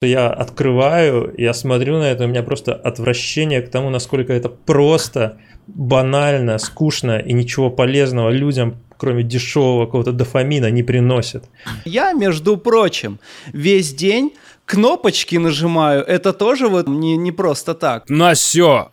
Я 0.00 0.28
открываю, 0.28 1.34
я 1.36 1.52
смотрю 1.52 1.98
на 1.98 2.04
это, 2.04 2.24
у 2.24 2.28
меня 2.28 2.44
просто 2.44 2.72
отвращение 2.72 3.62
к 3.62 3.68
тому, 3.68 3.90
насколько 3.90 4.32
это 4.32 4.48
просто, 4.48 5.38
банально, 5.66 6.58
скучно 6.58 7.18
и 7.18 7.32
ничего 7.32 7.68
полезного 7.68 8.30
людям, 8.30 8.76
кроме 8.96 9.24
дешевого 9.24 9.86
какого-то 9.86 10.12
дофамина, 10.12 10.70
не 10.70 10.84
приносит. 10.84 11.46
Я, 11.84 12.12
между 12.12 12.56
прочим, 12.56 13.18
весь 13.52 13.92
день 13.92 14.30
кнопочки 14.66 15.34
нажимаю. 15.34 16.04
Это 16.04 16.32
тоже 16.32 16.68
вот 16.68 16.86
не, 16.86 17.16
не 17.16 17.32
просто 17.32 17.74
так. 17.74 18.08
На 18.08 18.34
все 18.34 18.92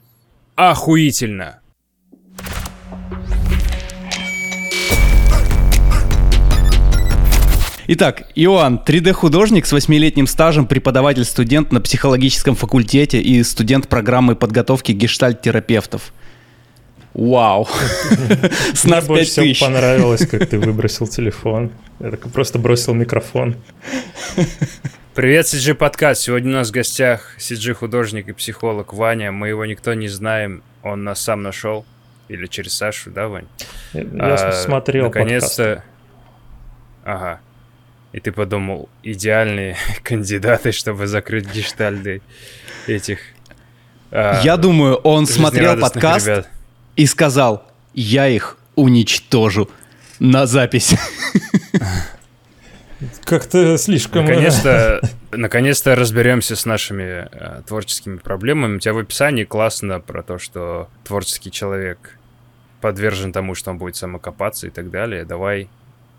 охуительно. 0.56 1.60
Итак, 7.88 8.24
Иоанн, 8.34 8.82
3D-художник 8.84 9.68
с 9.68 9.72
восьмилетним 9.72 10.26
стажем, 10.26 10.66
преподаватель-студент 10.66 11.72
на 11.72 11.82
психологическом 11.82 12.56
факультете 12.56 13.22
и 13.22 13.44
студент 13.44 13.88
программы 13.88 14.36
подготовки 14.36 14.92
гештальт-терапевтов. 14.92 16.12
Вау. 17.14 17.68
С 18.74 18.86
нас 18.86 19.06
5 19.06 19.36
тысяч. 19.36 19.60
понравилось, 19.62 20.28
как 20.28 20.50
ты 20.50 20.60
выбросил 20.60 21.08
телефон. 21.08 21.72
Я 22.00 22.10
так 22.10 22.28
просто 22.32 22.58
бросил 22.58 22.94
микрофон. 22.94 23.56
Привет, 25.14 25.46
CG 25.46 25.76
подкаст. 25.76 26.24
Сегодня 26.24 26.50
у 26.50 26.54
нас 26.56 26.70
в 26.70 26.72
гостях 26.72 27.38
CG 27.38 27.74
художник 27.74 28.28
и 28.28 28.34
психолог 28.34 28.94
Ваня. 28.94 29.32
Мы 29.32 29.50
его 29.50 29.64
никто 29.66 29.94
не 29.94 30.08
знаем. 30.08 30.64
Он 30.82 31.04
нас 31.04 31.22
сам 31.22 31.44
нашел. 31.44 31.86
Или 32.30 32.48
через 32.48 32.74
Сашу, 32.74 33.12
да, 33.12 33.28
Вань? 33.28 33.46
Я 33.94 34.04
а, 34.34 34.52
смотрел 34.52 35.06
Наконец-то... 35.06 35.84
Ага. 37.06 37.40
И 38.16 38.22
ты 38.22 38.32
подумал, 38.32 38.88
идеальные 39.04 39.76
кандидаты, 40.04 40.72
чтобы 40.72 41.06
закрыть 41.06 41.52
гештальды 41.52 42.22
этих... 42.88 43.20
А, 44.10 44.42
Я 44.42 44.56
думаю, 44.56 44.96
он 44.96 45.28
смотрел 45.28 45.78
подкаст 45.78 46.26
ребят. 46.26 46.50
и 46.96 47.08
сказал, 47.08 47.70
я 47.94 48.30
их 48.30 48.58
уничтожу 48.76 49.70
на 50.20 50.46
запись. 50.46 50.96
Как-то 53.26 53.78
слишком... 53.78 54.26
Э, 54.26 54.30
наконец-то, 54.30 55.02
наконец-то 55.34 55.96
разберемся 55.98 56.56
с 56.56 56.66
нашими 56.66 57.28
э, 57.30 57.64
творческими 57.68 58.16
проблемами. 58.16 58.78
У 58.78 58.80
тебя 58.80 58.94
в 58.94 59.00
описании 59.00 59.44
классно 59.44 60.00
про 60.00 60.24
то, 60.24 60.40
что 60.40 60.88
творческий 61.04 61.52
человек 61.52 62.18
подвержен 62.80 63.34
тому, 63.34 63.56
что 63.56 63.72
он 63.72 63.78
будет 63.78 63.98
самокопаться 63.98 64.68
и 64.68 64.70
так 64.70 64.90
далее. 64.90 65.26
Давай 65.26 65.68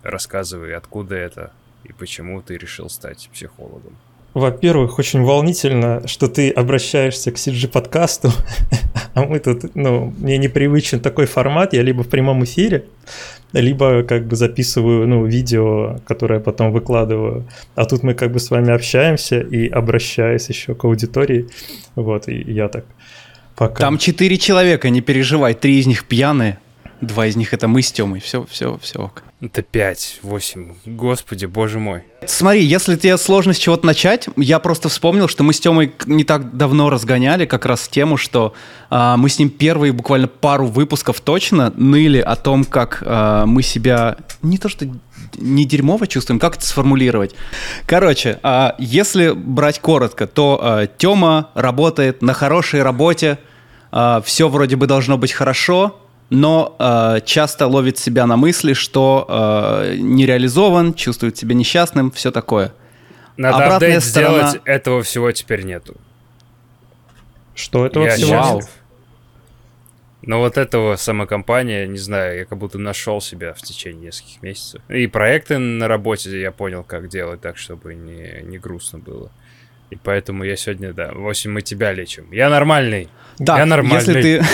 рассказывай, 0.03 0.75
откуда 0.75 1.15
это, 1.15 1.53
и 1.89 1.93
почему 1.93 2.43
ты 2.43 2.57
решил 2.59 2.89
стать 2.89 3.29
психологом? 3.33 3.97
Во-первых, 4.35 4.99
очень 4.99 5.23
волнительно, 5.23 6.07
что 6.07 6.29
ты 6.29 6.51
обращаешься 6.51 7.33
к 7.33 7.37
CG-подкасту, 7.37 8.31
а 9.15 9.25
мы 9.25 9.39
тут, 9.39 9.75
ну, 9.75 10.13
мне 10.19 10.37
непривычен 10.37 11.01
такой 11.01 11.25
формат, 11.25 11.73
я 11.73 11.83
либо 11.83 12.03
в 12.03 12.09
прямом 12.09 12.45
эфире, 12.45 12.85
либо 13.53 14.03
как 14.03 14.27
бы 14.27 14.37
записываю, 14.37 15.07
ну, 15.07 15.25
видео, 15.25 16.01
которое 16.07 16.41
потом 16.41 16.71
выкладываю, 16.71 17.47
а 17.77 17.87
тут 17.87 18.03
мы 18.03 18.13
как 18.13 18.31
бы 18.31 18.39
с 18.39 18.51
вами 18.51 18.75
общаемся 18.75 19.41
и 19.41 19.69
обращаясь 19.69 20.51
еще 20.51 20.75
к 20.75 20.85
аудитории, 20.85 21.49
вот, 21.95 22.29
и 22.29 22.35
я 22.35 22.69
так 22.69 22.85
пока... 23.57 23.81
Там 23.81 23.97
четыре 23.97 24.37
человека, 24.37 24.91
не 24.91 25.01
переживай, 25.01 25.55
три 25.55 25.79
из 25.79 25.87
них 25.87 26.05
пьяные, 26.05 26.59
два 27.01 27.27
из 27.27 27.37
них 27.37 27.55
это 27.55 27.69
мы 27.69 27.81
с 27.81 27.91
Тёмой, 27.91 28.21
все, 28.21 28.45
все, 28.51 28.79
все 28.83 28.99
ок. 28.99 29.23
Это 29.39 29.61
5, 29.61 30.21
8. 30.23 30.75
Господи, 30.87 31.45
боже 31.45 31.79
мой. 31.79 32.05
Смотри, 32.25 32.65
если 32.65 32.97
тебе 32.97 33.19
сложно 33.19 33.53
с 33.53 33.59
чего-то 33.59 33.85
начать, 33.85 34.29
я 34.37 34.59
просто 34.59 34.89
вспомнил, 34.89 35.29
что 35.29 35.45
мы 35.45 35.53
с 35.53 35.61
Тёмой 35.61 35.93
не 36.07 36.25
так 36.25 36.57
давно 36.57 36.89
разгоняли 36.89 37.45
как 37.45 37.67
раз 37.67 37.87
тему, 37.87 38.17
что 38.17 38.55
э, 38.91 39.15
мы 39.19 39.29
с 39.29 39.39
ним 39.39 39.51
первые 39.51 39.93
буквально 39.93 40.27
пару 40.27 40.67
выпусков 40.67 41.21
точно 41.21 41.71
ныли 41.77 42.19
о 42.19 42.35
том, 42.35 42.65
как 42.65 43.03
э, 43.05 43.45
мы 43.47 43.63
себя 43.63 44.17
не 44.41 44.57
то 44.57 44.71
что 44.71 44.89
не 45.37 45.67
дерьмово 45.67 46.07
чувствуем, 46.07 46.39
как 46.39 46.57
это 46.57 46.67
сформулировать. 46.67 47.35
Короче, 47.85 48.39
э, 48.43 48.71
если 48.79 49.33
брать 49.33 49.81
коротко, 49.81 50.27
то 50.27 50.59
э, 50.63 50.87
Тёма 50.97 51.51
работает 51.53 52.23
на 52.23 52.33
хорошей 52.33 52.83
работе, 52.83 53.39
э, 53.93 54.23
все 54.25 54.49
вроде 54.49 54.77
бы 54.77 54.87
должно 54.87 55.19
быть 55.19 55.33
хорошо, 55.33 56.01
но 56.31 56.77
э, 56.79 57.21
часто 57.25 57.67
ловит 57.67 57.99
себя 57.99 58.27
на 58.27 58.37
мысли, 58.37 58.73
что 58.73 59.27
э, 59.29 59.97
не 59.99 60.27
реализован, 60.27 60.95
чувствует 60.95 61.37
себя 61.37 61.55
несчастным, 61.55 62.11
все 62.11 62.31
такое. 62.31 62.73
Надо 63.37 63.57
Обратная 63.57 63.77
апдейт 63.77 64.05
сторона... 64.05 64.49
сделать, 64.49 64.63
этого 64.65 65.03
всего 65.03 65.31
теперь 65.33 65.63
нету. 65.63 65.97
Что 67.55 67.87
этого 67.87 68.05
я 68.05 68.17
всего? 68.17 68.31
Вау. 68.33 68.63
Но 70.23 70.41
вот 70.41 70.59
этого 70.59 70.97
самокомпания, 70.97 71.87
не 71.87 71.99
знаю, 71.99 72.39
я 72.39 72.45
как 72.45 72.59
будто 72.59 72.79
нашел 72.79 73.21
себя 73.21 73.55
в 73.55 73.63
течение 73.63 74.07
нескольких 74.07 74.43
месяцев. 74.43 74.83
И 74.89 75.07
проекты 75.07 75.59
на 75.59 75.87
работе 75.87 76.41
я 76.41 76.51
понял, 76.51 76.83
как 76.83 77.09
делать 77.09 77.41
так, 77.41 77.57
чтобы 77.57 77.95
не, 77.95 78.43
не 78.43 78.59
грустно 78.59 78.99
было. 78.99 79.31
И 79.91 79.97
поэтому 79.97 80.45
я 80.45 80.57
сегодня, 80.57 80.93
да, 80.93 81.13
8 81.15 81.51
мы 81.51 81.63
тебя 81.63 81.93
лечим. 81.93 82.33
Я 82.33 82.51
нормальный. 82.51 83.09
Да, 83.39 83.59
я 83.59 83.67
нормальный. 83.67 83.97
если 83.99 84.23
ты... 84.23 84.45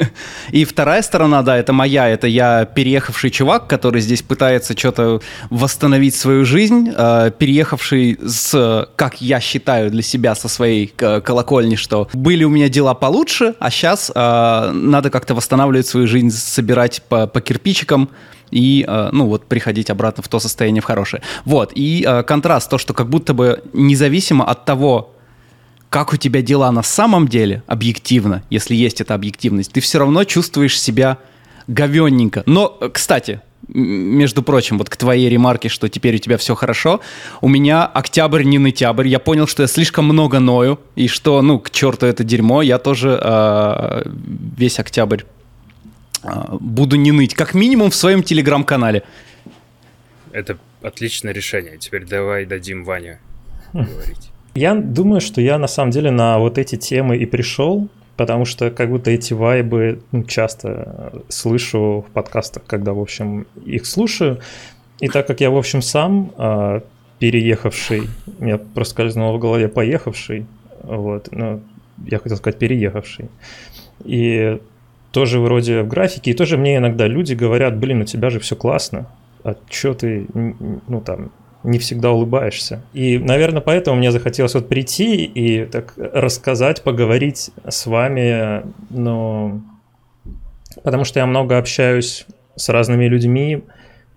И 0.50 0.64
вторая 0.64 1.00
сторона, 1.02 1.42
да, 1.42 1.56
это 1.56 1.72
моя, 1.72 2.08
это 2.08 2.26
я 2.26 2.64
переехавший 2.64 3.30
чувак, 3.30 3.68
который 3.68 4.00
здесь 4.00 4.20
пытается 4.22 4.76
что-то 4.76 5.20
восстановить 5.48 6.14
свою 6.14 6.44
жизнь, 6.44 6.92
э, 6.94 7.30
переехавший 7.38 8.18
с, 8.22 8.88
как 8.96 9.22
я 9.22 9.40
считаю 9.40 9.90
для 9.90 10.02
себя, 10.02 10.34
со 10.34 10.48
своей 10.48 10.88
колокольни, 10.88 11.76
что 11.76 12.08
были 12.12 12.44
у 12.44 12.50
меня 12.50 12.68
дела 12.68 12.94
получше, 12.94 13.54
а 13.60 13.70
сейчас 13.70 14.10
э, 14.14 14.70
надо 14.72 15.10
как-то 15.10 15.34
восстанавливать 15.34 15.86
свою 15.86 16.06
жизнь, 16.06 16.30
собирать 16.30 17.02
по, 17.08 17.26
по 17.26 17.40
кирпичикам, 17.40 18.10
и, 18.52 18.84
э, 18.86 19.08
ну, 19.12 19.26
вот 19.26 19.46
приходить 19.46 19.90
обратно 19.90 20.22
в 20.22 20.28
то 20.28 20.38
состояние 20.38 20.82
в 20.82 20.84
хорошее. 20.84 21.22
Вот, 21.44 21.72
и 21.74 22.04
э, 22.06 22.22
контраст, 22.22 22.70
то, 22.70 22.78
что 22.78 22.94
как 22.94 23.08
будто 23.08 23.34
бы 23.34 23.64
независимо 23.72 24.44
от 24.44 24.64
того, 24.64 25.14
как 25.88 26.12
у 26.12 26.16
тебя 26.16 26.42
дела 26.42 26.70
на 26.70 26.82
самом 26.82 27.26
деле, 27.26 27.62
объективно, 27.66 28.42
если 28.50 28.74
есть 28.74 29.00
эта 29.00 29.14
объективность, 29.14 29.72
ты 29.72 29.80
все 29.80 29.98
равно 29.98 30.24
чувствуешь 30.24 30.80
себя 30.80 31.18
говенненько. 31.66 32.42
Но, 32.46 32.76
э, 32.80 32.90
кстати, 32.92 33.40
между 33.68 34.42
прочим, 34.42 34.76
вот 34.78 34.90
к 34.90 34.96
твоей 34.96 35.28
ремарке, 35.28 35.68
что 35.68 35.88
теперь 35.88 36.16
у 36.16 36.18
тебя 36.18 36.36
все 36.36 36.54
хорошо, 36.54 37.00
у 37.40 37.48
меня 37.48 37.86
октябрь 37.86 38.42
не 38.42 38.58
нытябрь, 38.58 39.08
я 39.08 39.18
понял, 39.18 39.46
что 39.46 39.62
я 39.62 39.66
слишком 39.66 40.04
много 40.04 40.40
ною, 40.40 40.78
и 40.96 41.08
что, 41.08 41.40
ну, 41.42 41.58
к 41.58 41.70
черту 41.70 42.06
это 42.06 42.24
дерьмо, 42.24 42.62
я 42.62 42.78
тоже 42.78 43.18
э, 43.22 44.02
весь 44.58 44.78
октябрь 44.78 45.22
буду 46.60 46.96
не 46.96 47.12
ныть, 47.12 47.34
как 47.34 47.54
минимум 47.54 47.90
в 47.90 47.94
своем 47.94 48.22
телеграм-канале. 48.22 49.02
Это 50.32 50.58
отличное 50.82 51.32
решение. 51.32 51.78
Теперь 51.78 52.06
давай 52.06 52.44
дадим 52.46 52.84
Ване 52.84 53.18
говорить. 53.72 54.30
Я 54.54 54.74
думаю, 54.74 55.20
что 55.20 55.40
я 55.40 55.58
на 55.58 55.66
самом 55.66 55.90
деле 55.90 56.10
на 56.10 56.38
вот 56.38 56.58
эти 56.58 56.76
темы 56.76 57.16
и 57.16 57.24
пришел, 57.24 57.88
потому 58.16 58.44
что 58.44 58.70
как 58.70 58.90
будто 58.90 59.10
эти 59.10 59.32
вайбы 59.32 60.02
ну, 60.12 60.24
часто 60.24 61.24
слышу 61.28 62.04
в 62.06 62.12
подкастах, 62.12 62.64
когда, 62.66 62.92
в 62.92 63.00
общем, 63.00 63.46
их 63.64 63.86
слушаю. 63.86 64.40
И 65.00 65.08
так 65.08 65.26
как 65.26 65.40
я, 65.40 65.50
в 65.50 65.56
общем, 65.56 65.80
сам 65.80 66.32
э, 66.36 66.80
переехавший, 67.18 68.08
мне 68.38 68.58
проскользнуло 68.58 69.36
в 69.36 69.40
голове 69.40 69.68
поехавший, 69.68 70.46
вот, 70.82 71.28
ну, 71.32 71.62
я 72.06 72.18
хотел 72.18 72.36
сказать 72.36 72.58
переехавший. 72.58 73.30
И 74.04 74.60
тоже 75.12 75.38
вроде 75.38 75.82
в 75.82 75.88
графике, 75.88 76.32
и 76.32 76.34
тоже 76.34 76.56
мне 76.56 76.76
иногда 76.76 77.06
люди 77.06 77.34
говорят, 77.34 77.76
блин, 77.76 78.02
у 78.02 78.04
тебя 78.04 78.30
же 78.30 78.40
все 78.40 78.56
классно, 78.56 79.06
а 79.44 79.54
что 79.70 79.94
ты, 79.94 80.26
ну 80.34 81.00
там, 81.00 81.30
не 81.62 81.78
всегда 81.78 82.10
улыбаешься. 82.10 82.82
И, 82.92 83.18
наверное, 83.18 83.60
поэтому 83.60 83.98
мне 83.98 84.10
захотелось 84.10 84.54
вот 84.54 84.68
прийти 84.68 85.24
и 85.24 85.64
так 85.66 85.94
рассказать, 85.96 86.82
поговорить 86.82 87.50
с 87.68 87.86
вами, 87.86 88.62
ну, 88.90 89.62
потому 90.82 91.04
что 91.04 91.20
я 91.20 91.26
много 91.26 91.58
общаюсь 91.58 92.26
с 92.56 92.68
разными 92.68 93.04
людьми, 93.04 93.62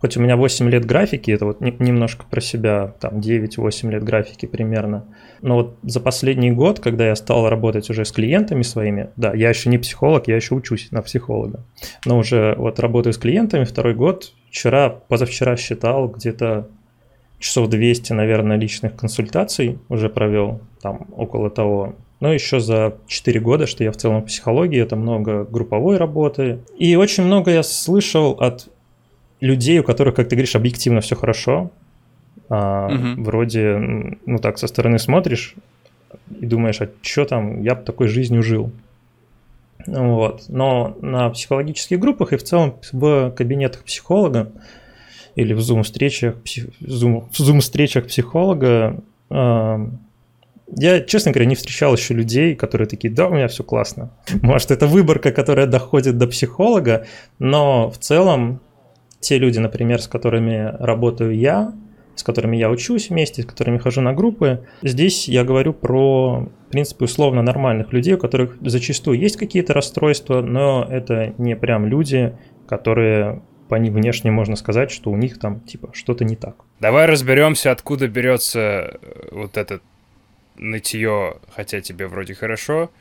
хоть 0.06 0.18
у 0.18 0.22
меня 0.22 0.38
8 0.38 0.70
лет 0.70 0.86
графики, 0.86 1.32
это 1.32 1.48
вот 1.48 1.62
немножко 1.62 2.26
про 2.30 2.40
себя, 2.40 2.94
там 3.00 3.22
9-8 3.22 3.90
лет 3.90 4.04
графики 4.04 4.46
примерно. 4.46 5.06
Но 5.42 5.56
вот 5.56 5.78
за 5.82 6.00
последний 6.00 6.52
год, 6.52 6.80
когда 6.80 7.08
я 7.08 7.16
стал 7.16 7.50
работать 7.50 7.90
уже 7.90 8.06
с 8.06 8.12
клиентами 8.12 8.62
своими, 8.62 9.10
да, 9.16 9.34
я 9.34 9.50
еще 9.50 9.72
не 9.72 9.80
психолог, 9.80 10.28
я 10.28 10.36
еще 10.36 10.54
учусь 10.54 10.92
на 10.92 11.02
психолога, 11.02 11.66
но 12.06 12.20
уже 12.20 12.54
вот 12.56 12.80
работаю 12.80 13.14
с 13.14 13.18
клиентами 13.18 13.64
второй 13.64 13.96
год, 13.96 14.34
вчера, 14.52 14.92
позавчера 14.92 15.58
считал 15.58 16.08
где-то 16.08 16.68
часов 17.40 17.68
200, 17.68 18.14
наверное, 18.14 18.58
личных 18.58 18.96
консультаций 18.96 19.80
уже 19.90 20.10
провел, 20.10 20.62
там 20.84 21.08
около 21.18 21.50
того. 21.50 21.96
Но 22.20 22.32
еще 22.32 22.60
за 22.60 22.98
4 23.08 23.40
года, 23.40 23.66
что 23.66 23.84
я 23.84 23.92
в 23.92 23.98
целом 23.98 24.22
в 24.22 24.26
психологии, 24.26 24.80
это 24.80 24.96
много 24.96 25.46
групповой 25.46 25.98
работы. 25.98 26.60
И 26.78 26.96
очень 26.96 27.24
много 27.24 27.50
я 27.52 27.64
слышал 27.64 28.38
от 28.40 28.70
людей, 29.40 29.80
у 29.80 29.84
которых, 29.84 30.16
как 30.16 30.30
ты 30.30 30.36
говоришь, 30.36 30.56
объективно 30.56 31.02
все 31.02 31.16
хорошо, 31.16 31.72
А, 32.50 32.88
угу. 32.88 33.24
Вроде, 33.24 33.78
ну 34.26 34.38
так, 34.40 34.58
со 34.58 34.68
стороны 34.68 35.00
смотришь 35.00 35.56
и 36.40 36.46
думаешь, 36.46 36.82
а 36.82 36.90
что 37.02 37.26
там, 37.26 37.62
я 37.62 37.76
бы 37.76 37.84
такой 37.84 38.08
жизнью 38.08 38.44
жил. 38.44 38.72
Вот. 39.88 40.46
Но 40.48 40.98
на 41.02 41.30
психологических 41.30 42.00
группах 42.00 42.34
и 42.34 42.38
в 42.38 42.44
целом 42.44 42.76
в 42.92 43.32
кабинетах 43.32 43.84
психолога 43.84 44.52
или 45.36 45.54
в 45.54 45.62
зум-встречах, 45.62 46.36
зум, 46.80 47.30
в 47.32 47.38
зум-встречах 47.38 48.08
психолога 48.08 49.02
э, 49.30 49.88
я, 50.78 51.02
честно 51.02 51.32
говоря, 51.32 51.46
не 51.46 51.56
встречал 51.56 51.94
еще 51.94 52.14
людей, 52.14 52.56
которые 52.56 52.88
такие, 52.88 53.14
да, 53.14 53.28
у 53.28 53.34
меня 53.34 53.48
все 53.48 53.64
классно. 53.64 54.10
Может, 54.42 54.72
это 54.72 54.88
выборка, 54.88 55.32
которая 55.32 55.68
доходит 55.68 56.18
до 56.18 56.28
психолога, 56.28 57.06
но 57.40 57.92
в 57.92 57.98
целом 57.98 58.62
те 59.26 59.40
люди, 59.40 59.58
например, 59.60 60.02
с 60.02 60.08
которыми 60.08 60.76
работаю 60.80 61.36
я, 61.36 61.74
с 62.16 62.24
которыми 62.24 62.58
я 62.58 62.70
учусь 62.70 63.10
вместе, 63.10 63.42
с 63.42 63.46
которыми 63.46 63.80
хожу 63.80 64.02
на 64.02 64.14
группы. 64.14 64.66
Здесь 64.84 65.28
я 65.28 65.44
говорю 65.44 65.74
про, 65.74 66.48
в 66.68 66.72
принципе, 66.72 67.06
условно 67.06 67.42
нормальных 67.42 67.92
людей, 67.92 68.14
у 68.14 68.18
которых 68.20 68.58
зачастую 68.62 69.20
есть 69.20 69.38
какие-то 69.38 69.74
расстройства, 69.74 70.42
но 70.42 70.88
это 70.90 71.34
не 71.40 71.56
прям 71.56 71.88
люди, 71.88 72.38
которые 72.68 73.42
по 73.68 73.76
ним 73.76 73.96
внешне 73.96 74.30
можно 74.30 74.56
сказать, 74.56 74.92
что 74.92 75.10
у 75.10 75.18
них 75.18 75.40
там 75.40 75.60
типа 75.62 75.90
что-то 75.94 76.24
не 76.24 76.36
так. 76.36 76.56
Давай 76.80 77.08
разберемся, 77.08 77.72
откуда 77.72 78.08
берется 78.08 78.60
э, 78.60 79.28
вот 79.32 79.58
этот 79.58 79.82
нытье, 80.56 81.38
хотя 81.50 81.82
тебе 81.82 82.08
вроде 82.08 82.36
хорошо, 82.36 82.92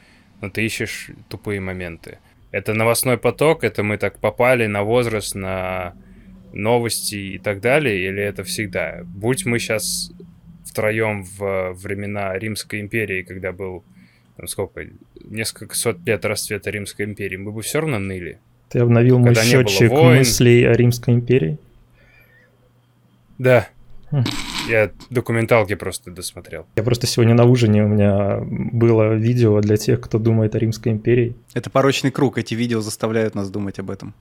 но 0.41 0.49
ты 0.49 0.65
ищешь 0.65 1.11
тупые 1.29 1.61
моменты. 1.61 2.19
Это 2.50 2.73
новостной 2.73 3.19
поток, 3.19 3.62
это 3.62 3.82
мы 3.82 3.99
так 3.99 4.19
попали 4.19 4.67
на 4.67 4.85
возраст, 4.85 5.35
на 5.35 5.93
новости 6.55 7.17
и 7.17 7.39
так 7.39 7.61
далее, 7.61 8.09
или 8.09 8.23
это 8.23 8.45
всегда? 8.45 9.03
Будь 9.05 9.45
мы 9.45 9.59
сейчас 9.59 10.12
втроем 10.65 11.25
в 11.25 11.73
времена 11.75 12.37
Римской 12.39 12.81
империи, 12.81 13.23
когда 13.23 13.53
был, 13.53 13.85
там 14.37 14.47
сколько, 14.49 14.87
несколько 15.25 15.77
сот 15.77 15.99
лет 16.06 16.25
расцвета 16.25 16.71
Римской 16.71 17.06
империи, 17.06 17.37
мы 17.37 17.53
бы 17.53 17.62
все 17.62 17.81
равно 17.81 17.99
ныли. 17.99 18.39
Ты 18.71 18.81
обновил 18.81 19.19
мой 19.19 19.35
счетчик 19.35 19.93
мыслей 19.93 20.65
о 20.65 20.73
Римской 20.73 21.15
империи? 21.15 21.59
Да. 23.39 23.69
Хм. 24.11 24.25
Я 24.69 24.91
документалки 25.11 25.75
просто 25.75 26.11
досмотрел. 26.11 26.67
Я 26.77 26.83
просто 26.83 27.07
сегодня 27.07 27.35
на 27.35 27.45
ужине 27.45 27.85
у 27.85 27.89
меня 27.89 28.39
было 28.41 29.15
видео 29.15 29.61
для 29.61 29.77
тех, 29.77 30.00
кто 30.00 30.19
думает 30.19 30.55
о 30.55 30.59
Римской 30.59 30.93
империи. 30.93 31.37
Это 31.53 31.71
порочный 31.71 32.11
круг, 32.11 32.39
эти 32.39 32.55
видео 32.55 32.81
заставляют 32.81 33.35
нас 33.35 33.50
думать 33.50 33.79
об 33.79 33.91
этом. 33.91 34.15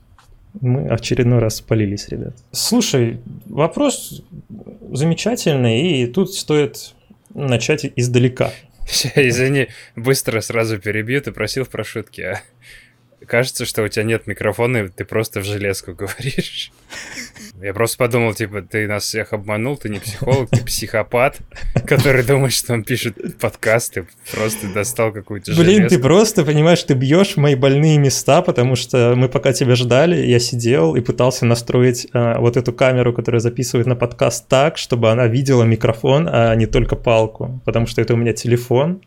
Мы 0.61 0.87
очередной 0.87 1.39
раз 1.39 1.57
спалились, 1.57 2.07
ребят. 2.09 2.35
Слушай, 2.51 3.19
вопрос 3.45 4.23
замечательный, 4.91 6.03
и 6.03 6.07
тут 6.07 6.33
стоит 6.33 6.93
начать 7.33 7.91
издалека. 7.95 8.51
Извини, 9.15 9.69
быстро 9.95 10.41
сразу 10.41 10.79
перебью, 10.79 11.21
ты 11.21 11.31
просил 11.31 11.65
про 11.65 11.83
шутки, 11.83 12.21
а 12.21 12.41
кажется, 13.25 13.65
что 13.65 13.83
у 13.83 13.87
тебя 13.87 14.03
нет 14.03 14.27
микрофона, 14.27 14.77
и 14.77 14.89
ты 14.89 15.05
просто 15.05 15.39
в 15.39 15.45
железку 15.45 15.93
говоришь. 15.93 16.71
Я 17.63 17.73
просто 17.73 17.97
подумал, 17.97 18.33
типа, 18.33 18.61
ты 18.61 18.89
нас 18.89 19.05
всех 19.05 19.31
обманул, 19.31 19.77
ты 19.77 19.87
не 19.87 19.99
психолог, 19.99 20.49
ты 20.49 20.61
психопат, 20.65 21.37
который 21.87 22.21
думает, 22.21 22.51
что 22.51 22.73
он 22.73 22.83
пишет 22.83 23.39
подкасты, 23.39 24.05
просто 24.33 24.67
достал 24.73 25.13
какую-то. 25.13 25.55
Блин, 25.55 25.87
ты 25.87 25.97
просто, 25.97 26.43
понимаешь, 26.43 26.83
ты 26.83 26.93
бьешь 26.93 27.37
мои 27.37 27.55
больные 27.55 27.97
места, 27.99 28.41
потому 28.41 28.75
что 28.75 29.13
мы 29.15 29.29
пока 29.29 29.53
тебя 29.53 29.75
ждали, 29.75 30.25
я 30.25 30.39
сидел 30.39 30.95
и 30.95 30.99
пытался 30.99 31.45
настроить 31.45 32.05
а, 32.11 32.37
вот 32.41 32.57
эту 32.57 32.73
камеру, 32.73 33.13
которая 33.13 33.39
записывает 33.39 33.87
на 33.87 33.95
подкаст 33.95 34.49
так, 34.49 34.77
чтобы 34.77 35.09
она 35.09 35.27
видела 35.27 35.63
микрофон, 35.63 36.27
а 36.29 36.53
не 36.55 36.65
только 36.65 36.97
палку, 36.97 37.61
потому 37.63 37.87
что 37.87 38.01
это 38.01 38.13
у 38.13 38.17
меня 38.17 38.33
телефон, 38.33 39.01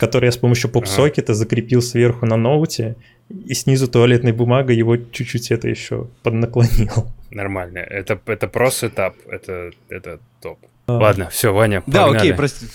который 0.00 0.26
я 0.26 0.32
с 0.32 0.38
помощью 0.38 0.70
поп-сокета 0.70 1.34
закрепил 1.34 1.82
сверху 1.82 2.26
на 2.26 2.36
ноуте, 2.36 2.96
и 3.28 3.54
снизу 3.54 3.86
туалетной 3.86 4.32
бумагой 4.32 4.76
его 4.76 4.96
чуть-чуть 4.96 5.52
это 5.52 5.68
еще 5.68 6.08
поднаклонил. 6.22 7.06
Нормально. 7.30 7.78
Это, 7.78 8.18
это 8.26 8.48
просто 8.48 8.88
этап. 8.88 9.14
Это, 9.28 9.70
это 9.88 10.18
топ. 10.42 10.58
А... 10.86 10.94
Ладно, 10.94 11.28
все, 11.30 11.52
Ваня, 11.52 11.82
погнали. 11.82 12.12
Да, 12.12 12.18
окей, 12.18 12.34
прости. 12.34 12.66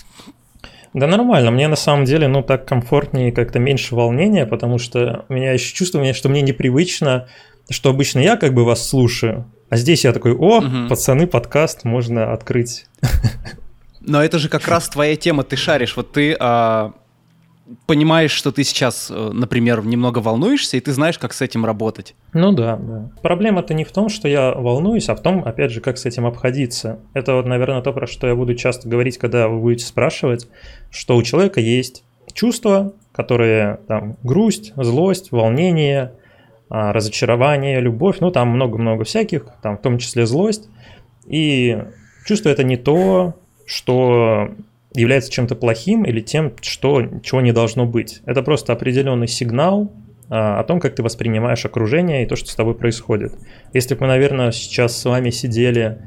Да 0.94 1.06
нормально, 1.06 1.50
мне 1.50 1.68
на 1.68 1.76
самом 1.76 2.06
деле, 2.06 2.26
ну, 2.26 2.42
так 2.42 2.64
комфортнее, 2.66 3.30
как-то 3.30 3.58
меньше 3.58 3.94
волнения, 3.94 4.46
потому 4.46 4.78
что 4.78 5.26
у 5.28 5.34
меня 5.34 5.52
еще 5.52 5.74
чувство, 5.74 6.02
что 6.14 6.30
мне 6.30 6.40
непривычно, 6.40 7.28
что 7.68 7.90
обычно 7.90 8.20
я 8.20 8.38
как 8.38 8.54
бы 8.54 8.64
вас 8.64 8.88
слушаю, 8.88 9.44
а 9.68 9.76
здесь 9.76 10.04
я 10.04 10.14
такой, 10.14 10.32
о, 10.32 10.58
угу. 10.58 10.88
пацаны, 10.88 11.26
подкаст 11.26 11.84
можно 11.84 12.32
открыть. 12.32 12.86
Но 14.00 14.24
это 14.24 14.38
же 14.38 14.48
как 14.48 14.68
раз 14.68 14.88
твоя 14.88 15.16
тема, 15.16 15.42
ты 15.42 15.56
шаришь, 15.56 15.96
вот 15.96 16.12
ты 16.12 16.34
а, 16.40 16.92
понимаешь, 17.86 18.30
что 18.30 18.52
ты 18.52 18.64
сейчас, 18.64 19.10
э, 19.10 19.30
например, 19.32 19.84
немного 19.84 20.20
волнуешься, 20.20 20.76
и 20.76 20.80
ты 20.80 20.92
знаешь, 20.92 21.18
как 21.18 21.32
с 21.32 21.42
этим 21.42 21.64
работать. 21.64 22.14
Ну 22.32 22.52
да, 22.52 22.76
да. 22.76 23.10
Проблема-то 23.22 23.74
не 23.74 23.84
в 23.84 23.92
том, 23.92 24.08
что 24.08 24.28
я 24.28 24.52
волнуюсь, 24.52 25.08
а 25.08 25.14
в 25.14 25.22
том, 25.22 25.42
опять 25.44 25.72
же, 25.72 25.80
как 25.80 25.98
с 25.98 26.06
этим 26.06 26.26
обходиться. 26.26 27.00
Это 27.14 27.34
вот, 27.34 27.46
наверное, 27.46 27.82
то, 27.82 27.92
про 27.92 28.06
что 28.06 28.26
я 28.26 28.34
буду 28.34 28.54
часто 28.54 28.88
говорить, 28.88 29.18
когда 29.18 29.48
вы 29.48 29.60
будете 29.60 29.84
спрашивать, 29.84 30.48
что 30.90 31.16
у 31.16 31.22
человека 31.22 31.60
есть 31.60 32.04
чувства, 32.32 32.92
которые 33.12 33.80
там 33.88 34.16
грусть, 34.22 34.72
злость, 34.76 35.32
волнение, 35.32 36.12
а, 36.68 36.92
разочарование, 36.92 37.80
любовь, 37.80 38.16
ну 38.20 38.30
там 38.30 38.48
много-много 38.48 39.04
всяких, 39.04 39.46
там 39.62 39.78
в 39.78 39.80
том 39.80 39.98
числе 39.98 40.26
злость. 40.26 40.68
И 41.26 41.78
чувство 42.26 42.50
это 42.50 42.64
не 42.64 42.76
то, 42.76 43.34
что 43.66 44.50
является 44.96 45.30
чем-то 45.30 45.54
плохим 45.54 46.04
или 46.04 46.20
тем, 46.20 46.52
что, 46.60 47.02
чего 47.22 47.40
не 47.40 47.52
должно 47.52 47.86
быть. 47.86 48.22
Это 48.26 48.42
просто 48.42 48.72
определенный 48.72 49.28
сигнал 49.28 49.92
а, 50.28 50.60
о 50.60 50.64
том, 50.64 50.80
как 50.80 50.94
ты 50.94 51.02
воспринимаешь 51.02 51.64
окружение 51.64 52.22
и 52.22 52.26
то, 52.26 52.36
что 52.36 52.50
с 52.50 52.54
тобой 52.54 52.74
происходит. 52.74 53.34
Если 53.72 53.94
бы 53.94 54.02
мы, 54.02 54.06
наверное, 54.08 54.52
сейчас 54.52 54.96
с 54.96 55.04
вами 55.04 55.30
сидели, 55.30 55.98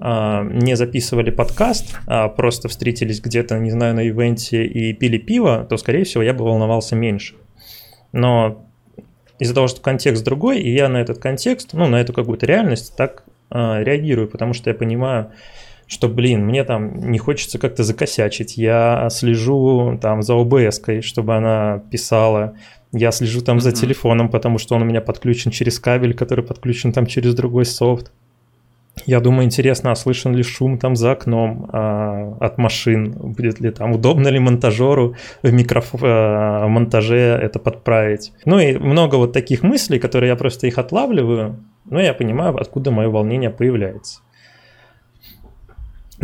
а, 0.00 0.44
не 0.44 0.76
записывали 0.76 1.30
подкаст, 1.30 1.98
а 2.06 2.28
просто 2.28 2.68
встретились 2.68 3.20
где-то, 3.20 3.58
не 3.58 3.70
знаю, 3.70 3.94
на 3.94 4.06
ивенте 4.06 4.64
и 4.64 4.92
пили 4.92 5.18
пиво, 5.18 5.66
то, 5.68 5.76
скорее 5.76 6.04
всего, 6.04 6.22
я 6.22 6.34
бы 6.34 6.44
волновался 6.44 6.94
меньше. 6.94 7.34
Но 8.12 8.66
из-за 9.38 9.54
того, 9.54 9.66
что 9.66 9.80
контекст 9.80 10.24
другой, 10.24 10.60
и 10.60 10.72
я 10.72 10.88
на 10.88 10.98
этот 10.98 11.18
контекст, 11.18 11.70
ну, 11.72 11.86
на 11.88 12.00
эту 12.00 12.12
какую-то 12.12 12.46
реальность 12.46 12.96
так 12.96 13.24
а, 13.50 13.82
реагирую, 13.82 14.28
потому 14.28 14.52
что 14.52 14.70
я 14.70 14.74
понимаю, 14.74 15.32
что, 15.86 16.08
блин, 16.08 16.46
мне 16.46 16.64
там 16.64 17.10
не 17.10 17.18
хочется 17.18 17.58
как-то 17.58 17.84
закосячить, 17.84 18.56
я 18.56 19.08
слежу 19.10 19.98
там 20.00 20.22
за 20.22 20.34
обс 20.34 20.80
чтобы 21.00 21.36
она 21.36 21.82
писала, 21.90 22.54
я 22.92 23.10
слежу 23.10 23.40
там 23.40 23.58
mm-hmm. 23.58 23.60
за 23.60 23.72
телефоном, 23.72 24.28
потому 24.28 24.58
что 24.58 24.74
он 24.76 24.82
у 24.82 24.84
меня 24.84 25.00
подключен 25.00 25.50
через 25.50 25.78
кабель, 25.78 26.14
который 26.14 26.44
подключен 26.44 26.92
там 26.92 27.06
через 27.06 27.34
другой 27.34 27.64
софт. 27.64 28.12
Я 29.06 29.20
думаю, 29.20 29.44
интересно, 29.44 29.90
а 29.90 29.96
слышен 29.96 30.34
ли 30.34 30.42
шум 30.42 30.78
там 30.78 30.94
за 30.94 31.12
окном 31.12 31.68
а, 31.72 32.36
от 32.40 32.58
машин? 32.58 33.10
Будет 33.10 33.60
ли 33.60 33.70
там, 33.70 33.92
удобно 33.92 34.28
ли 34.28 34.38
монтажеру 34.38 35.16
в 35.42 35.52
микроф... 35.52 35.90
а, 36.00 36.68
монтаже 36.68 37.16
это 37.16 37.58
подправить? 37.58 38.32
Ну 38.44 38.60
и 38.60 38.78
много 38.78 39.16
вот 39.16 39.32
таких 39.32 39.62
мыслей, 39.62 39.98
которые 39.98 40.30
я 40.30 40.36
просто 40.36 40.68
их 40.68 40.78
отлавливаю, 40.78 41.56
но 41.84 42.00
я 42.00 42.14
понимаю, 42.14 42.56
откуда 42.56 42.92
мое 42.92 43.08
волнение 43.08 43.50
появляется. 43.50 44.20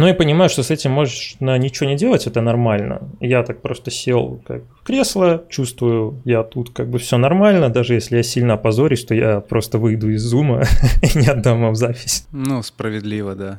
Ну 0.00 0.09
и 0.09 0.14
понимаю, 0.14 0.49
что 0.49 0.62
с 0.62 0.71
этим 0.71 0.92
можешь 0.92 1.37
на 1.40 1.59
ничего 1.59 1.87
не 1.87 1.95
делать, 1.95 2.26
это 2.26 2.40
нормально. 2.40 3.02
Я 3.21 3.42
так 3.42 3.61
просто 3.61 3.90
сел 3.90 4.40
как 4.47 4.62
в 4.80 4.83
кресло, 4.83 5.45
чувствую, 5.50 6.23
я 6.25 6.42
тут 6.42 6.71
как 6.71 6.88
бы 6.88 6.99
все 6.99 7.19
нормально, 7.19 7.69
даже 7.69 7.92
если 7.92 8.16
я 8.16 8.23
сильно 8.23 8.54
опозорюсь, 8.54 9.04
то 9.04 9.14
я 9.14 9.40
просто 9.40 9.76
выйду 9.76 10.11
из 10.11 10.23
зума 10.23 10.62
и 11.02 11.19
не 11.19 11.26
отдам 11.26 11.61
вам 11.61 11.75
запись. 11.75 12.26
Ну, 12.33 12.62
справедливо, 12.62 13.35
да. 13.35 13.59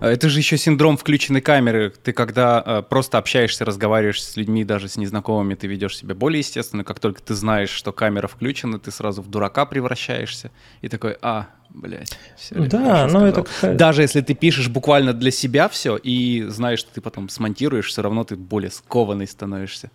А 0.00 0.08
это 0.08 0.30
же 0.30 0.38
еще 0.38 0.56
синдром 0.56 0.96
включенной 0.96 1.42
камеры. 1.42 1.92
Ты 2.02 2.12
когда 2.12 2.62
э, 2.64 2.82
просто 2.88 3.18
общаешься, 3.18 3.66
разговариваешь 3.66 4.22
с 4.22 4.36
людьми, 4.36 4.64
даже 4.64 4.88
с 4.88 4.96
незнакомыми, 4.96 5.54
ты 5.54 5.66
ведешь 5.66 5.98
себя 5.98 6.14
более 6.14 6.38
естественно. 6.38 6.82
Как 6.84 6.98
только 6.98 7.22
ты 7.22 7.34
знаешь, 7.34 7.70
что 7.70 7.92
камера 7.92 8.26
включена, 8.26 8.78
ты 8.78 8.90
сразу 8.90 9.20
в 9.20 9.28
дурака 9.28 9.66
превращаешься. 9.66 10.50
И 10.80 10.88
такой, 10.88 11.16
а, 11.20 11.48
блядь. 11.74 12.16
Все, 12.36 12.54
да, 12.54 13.06
но 13.06 13.26
это 13.26 13.44
Даже 13.74 14.02
если 14.02 14.20
ты 14.20 14.34
пишешь 14.34 14.68
буквально 14.68 15.12
для 15.12 15.30
себя 15.30 15.68
все 15.68 15.96
и 15.96 16.44
знаешь, 16.48 16.78
что 16.78 16.94
ты 16.94 17.00
потом 17.00 17.28
смонтируешь, 17.28 17.88
все 17.88 18.02
равно 18.02 18.24
ты 18.24 18.36
более 18.36 18.70
скованный 18.70 19.26
становишься. 19.26 19.90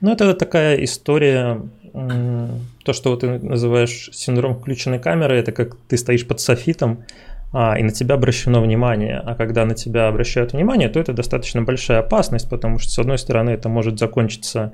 Ну, 0.00 0.12
это 0.12 0.34
такая 0.34 0.84
история, 0.84 1.62
то, 1.92 2.92
что 2.92 3.16
ты 3.16 3.38
называешь 3.38 4.10
синдром 4.12 4.54
включенной 4.54 4.98
камеры, 4.98 5.38
это 5.38 5.52
как 5.52 5.76
ты 5.88 5.96
стоишь 5.96 6.26
под 6.26 6.38
софитом, 6.40 7.04
а, 7.52 7.78
и 7.78 7.82
на 7.82 7.90
тебя 7.90 8.16
обращено 8.16 8.60
внимание. 8.60 9.18
А 9.24 9.34
когда 9.34 9.64
на 9.64 9.74
тебя 9.74 10.08
обращают 10.08 10.52
внимание, 10.52 10.90
то 10.90 11.00
это 11.00 11.14
достаточно 11.14 11.62
большая 11.62 12.00
опасность, 12.00 12.50
потому 12.50 12.78
что, 12.78 12.90
с 12.90 12.98
одной 12.98 13.18
стороны, 13.18 13.50
это 13.50 13.70
может 13.70 13.98
закончиться 13.98 14.72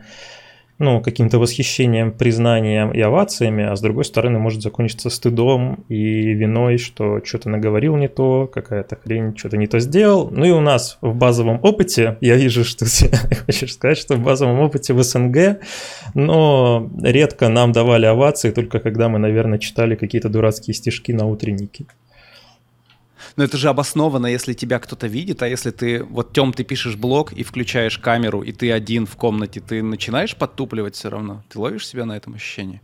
ну, 0.82 1.00
каким-то 1.00 1.38
восхищением, 1.38 2.10
признанием 2.10 2.90
и 2.90 3.00
овациями, 3.00 3.64
а 3.64 3.76
с 3.76 3.80
другой 3.80 4.04
стороны 4.04 4.38
может 4.38 4.62
закончиться 4.62 5.10
стыдом 5.10 5.84
и 5.88 6.32
виной, 6.32 6.76
что 6.76 7.24
что-то 7.24 7.48
наговорил 7.48 7.96
не 7.96 8.08
то, 8.08 8.50
какая-то 8.52 8.96
хрень, 8.96 9.36
что-то 9.36 9.56
не 9.56 9.68
то 9.68 9.78
сделал. 9.78 10.28
Ну 10.30 10.44
и 10.44 10.50
у 10.50 10.60
нас 10.60 10.98
в 11.00 11.14
базовом 11.14 11.60
опыте, 11.62 12.18
я 12.20 12.36
вижу, 12.36 12.64
что 12.64 12.84
ты 12.84 13.16
хочешь 13.46 13.74
сказать, 13.74 13.96
что 13.96 14.16
в 14.16 14.20
базовом 14.20 14.58
опыте 14.58 14.92
в 14.92 15.02
СНГ, 15.02 15.60
но 16.14 16.90
редко 17.00 17.48
нам 17.48 17.70
давали 17.70 18.06
овации, 18.06 18.50
только 18.50 18.80
когда 18.80 19.08
мы, 19.08 19.20
наверное, 19.20 19.58
читали 19.58 19.94
какие-то 19.94 20.28
дурацкие 20.28 20.74
стишки 20.74 21.12
на 21.12 21.26
утреннике. 21.26 21.86
Но 23.36 23.44
это 23.44 23.56
же 23.56 23.68
обоснованно, 23.68 24.26
если 24.26 24.52
тебя 24.52 24.78
кто-то 24.78 25.06
видит, 25.06 25.42
а 25.42 25.48
если 25.48 25.70
ты, 25.70 26.02
вот, 26.04 26.32
Тем, 26.32 26.52
ты 26.52 26.64
пишешь 26.64 26.96
блог 26.96 27.32
и 27.32 27.42
включаешь 27.42 27.98
камеру, 27.98 28.42
и 28.42 28.52
ты 28.52 28.70
один 28.72 29.06
в 29.06 29.16
комнате, 29.16 29.60
ты 29.60 29.82
начинаешь 29.82 30.36
подтупливать 30.36 30.94
все 30.94 31.10
равно? 31.10 31.44
Ты 31.48 31.58
ловишь 31.58 31.86
себя 31.86 32.04
на 32.04 32.16
этом 32.16 32.34
ощущении? 32.34 32.82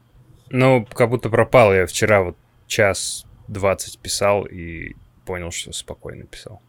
Ну, 0.51 0.87
как 0.87 1.11
будто 1.11 1.29
пропал. 1.29 1.75
Я 1.75 1.87
вчера 1.87 2.23
вот 2.23 2.37
час 2.67 3.27
двадцать 3.49 3.99
писал 3.99 4.45
и 4.45 4.95
понял, 5.25 5.51
что 5.51 5.73
спокойно 5.73 6.25
писал. 6.25 6.63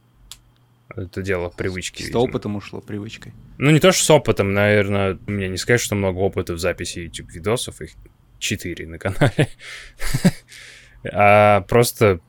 Это 0.96 1.22
дело 1.22 1.50
привычки. 1.50 2.02
С 2.02 2.08
видимо. 2.08 2.22
опытом 2.22 2.56
ушло, 2.56 2.82
привычкой. 2.82 3.34
Ну, 3.58 3.72
не 3.72 3.80
то, 3.80 3.92
что 3.92 4.04
с 4.04 4.10
опытом, 4.10 4.54
наверное, 4.54 5.20
мне 5.28 5.48
не 5.48 5.58
сказать, 5.58 5.82
что 5.82 5.96
много 5.96 6.18
опыта 6.18 6.54
в 6.54 6.60
записи 6.60 7.00
YouTube-видосов, 7.00 7.82
их 7.82 7.92
четыре 8.40 8.88
на 8.88 8.98
канале. 8.98 9.50
А 11.14 11.62
просто 11.62 12.20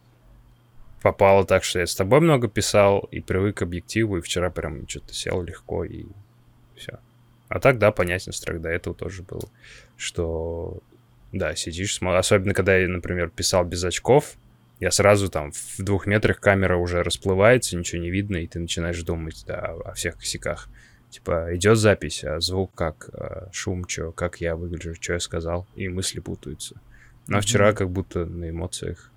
попало 1.03 1.45
так, 1.45 1.65
что 1.65 1.81
я 1.81 1.87
с 1.87 1.95
тобой 1.95 2.21
много 2.21 2.49
писал 2.49 3.01
и 3.11 3.21
привык 3.21 3.59
к 3.59 3.63
объективу, 3.63 4.19
и 4.19 4.21
вчера 4.21 4.51
прям 4.51 4.87
что-то 4.89 5.15
сел 5.15 5.43
легко 5.43 5.85
и 5.85 6.07
все. 6.77 6.99
А 7.49 7.59
так, 7.59 7.79
да, 7.79 7.91
понятен 7.91 8.33
страх 8.33 8.61
до 8.61 8.69
этого 8.69 8.95
тоже 8.95 9.23
был, 9.23 9.51
что, 9.97 10.79
да, 11.33 11.55
сидишь, 11.57 12.01
особенно 12.01 12.55
когда 12.55 12.77
я, 12.77 12.89
например, 12.89 13.31
писал 13.31 13.65
без 13.65 13.83
очков, 13.83 14.37
я 14.79 14.91
сразу 14.91 15.29
там 15.29 15.53
в 15.53 15.83
двух 15.83 16.07
метрах 16.07 16.41
камера 16.41 16.77
уже 16.77 17.03
расплывается, 17.03 17.77
ничего 17.77 18.01
не 18.01 18.11
видно, 18.11 18.37
и 18.37 18.47
ты 18.47 18.61
начинаешь 18.61 19.03
думать, 19.03 19.45
да, 19.47 19.75
о 19.85 19.93
всех 19.93 20.17
косяках. 20.17 20.69
Типа, 21.11 21.49
идет 21.55 21.77
запись, 21.77 22.23
а 22.25 22.41
звук 22.41 22.73
как, 22.75 23.11
а 23.13 23.49
шум, 23.53 23.87
что, 23.87 24.13
как 24.13 24.41
я 24.41 24.55
выгляжу, 24.55 24.95
что 24.95 25.15
я 25.15 25.21
сказал, 25.21 25.67
и 25.75 25.89
мысли 25.89 26.21
путаются. 26.21 26.81
Но 27.27 27.39
mm-hmm. 27.39 27.41
вчера 27.41 27.73
как 27.73 27.91
будто 27.91 28.25
на 28.25 28.49
эмоциях 28.49 29.10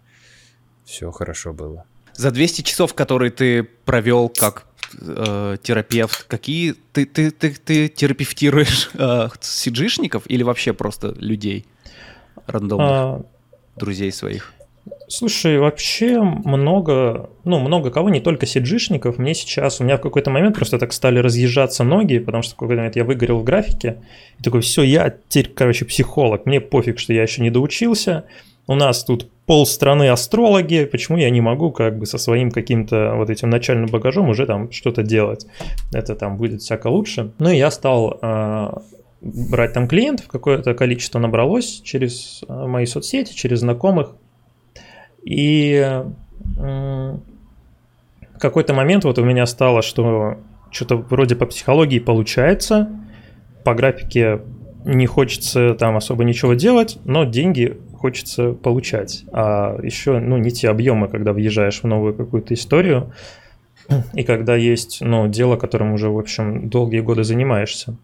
все 0.86 1.12
хорошо 1.12 1.54
было. 1.54 1.86
За 2.14 2.32
200 2.32 2.62
часов, 2.62 2.94
которые 2.94 3.32
ты 3.32 3.64
провел 3.64 4.30
как 4.30 4.68
э, 5.02 5.58
терапевт, 5.64 6.24
какие 6.24 6.76
ты, 6.92 7.06
ты, 7.06 7.32
ты, 7.32 7.54
ты 7.54 7.88
терапевтируешь 7.88 8.92
э, 8.94 9.30
сиджишников 9.42 10.24
или 10.28 10.44
вообще 10.44 10.74
просто 10.74 11.16
людей 11.18 11.66
рандомных, 12.46 12.90
а... 12.90 13.26
друзей 13.76 14.12
своих? 14.12 14.54
Слушай, 15.08 15.60
вообще 15.60 16.22
много, 16.22 17.30
ну, 17.44 17.60
много 17.60 17.90
кого, 17.90 18.10
не 18.10 18.20
только 18.20 18.46
сиджишников. 18.46 19.18
Мне 19.18 19.34
сейчас, 19.34 19.80
у 19.80 19.84
меня 19.84 19.98
в 19.98 20.02
какой-то 20.02 20.30
момент 20.30 20.56
просто 20.56 20.78
так 20.78 20.92
стали 20.92 21.20
разъезжаться 21.20 21.84
ноги, 21.84 22.20
потому 22.20 22.44
что 22.44 22.54
в 22.54 22.58
какой-то 22.58 22.80
момент 22.80 22.96
я 22.96 23.04
выгорел 23.04 23.40
в 23.40 23.44
графике. 23.44 24.02
И 24.40 24.44
такой, 24.44 24.62
все, 24.62 24.84
я 24.84 25.16
теперь, 25.30 25.54
короче, 25.54 25.86
психолог. 25.86 26.46
Мне 26.46 26.60
пофиг, 26.62 27.00
что 27.00 27.14
я 27.14 27.24
еще 27.24 27.42
не 27.42 27.50
доучился 27.50 28.26
у 28.68 28.76
нас 28.76 29.04
тут 29.04 29.30
пол 29.46 29.66
страны 29.66 30.10
астрологи, 30.10 30.86
почему 30.86 31.18
я 31.18 31.30
не 31.30 31.42
могу 31.42 31.72
как 31.72 31.98
бы 31.98 32.06
со 32.06 32.18
своим 32.18 32.52
каким-то 32.52 33.14
вот 33.16 33.30
этим 33.30 33.50
начальным 33.50 33.88
багажом 33.88 34.30
уже 34.30 34.46
там 34.46 34.72
что-то 34.72 35.04
делать? 35.04 35.46
Это 35.94 36.16
там 36.16 36.38
будет 36.38 36.62
всяко 36.62 36.88
лучше. 36.88 37.32
Ну 37.40 37.50
и 37.50 37.58
я 37.58 37.72
стал 37.72 38.20
э, 38.22 38.74
брать 39.22 39.74
там 39.74 39.88
клиентов, 39.88 40.28
какое-то 40.28 40.74
количество 40.74 41.20
набралось 41.20 41.82
через 41.84 42.44
э, 42.48 42.68
мои 42.68 42.86
соцсети, 42.86 43.36
через 43.36 43.60
знакомых. 43.60 44.16
И 45.24 46.02
э, 46.58 47.18
какой-то 48.44 48.74
момент 48.74 49.06
вот 49.06 49.18
у 49.20 49.24
меня 49.24 49.46
стало, 49.46 49.82
что 49.82 50.38
что-то 50.70 50.98
вроде 50.98 51.36
по 51.36 51.46
психологии 51.46 52.00
получается, 52.00 52.90
по 53.64 53.74
графике 53.74 54.42
не 54.84 55.06
хочется 55.06 55.76
там 55.76 55.96
особо 55.96 56.26
ничего 56.26 56.54
делать, 56.54 56.98
но 57.06 57.24
деньги 57.24 57.78
хочется 58.04 58.52
получать. 58.52 59.24
А 59.32 59.80
еще, 59.82 60.20
ну, 60.20 60.36
не 60.36 60.52
те 60.52 60.70
объемы, 60.70 61.08
когда 61.08 61.32
въезжаешь 61.32 61.80
в 61.80 61.88
новую 61.88 62.14
какую-то 62.14 62.54
историю, 62.54 63.14
и 64.14 64.24
когда 64.24 64.58
есть, 64.58 64.98
ну, 65.00 65.30
дело, 65.30 65.56
которым 65.56 65.94
уже, 65.94 66.10
в 66.10 66.20
общем, 66.20 66.68
долгие 66.68 67.00
годы 67.00 67.24
занимаешься. 67.24 67.96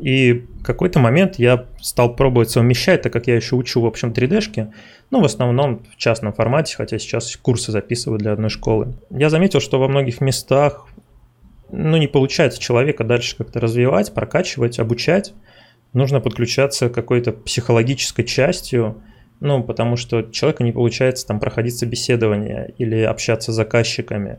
И 0.00 0.46
в 0.60 0.62
какой-то 0.62 0.98
момент 0.98 1.38
я 1.38 1.66
стал 1.82 2.16
пробовать 2.16 2.48
совмещать, 2.48 3.02
так 3.02 3.12
как 3.12 3.26
я 3.26 3.36
еще 3.36 3.54
учу, 3.54 3.82
в 3.82 3.86
общем, 3.86 4.12
3D-шки, 4.12 4.72
ну, 5.10 5.20
в 5.20 5.26
основном 5.26 5.82
в 5.94 5.96
частном 5.98 6.32
формате, 6.32 6.76
хотя 6.78 6.98
сейчас 6.98 7.36
курсы 7.36 7.70
записываю 7.70 8.18
для 8.18 8.32
одной 8.32 8.48
школы. 8.48 8.94
Я 9.10 9.28
заметил, 9.28 9.60
что 9.60 9.78
во 9.78 9.88
многих 9.88 10.22
местах, 10.22 10.86
ну, 11.70 11.98
не 11.98 12.06
получается 12.06 12.58
человека 12.58 13.04
дальше 13.04 13.36
как-то 13.36 13.60
развивать, 13.60 14.14
прокачивать, 14.14 14.78
обучать. 14.78 15.34
Нужно 15.92 16.20
подключаться 16.20 16.88
к 16.88 16.94
какой-то 16.94 17.32
психологической 17.32 18.24
частью, 18.24 19.02
ну, 19.40 19.62
потому 19.62 19.96
что 19.96 20.22
человеку 20.22 20.64
не 20.64 20.72
получается 20.72 21.26
там 21.26 21.40
проходить 21.40 21.76
собеседование 21.76 22.74
или 22.78 23.00
общаться 23.02 23.52
с 23.52 23.54
заказчиками. 23.54 24.38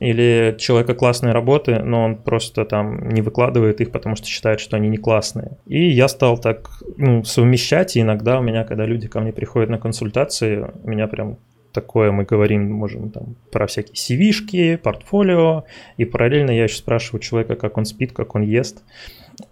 Или 0.00 0.54
человека 0.58 0.94
классные 0.94 1.32
работы, 1.32 1.78
но 1.78 2.04
он 2.04 2.16
просто 2.16 2.66
там 2.66 3.08
не 3.08 3.22
выкладывает 3.22 3.80
их, 3.80 3.90
потому 3.90 4.16
что 4.16 4.26
считает, 4.26 4.60
что 4.60 4.76
они 4.76 4.88
не 4.88 4.98
классные. 4.98 5.56
И 5.64 5.88
я 5.88 6.08
стал 6.08 6.38
так 6.38 6.68
ну, 6.98 7.24
совмещать, 7.24 7.96
и 7.96 8.02
иногда 8.02 8.38
у 8.38 8.42
меня, 8.42 8.64
когда 8.64 8.84
люди 8.84 9.08
ко 9.08 9.20
мне 9.20 9.32
приходят 9.32 9.70
на 9.70 9.78
консультации, 9.78 10.70
у 10.82 10.90
меня 10.90 11.06
прям 11.08 11.38
такое 11.72 12.12
мы 12.12 12.24
говорим, 12.24 12.70
можем 12.70 13.10
там 13.10 13.36
про 13.50 13.66
всякие 13.66 13.94
CV-шки, 13.94 14.76
портфолио, 14.76 15.64
и 15.96 16.04
параллельно 16.04 16.50
я 16.50 16.64
еще 16.64 16.76
спрашиваю 16.76 17.20
человека, 17.20 17.56
как 17.56 17.76
он 17.78 17.84
спит, 17.84 18.12
как 18.12 18.34
он 18.34 18.42
ест. 18.42 18.82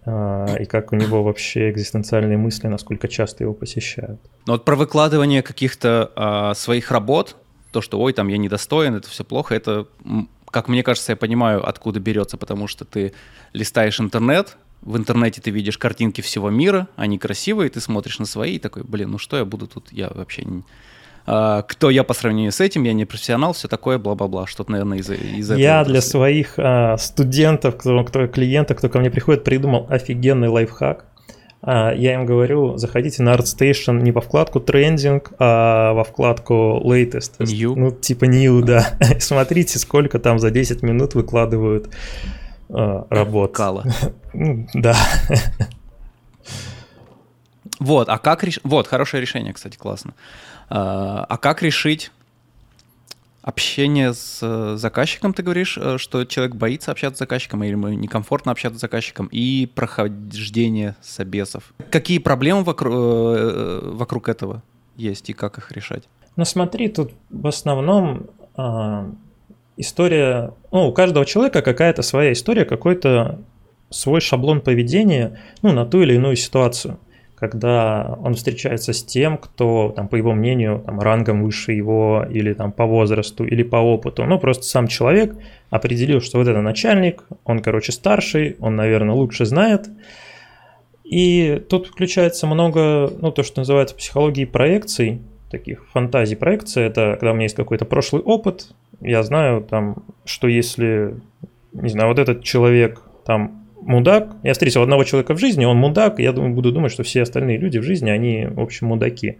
А, 0.05 0.55
и 0.59 0.65
как 0.65 0.91
у 0.91 0.95
него 0.95 1.23
вообще 1.23 1.69
экзистенциальные 1.69 2.37
мысли, 2.37 2.67
насколько 2.67 3.07
часто 3.07 3.43
его 3.43 3.53
посещают. 3.53 4.19
Ну 4.45 4.53
вот 4.53 4.65
про 4.65 4.75
выкладывание 4.75 5.41
каких-то 5.41 6.11
а, 6.15 6.53
своих 6.53 6.91
работ, 6.91 7.35
то, 7.71 7.81
что 7.81 7.99
ой, 7.99 8.13
там 8.13 8.27
я 8.27 8.37
недостоин, 8.37 8.95
это 8.95 9.09
все 9.09 9.23
плохо, 9.23 9.55
это, 9.55 9.87
как 10.49 10.67
мне 10.67 10.83
кажется, 10.83 11.11
я 11.11 11.15
понимаю, 11.15 11.67
откуда 11.67 11.99
берется, 11.99 12.37
потому 12.37 12.67
что 12.67 12.85
ты 12.85 13.13
листаешь 13.53 13.99
интернет, 13.99 14.57
в 14.81 14.95
интернете 14.95 15.41
ты 15.41 15.51
видишь 15.51 15.77
картинки 15.77 16.21
всего 16.21 16.49
мира, 16.49 16.87
они 16.95 17.17
красивые, 17.17 17.69
ты 17.69 17.81
смотришь 17.81 18.19
на 18.19 18.25
свои 18.25 18.55
и 18.55 18.59
такой, 18.59 18.83
блин, 18.83 19.11
ну 19.11 19.17
что 19.17 19.37
я 19.37 19.45
буду 19.45 19.67
тут, 19.67 19.91
я 19.91 20.09
вообще 20.09 20.43
не, 20.43 20.63
кто 21.27 21.89
я 21.89 22.05
по 22.05 22.13
сравнению 22.13 22.53
с 22.53 22.61
этим, 22.61 22.83
я 22.83 22.93
не 22.93 23.03
профессионал, 23.03 23.51
все 23.51 23.67
такое, 23.67 23.97
бла-бла-бла, 23.97 24.47
что-то, 24.47 24.71
наверное, 24.71 24.99
из, 24.99 25.09
из 25.09 25.51
этого. 25.51 25.61
Я 25.61 25.83
для 25.83 25.99
своих 25.99 26.53
а, 26.57 26.97
студентов, 26.97 27.75
кто, 27.75 28.01
кто 28.05 28.27
клиентов, 28.27 28.77
кто 28.77 28.87
ко 28.87 28.99
мне 28.99 29.11
приходит, 29.11 29.43
придумал 29.43 29.87
офигенный 29.89 30.47
лайфхак. 30.47 31.05
А, 31.61 31.91
я 31.93 32.13
им 32.13 32.25
говорю, 32.25 32.77
заходите 32.77 33.23
на 33.23 33.35
ArtStation 33.35 34.01
не 34.01 34.13
по 34.13 34.21
вкладку 34.21 34.61
трендинг, 34.61 35.33
а 35.37 35.91
во 35.93 36.05
вкладку 36.05 36.81
latest. 36.85 37.33
New? 37.39 37.75
Ну, 37.75 37.91
типа 37.91 38.23
new, 38.23 38.61
да. 38.61 38.97
Смотрите, 39.19 39.79
сколько 39.79 40.19
там 40.19 40.39
за 40.39 40.49
10 40.49 40.81
минут 40.81 41.13
выкладывают 41.13 41.89
а, 42.69 43.05
работ. 43.09 43.53
Кала. 43.53 43.83
да. 44.73 44.95
Вот, 47.79 48.09
а 48.09 48.17
как 48.17 48.43
решить? 48.43 48.63
Вот, 48.63 48.87
хорошее 48.87 49.21
решение, 49.21 49.53
кстати, 49.53 49.77
классно. 49.77 50.13
А, 50.69 51.25
а 51.27 51.37
как 51.37 51.61
решить 51.61 52.11
общение 53.41 54.13
с 54.13 54.39
э, 54.41 54.75
заказчиком, 54.75 55.33
ты 55.33 55.41
говоришь, 55.41 55.77
э, 55.77 55.97
что 55.97 56.25
человек 56.25 56.55
боится 56.55 56.91
общаться 56.91 57.15
с 57.15 57.19
заказчиком, 57.19 57.63
или 57.63 57.71
ему 57.71 57.87
некомфортно 57.87 58.51
общаться 58.51 58.77
с 58.77 58.81
заказчиком, 58.81 59.29
и 59.31 59.69
прохождение 59.73 60.97
собесов. 61.01 61.73
Какие 61.89 62.17
проблемы 62.17 62.65
вокруг, 62.65 62.93
э, 62.93 63.79
вокруг 63.93 64.27
этого 64.27 64.63
есть, 64.97 65.29
и 65.29 65.33
как 65.33 65.57
их 65.59 65.71
решать? 65.71 66.03
Ну 66.35 66.43
смотри, 66.43 66.89
тут 66.89 67.13
в 67.29 67.47
основном 67.47 68.27
э, 68.57 69.11
история, 69.77 70.53
ну 70.73 70.89
у 70.89 70.91
каждого 70.91 71.25
человека 71.25 71.61
какая-то 71.61 72.01
своя 72.01 72.33
история, 72.33 72.65
какой-то 72.65 73.39
свой 73.89 74.19
шаблон 74.19 74.59
поведения, 74.59 75.39
ну 75.61 75.71
на 75.71 75.85
ту 75.85 76.01
или 76.01 76.15
иную 76.15 76.35
ситуацию 76.35 76.99
когда 77.39 78.17
он 78.19 78.33
встречается 78.33 78.93
с 78.93 79.03
тем, 79.03 79.37
кто, 79.37 79.93
там, 79.95 80.07
по 80.07 80.15
его 80.15 80.33
мнению, 80.33 80.81
там, 80.85 80.99
рангом 80.99 81.43
выше 81.43 81.71
его, 81.71 82.25
или 82.27 82.53
там, 82.53 82.71
по 82.71 82.85
возрасту, 82.85 83.45
или 83.45 83.61
по 83.61 83.75
опыту. 83.75 84.25
Ну, 84.25 84.39
просто 84.39 84.63
сам 84.63 84.87
человек 84.87 85.35
определил, 85.69 86.19
что 86.19 86.39
вот 86.39 86.47
это 86.47 86.61
начальник, 86.61 87.23
он, 87.43 87.59
короче, 87.59 87.91
старший, 87.91 88.55
он, 88.59 88.75
наверное, 88.75 89.13
лучше 89.13 89.45
знает. 89.45 89.87
И 91.03 91.63
тут 91.69 91.87
включается 91.87 92.47
много, 92.47 93.11
ну, 93.21 93.31
то, 93.31 93.43
что 93.43 93.61
называется 93.61 93.95
психологией 93.95 94.47
проекций, 94.47 95.21
таких 95.51 95.87
фантазий 95.91 96.35
проекции. 96.35 96.83
Это 96.83 97.17
когда 97.19 97.31
у 97.31 97.35
меня 97.35 97.43
есть 97.43 97.55
какой-то 97.55 97.85
прошлый 97.85 98.21
опыт, 98.23 98.71
я 98.99 99.21
знаю, 99.21 99.61
там, 99.61 100.03
что 100.25 100.47
если, 100.47 101.15
не 101.71 101.89
знаю, 101.89 102.09
вот 102.09 102.19
этот 102.19 102.43
человек 102.43 103.03
там 103.25 103.66
мудак. 103.87 104.35
Я 104.43 104.53
встретил 104.53 104.83
одного 104.83 105.03
человека 105.03 105.33
в 105.33 105.39
жизни, 105.39 105.65
он 105.65 105.77
мудак, 105.77 106.19
я 106.19 106.33
думаю, 106.33 106.53
буду 106.53 106.71
думать, 106.71 106.91
что 106.91 107.03
все 107.03 107.23
остальные 107.23 107.57
люди 107.57 107.79
в 107.79 107.83
жизни, 107.83 108.09
они, 108.09 108.47
в 108.47 108.59
общем, 108.59 108.87
мудаки. 108.87 109.39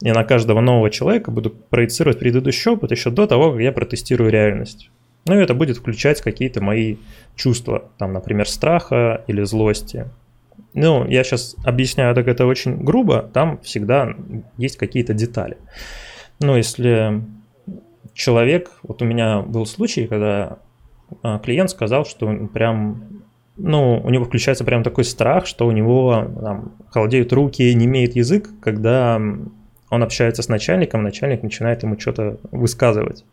Я 0.00 0.14
на 0.14 0.24
каждого 0.24 0.60
нового 0.60 0.90
человека 0.90 1.30
буду 1.30 1.50
проецировать 1.50 2.18
предыдущий 2.18 2.70
опыт 2.70 2.90
еще 2.90 3.10
до 3.10 3.26
того, 3.26 3.52
как 3.52 3.60
я 3.60 3.72
протестирую 3.72 4.30
реальность. 4.30 4.90
Ну 5.26 5.38
и 5.38 5.42
это 5.42 5.52
будет 5.52 5.76
включать 5.76 6.22
какие-то 6.22 6.62
мои 6.62 6.96
чувства, 7.36 7.90
там, 7.98 8.14
например, 8.14 8.48
страха 8.48 9.22
или 9.26 9.42
злости. 9.42 10.06
Ну, 10.72 11.06
я 11.06 11.24
сейчас 11.24 11.56
объясняю 11.64 12.14
так 12.14 12.28
это 12.28 12.46
очень 12.46 12.82
грубо, 12.82 13.22
там 13.22 13.58
всегда 13.60 14.14
есть 14.56 14.76
какие-то 14.76 15.12
детали. 15.12 15.58
Ну, 16.38 16.56
если 16.56 17.22
человек, 18.14 18.70
вот 18.82 19.02
у 19.02 19.04
меня 19.04 19.40
был 19.40 19.66
случай, 19.66 20.06
когда 20.06 20.58
а, 21.22 21.38
клиент 21.38 21.70
сказал, 21.70 22.04
что 22.04 22.26
прям, 22.52 23.19
ну, 23.62 24.00
у 24.02 24.10
него 24.10 24.24
включается 24.24 24.64
прям 24.64 24.82
такой 24.82 25.04
страх, 25.04 25.46
что 25.46 25.66
у 25.66 25.70
него 25.70 26.26
там, 26.40 26.72
холодеют 26.90 27.32
руки, 27.32 27.74
не 27.74 27.86
имеет 27.86 28.16
язык, 28.16 28.48
когда 28.60 29.16
он 29.16 30.02
общается 30.02 30.42
с 30.42 30.48
начальником, 30.48 31.02
начальник 31.02 31.42
начинает 31.42 31.82
ему 31.82 31.98
что-то 31.98 32.38
высказывать. 32.52 33.24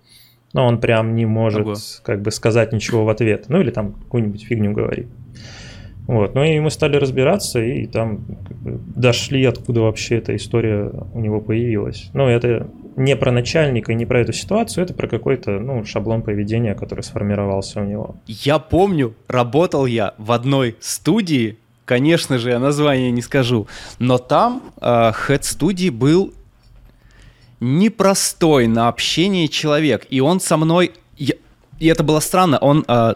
Но 0.53 0.65
он 0.65 0.79
прям 0.79 1.15
не 1.15 1.25
может 1.25 1.65
Ого. 1.65 1.75
как 2.03 2.21
бы 2.21 2.31
сказать 2.31 2.71
ничего 2.71 3.05
в 3.05 3.09
ответ. 3.09 3.45
Ну 3.47 3.61
или 3.61 3.69
там 3.69 3.93
какую-нибудь 3.93 4.43
фигню 4.43 4.71
говорит. 4.71 5.07
Вот. 6.07 6.35
Ну 6.35 6.43
и 6.43 6.59
мы 6.59 6.71
стали 6.71 6.95
разбираться, 6.95 7.61
и 7.61 7.85
там 7.85 8.25
дошли, 8.95 9.43
откуда 9.43 9.81
вообще 9.81 10.17
эта 10.17 10.35
история 10.35 10.89
у 11.13 11.19
него 11.19 11.41
появилась. 11.41 12.09
Но 12.13 12.29
это 12.29 12.67
не 12.95 13.15
про 13.15 13.31
начальника, 13.31 13.93
не 13.93 14.05
про 14.05 14.21
эту 14.21 14.33
ситуацию, 14.33 14.85
это 14.85 14.93
про 14.93 15.07
какой-то 15.07 15.59
ну, 15.59 15.83
шаблон 15.83 16.21
поведения, 16.21 16.73
который 16.75 17.01
сформировался 17.01 17.81
у 17.81 17.83
него. 17.83 18.15
Я 18.25 18.57
помню, 18.57 19.13
работал 19.27 19.85
я 19.85 20.13
в 20.17 20.31
одной 20.31 20.77
студии, 20.79 21.57
конечно 21.85 22.37
же, 22.37 22.51
я 22.51 22.59
название 22.59 23.11
не 23.11 23.21
скажу, 23.21 23.67
но 23.99 24.17
там 24.17 24.63
э, 24.79 25.11
head 25.27 25.43
студии 25.43 25.89
был 25.89 26.33
непростой 27.59 28.67
на 28.67 28.87
общение 28.87 29.47
человек, 29.47 30.07
и 30.09 30.21
он 30.21 30.39
со 30.39 30.57
мной, 30.57 30.91
я, 31.17 31.35
и 31.79 31.87
это 31.87 32.03
было 32.03 32.19
странно, 32.19 32.57
он 32.59 32.85
э, 32.87 33.15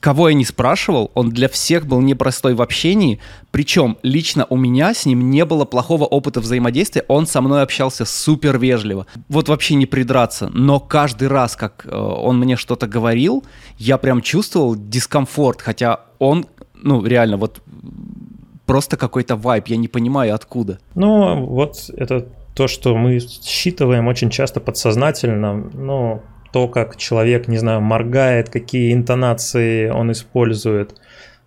кого 0.00 0.30
я 0.30 0.34
не 0.34 0.44
спрашивал, 0.44 1.10
он 1.14 1.30
для 1.30 1.48
всех 1.48 1.86
был 1.86 2.00
непростой 2.00 2.54
в 2.54 2.62
общении. 2.62 3.20
Причем 3.50 3.98
лично 4.02 4.46
у 4.48 4.56
меня 4.56 4.94
с 4.94 5.06
ним 5.06 5.30
не 5.30 5.44
было 5.44 5.64
плохого 5.64 6.04
опыта 6.04 6.40
взаимодействия. 6.40 7.04
Он 7.08 7.26
со 7.26 7.40
мной 7.40 7.62
общался 7.62 8.04
супер 8.04 8.58
вежливо. 8.58 9.06
Вот 9.28 9.48
вообще 9.48 9.74
не 9.74 9.86
придраться. 9.86 10.50
Но 10.52 10.80
каждый 10.80 11.28
раз, 11.28 11.54
как 11.54 11.86
э, 11.86 11.94
он 11.94 12.38
мне 12.38 12.56
что-то 12.56 12.86
говорил, 12.86 13.44
я 13.78 13.98
прям 13.98 14.22
чувствовал 14.22 14.74
дискомфорт. 14.74 15.60
Хотя 15.60 16.00
он, 16.18 16.46
ну 16.74 17.04
реально, 17.04 17.36
вот 17.36 17.60
просто 18.64 18.96
какой-то 18.96 19.36
вайп. 19.36 19.66
Я 19.66 19.76
не 19.76 19.88
понимаю, 19.88 20.34
откуда. 20.34 20.78
Ну, 20.94 21.44
вот 21.44 21.90
это 21.96 22.26
то, 22.54 22.68
что 22.68 22.96
мы 22.96 23.18
считываем 23.18 24.06
очень 24.06 24.30
часто 24.30 24.60
подсознательно. 24.60 25.54
Ну, 25.74 26.22
то, 26.52 26.68
как 26.68 26.96
человек, 26.96 27.48
не 27.48 27.58
знаю, 27.58 27.80
моргает, 27.80 28.48
какие 28.48 28.92
интонации 28.92 29.88
он 29.88 30.12
использует, 30.12 30.94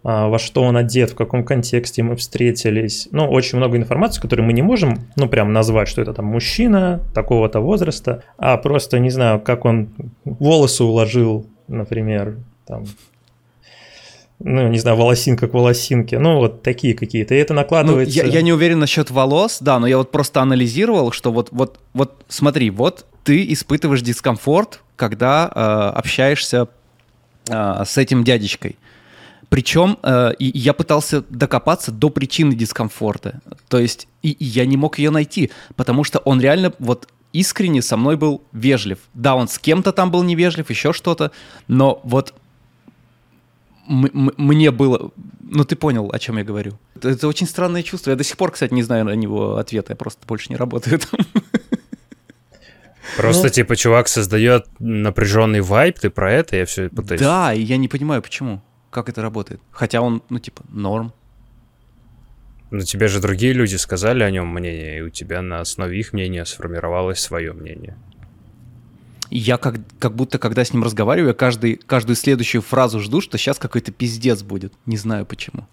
а, 0.03 0.27
во 0.27 0.38
что 0.38 0.63
он 0.63 0.75
одет, 0.75 1.12
в 1.12 1.15
каком 1.15 1.45
контексте 1.45 2.03
мы 2.03 2.15
встретились. 2.17 3.07
Ну, 3.12 3.25
очень 3.29 3.57
много 3.57 3.77
информации, 3.77 4.22
которую 4.22 4.45
мы 4.45 4.53
не 4.53 4.62
можем, 4.62 5.00
ну, 5.15 5.29
прям 5.29 5.53
назвать, 5.53 5.88
что 5.88 6.01
это 6.01 6.13
там 6.13 6.25
мужчина 6.25 7.01
такого-то 7.13 7.62
возраста, 7.62 8.24
а 8.38 8.57
просто, 8.57 9.00
не 9.00 9.10
знаю, 9.10 9.39
как 9.39 9.63
он 9.63 9.89
волосы 10.25 10.83
уложил, 10.83 11.45
например, 11.69 12.38
там, 12.67 12.83
ну, 14.39 14.67
не 14.67 14.77
знаю, 14.77 14.98
волосинка 14.98 15.48
к 15.48 15.53
волосинке, 15.53 16.19
ну, 16.19 16.38
вот 16.38 16.63
такие 16.63 16.95
какие-то, 16.95 17.33
и 17.33 17.38
это 17.38 17.53
накладывается... 17.53 18.24
Ну, 18.24 18.27
я, 18.27 18.33
я 18.33 18.41
не 18.41 18.51
уверен 18.51 18.79
насчет 18.79 19.10
волос, 19.10 19.60
да, 19.62 19.79
но 19.79 19.88
я 19.88 19.98
вот 19.98 20.12
просто 20.12 20.41
анализировал, 20.41 21.13
что 21.13 21.31
вот, 21.31 21.48
вот, 21.51 21.79
вот 21.93 22.25
смотри, 22.27 22.69
вот 22.72 23.05
ты 23.24 23.53
испытываешь 23.53 24.01
дискомфорт, 24.01 24.81
когда 24.95 25.51
э, 25.53 25.59
общаешься 25.97 26.67
э, 27.50 27.83
с 27.85 27.97
этим 27.97 28.23
дядечкой. 28.23 28.77
Причем 29.50 30.00
э, 30.01 30.33
и 30.39 30.57
я 30.57 30.73
пытался 30.73 31.21
докопаться 31.29 31.91
до 31.91 32.09
причины 32.09 32.55
дискомфорта. 32.55 33.41
То 33.67 33.79
есть 33.79 34.07
и, 34.21 34.31
и 34.31 34.45
я 34.45 34.65
не 34.65 34.77
мог 34.77 34.97
ее 34.97 35.12
найти, 35.12 35.51
потому 35.75 36.03
что 36.03 36.19
он 36.19 36.41
реально 36.41 36.73
вот 36.79 37.08
искренне 37.34 37.82
со 37.82 37.97
мной 37.97 38.15
был 38.15 38.43
вежлив. 38.51 38.99
Да, 39.13 39.36
он 39.36 39.47
с 39.47 39.60
кем-то 39.60 39.91
там 39.91 40.12
был 40.12 40.23
невежлив, 40.23 40.69
еще 40.69 40.93
что-то, 40.93 41.32
но 41.67 41.99
вот 42.03 42.34
мне 43.86 44.71
было... 44.71 45.12
Ну, 45.41 45.65
ты 45.65 45.75
понял, 45.75 46.10
о 46.12 46.19
чем 46.19 46.38
я 46.38 46.43
говорю. 46.43 46.79
Это, 46.95 47.10
это 47.10 47.27
очень 47.27 47.47
странное 47.47 47.84
чувство. 47.84 48.12
Я 48.12 48.15
до 48.15 48.23
сих 48.23 48.38
пор, 48.38 48.51
кстати, 48.51 48.73
не 48.73 48.82
знаю 48.82 49.06
на 49.06 49.12
него 49.12 49.58
ответа. 49.58 49.91
Я 49.91 49.95
просто 49.95 50.25
больше 50.25 50.47
не 50.49 50.56
работаю 50.56 50.99
там. 50.99 51.19
Просто, 53.17 53.43
ну, 53.43 53.49
типа, 53.49 53.75
чувак 53.75 54.07
создает 54.07 54.67
напряженный 54.79 55.61
вайп, 55.61 55.99
ты 55.99 56.09
про 56.09 56.31
это, 56.31 56.55
я 56.55 56.65
все 56.65 56.89
пытаюсь. 56.89 57.21
Да, 57.21 57.53
и 57.53 57.61
я 57.61 57.77
не 57.77 57.87
понимаю, 57.87 58.21
почему. 58.21 58.61
Как 58.89 59.09
это 59.09 59.21
работает. 59.21 59.61
Хотя 59.71 60.01
он, 60.01 60.23
ну, 60.29 60.39
типа, 60.39 60.63
норм. 60.69 61.13
Но 62.71 62.81
тебе 62.81 63.07
же 63.07 63.19
другие 63.19 63.53
люди 63.53 63.75
сказали 63.75 64.23
о 64.23 64.31
нем 64.31 64.47
мнение, 64.47 64.97
и 64.97 65.01
у 65.01 65.09
тебя 65.09 65.41
на 65.41 65.59
основе 65.59 65.99
их 65.99 66.13
мнения 66.13 66.43
сформировалось 66.45 67.19
свое 67.19 67.53
мнение. 67.53 67.95
я 69.29 69.57
как, 69.57 69.75
как 69.99 70.15
будто, 70.15 70.39
когда 70.39 70.63
с 70.63 70.73
ним 70.73 70.83
разговариваю, 70.83 71.29
я 71.29 71.33
каждый, 71.33 71.75
каждую 71.75 72.15
следующую 72.15 72.61
фразу 72.61 72.99
жду, 72.99 73.21
что 73.21 73.37
сейчас 73.37 73.59
какой-то 73.59 73.91
пиздец 73.91 74.41
будет. 74.41 74.73
Не 74.85 74.97
знаю 74.97 75.25
почему. 75.25 75.67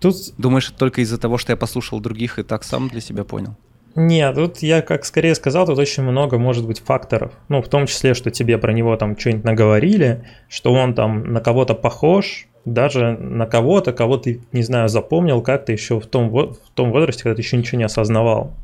Тут... 0.00 0.16
Думаешь, 0.38 0.70
только 0.70 1.02
из-за 1.02 1.18
того, 1.18 1.36
что 1.38 1.52
я 1.52 1.56
послушал 1.56 2.00
других 2.00 2.38
и 2.38 2.42
так 2.42 2.64
сам 2.64 2.88
для 2.88 3.00
себя 3.00 3.24
понял? 3.24 3.56
Нет, 4.00 4.36
тут 4.36 4.58
я 4.58 4.80
как 4.80 5.04
скорее 5.04 5.34
сказал, 5.34 5.66
тут 5.66 5.76
очень 5.76 6.04
много 6.04 6.38
может 6.38 6.64
быть 6.64 6.78
факторов. 6.78 7.32
Ну, 7.48 7.60
в 7.60 7.68
том 7.68 7.86
числе, 7.86 8.14
что 8.14 8.30
тебе 8.30 8.56
про 8.56 8.72
него 8.72 8.96
там 8.96 9.18
что-нибудь 9.18 9.42
наговорили, 9.42 10.24
что 10.48 10.72
он 10.72 10.94
там 10.94 11.32
на 11.32 11.40
кого-то 11.40 11.74
похож, 11.74 12.46
даже 12.64 13.16
на 13.18 13.46
кого-то, 13.46 13.92
кого 13.92 14.16
ты, 14.16 14.40
не 14.52 14.62
знаю, 14.62 14.88
запомнил 14.88 15.42
как-то 15.42 15.72
еще 15.72 15.98
в 15.98 16.06
том, 16.06 16.30
в 16.30 16.56
том 16.74 16.92
возрасте, 16.92 17.24
когда 17.24 17.34
ты 17.34 17.42
еще 17.42 17.56
ничего 17.56 17.78
не 17.78 17.84
осознавал. 17.84 18.54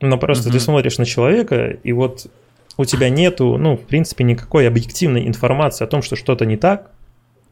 Но 0.00 0.18
просто 0.18 0.48
mm-hmm. 0.48 0.52
ты 0.52 0.58
смотришь 0.58 0.98
на 0.98 1.04
человека, 1.04 1.66
и 1.84 1.92
вот 1.92 2.26
у 2.76 2.84
тебя 2.84 3.08
нету, 3.08 3.56
ну, 3.56 3.76
в 3.76 3.82
принципе, 3.82 4.24
никакой 4.24 4.66
объективной 4.66 5.28
информации 5.28 5.84
о 5.84 5.86
том, 5.86 6.02
что 6.02 6.16
что-то 6.16 6.44
не 6.44 6.56
так, 6.56 6.90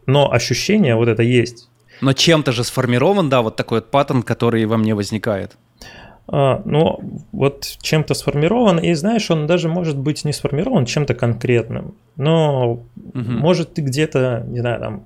но 0.06 0.32
ощущение 0.32 0.96
вот 0.96 1.06
это 1.06 1.22
есть. 1.22 1.68
Но 2.00 2.12
чем-то 2.12 2.50
же 2.50 2.64
сформирован, 2.64 3.28
да, 3.28 3.42
вот 3.42 3.54
такой 3.54 3.78
вот 3.78 3.92
паттерн, 3.92 4.24
который 4.24 4.66
во 4.66 4.76
мне 4.76 4.96
возникает. 4.96 5.56
А, 6.30 6.60
ну, 6.66 7.00
вот 7.32 7.78
чем-то 7.80 8.12
сформирован, 8.14 8.78
и 8.78 8.92
знаешь, 8.92 9.30
он 9.30 9.46
даже 9.46 9.68
может 9.68 9.96
быть 9.96 10.24
не 10.24 10.32
сформирован 10.32 10.84
чем-то 10.84 11.14
конкретным, 11.14 11.94
но 12.16 12.72
угу. 12.72 12.82
может 13.14 13.74
ты 13.74 13.80
где-то, 13.82 14.44
не 14.46 14.60
знаю, 14.60 14.80
там, 14.80 15.04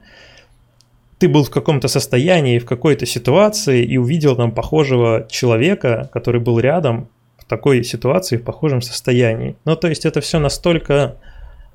ты 1.18 1.28
был 1.28 1.44
в 1.44 1.50
каком-то 1.50 1.86
состоянии, 1.86 2.58
в 2.58 2.66
какой-то 2.66 3.06
ситуации 3.06 3.84
и 3.84 3.96
увидел 3.98 4.34
там 4.34 4.50
похожего 4.50 5.24
человека, 5.30 6.10
который 6.12 6.40
был 6.40 6.58
рядом 6.58 7.06
в 7.38 7.44
такой 7.44 7.84
ситуации, 7.84 8.36
в 8.36 8.42
похожем 8.42 8.82
состоянии. 8.82 9.54
Ну, 9.64 9.76
то 9.76 9.88
есть 9.88 10.04
это 10.04 10.20
все 10.20 10.40
настолько 10.40 11.18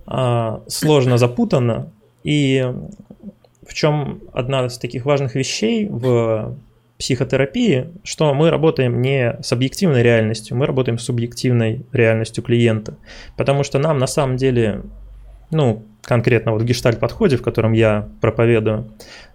а, 0.06 0.62
сложно 0.68 1.18
запутано, 1.18 1.90
и 2.26 2.70
в 3.66 3.74
чем 3.74 4.20
одна 4.34 4.66
из 4.66 4.78
таких 4.78 5.06
важных 5.06 5.36
вещей 5.36 5.88
в 5.88 6.58
психотерапии, 6.98 7.90
что 8.04 8.34
мы 8.34 8.50
работаем 8.50 9.02
не 9.02 9.38
с 9.42 9.52
объективной 9.52 10.02
реальностью, 10.02 10.58
мы 10.58 10.66
работаем 10.66 10.98
с 10.98 11.04
субъективной 11.04 11.86
реальностью 11.92 12.44
клиента. 12.44 12.98
Потому 13.36 13.64
что 13.64 13.80
нам 13.80 13.98
на 13.98 14.08
самом 14.08 14.38
деле, 14.38 14.82
ну, 15.52 15.84
конкретно 16.02 16.54
вот 16.54 16.62
в 16.62 16.66
гештальт-подходе, 16.66 17.38
в 17.38 17.44
котором 17.44 17.74
я 17.74 18.10
проповедую, 18.22 18.92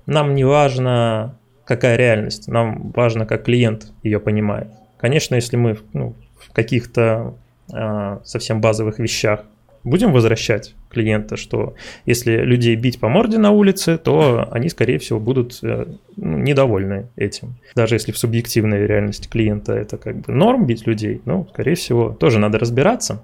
нам 0.07 0.35
не 0.35 0.44
важно, 0.44 1.38
какая 1.64 1.96
реальность, 1.96 2.48
нам 2.48 2.90
важно, 2.90 3.27
как 3.27 3.44
клиент 3.44 3.92
ее 4.03 4.18
понимает. 4.18 4.68
Конечно, 4.98 5.37
если 5.37 5.57
мы 5.57 5.79
ну, 5.92 6.16
в 6.38 6.53
каких-то 6.53 7.35
а, 7.72 8.20
совсем 8.25 8.61
базовых 8.61 8.98
вещах 8.98 9.44
будем 9.85 10.12
возвращать 10.12 10.75
клиента, 10.92 11.37
что 11.37 11.74
если 12.07 12.37
людей 12.37 12.76
бить 12.76 13.00
по 13.00 13.09
морде 13.09 13.38
на 13.38 13.50
улице, 13.50 13.98
то 13.98 14.48
они, 14.50 14.68
скорее 14.68 14.98
всего, 14.98 15.18
будут 15.18 15.59
э, 15.62 15.87
ну, 16.16 16.38
недовольны 16.38 17.09
этим. 17.16 17.55
Даже 17.74 17.96
если 17.96 18.12
в 18.12 18.18
субъективной 18.18 18.87
реальности 18.87 19.28
клиента 19.28 19.72
это 19.72 19.96
как 19.96 20.16
бы 20.16 20.33
норм 20.33 20.66
бить 20.66 20.87
людей, 20.87 21.20
ну, 21.24 21.46
скорее 21.52 21.74
всего, 21.74 22.11
тоже 22.11 22.38
надо 22.38 22.59
разбираться. 22.59 23.22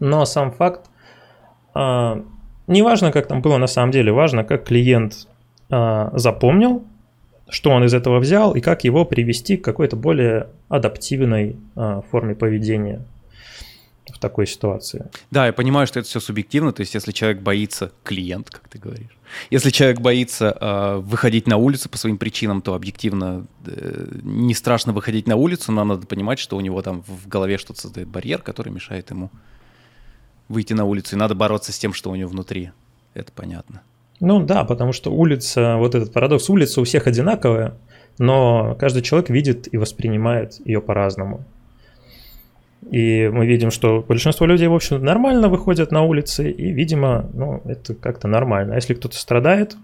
Но 0.00 0.24
сам 0.24 0.52
факт, 0.52 0.90
а, 1.74 2.22
не 2.66 2.82
важно, 2.82 3.12
как 3.12 3.26
там 3.26 3.40
было 3.42 3.56
на 3.58 3.66
самом 3.66 3.92
деле, 3.92 4.12
важно, 4.12 4.44
как 4.44 4.64
клиент 4.64 5.28
а, 5.70 6.10
запомнил, 6.14 6.84
что 7.48 7.70
он 7.70 7.84
из 7.84 7.94
этого 7.94 8.18
взял 8.18 8.54
и 8.54 8.60
как 8.60 8.84
его 8.84 9.04
привести 9.04 9.56
к 9.56 9.64
какой-то 9.64 9.96
более 9.96 10.48
адаптивной 10.68 11.56
а, 11.76 12.02
форме 12.10 12.34
поведения. 12.34 13.02
В 14.12 14.18
такой 14.18 14.46
ситуации. 14.46 15.10
Да, 15.30 15.46
я 15.46 15.52
понимаю, 15.52 15.86
что 15.86 15.98
это 15.98 16.08
все 16.08 16.20
субъективно, 16.20 16.72
то 16.72 16.80
есть 16.80 16.94
если 16.94 17.12
человек 17.12 17.42
боится, 17.42 17.92
клиент, 18.04 18.50
как 18.50 18.68
ты 18.68 18.78
говоришь, 18.78 19.16
если 19.50 19.70
человек 19.70 20.00
боится 20.00 20.56
э, 20.60 20.96
выходить 20.98 21.46
на 21.46 21.56
улицу 21.56 21.88
по 21.88 21.98
своим 21.98 22.18
причинам, 22.18 22.62
то 22.62 22.74
объективно 22.74 23.46
э, 23.66 24.06
не 24.22 24.54
страшно 24.54 24.92
выходить 24.92 25.26
на 25.26 25.36
улицу, 25.36 25.72
но 25.72 25.84
надо 25.84 26.06
понимать, 26.06 26.38
что 26.38 26.56
у 26.56 26.60
него 26.60 26.80
там 26.82 27.02
в 27.06 27.26
голове 27.28 27.58
что-то 27.58 27.80
создает 27.80 28.08
барьер, 28.08 28.42
который 28.42 28.72
мешает 28.72 29.10
ему 29.10 29.30
выйти 30.48 30.72
на 30.74 30.84
улицу, 30.84 31.16
и 31.16 31.18
надо 31.18 31.34
бороться 31.34 31.72
с 31.72 31.78
тем, 31.78 31.92
что 31.92 32.10
у 32.10 32.14
него 32.14 32.30
внутри. 32.30 32.70
Это 33.14 33.32
понятно. 33.32 33.82
Ну 34.20 34.44
да, 34.44 34.64
потому 34.64 34.92
что 34.92 35.12
улица, 35.12 35.76
вот 35.76 35.94
этот 35.94 36.12
парадокс, 36.12 36.48
улица 36.48 36.80
у 36.80 36.84
всех 36.84 37.06
одинаковая, 37.06 37.76
но 38.18 38.76
каждый 38.78 39.02
человек 39.02 39.28
видит 39.28 39.72
и 39.72 39.76
воспринимает 39.76 40.60
ее 40.64 40.80
по-разному. 40.80 41.44
И 42.90 43.28
мы 43.32 43.46
видим, 43.46 43.70
что 43.70 44.04
большинство 44.06 44.46
людей, 44.46 44.68
в 44.68 44.74
общем, 44.74 45.04
нормально 45.04 45.48
выходят 45.48 45.90
на 45.90 46.02
улицы, 46.02 46.50
и, 46.50 46.70
видимо, 46.70 47.28
ну, 47.34 47.60
это 47.64 47.94
как-то 47.94 48.28
нормально. 48.28 48.74
А 48.74 48.76
если 48.76 48.94
кто-то 48.94 49.16
страдает 49.16 49.76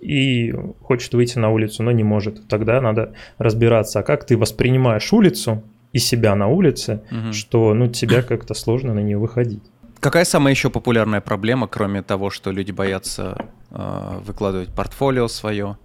и 0.00 0.54
хочет 0.82 1.12
выйти 1.12 1.38
на 1.38 1.50
улицу, 1.50 1.82
но 1.82 1.90
не 1.92 2.04
может, 2.04 2.48
тогда 2.48 2.80
надо 2.80 3.12
разбираться, 3.36 3.98
а 3.98 4.02
как 4.02 4.24
ты 4.24 4.36
воспринимаешь 4.36 5.12
улицу 5.12 5.62
и 5.92 5.98
себя 5.98 6.34
на 6.34 6.48
улице, 6.48 7.02
угу. 7.10 7.32
что, 7.32 7.74
ну, 7.74 7.88
тебя 7.88 8.22
как-то 8.22 8.54
сложно 8.54 8.94
на 8.94 9.00
нее 9.00 9.18
выходить. 9.18 9.62
Какая 10.00 10.24
самая 10.24 10.54
еще 10.54 10.70
популярная 10.70 11.20
проблема, 11.20 11.66
кроме 11.66 12.02
того, 12.02 12.30
что 12.30 12.52
люди 12.52 12.70
боятся 12.70 13.36
э, 13.70 14.20
выкладывать 14.24 14.68
портфолио 14.68 15.26
свое? 15.28 15.76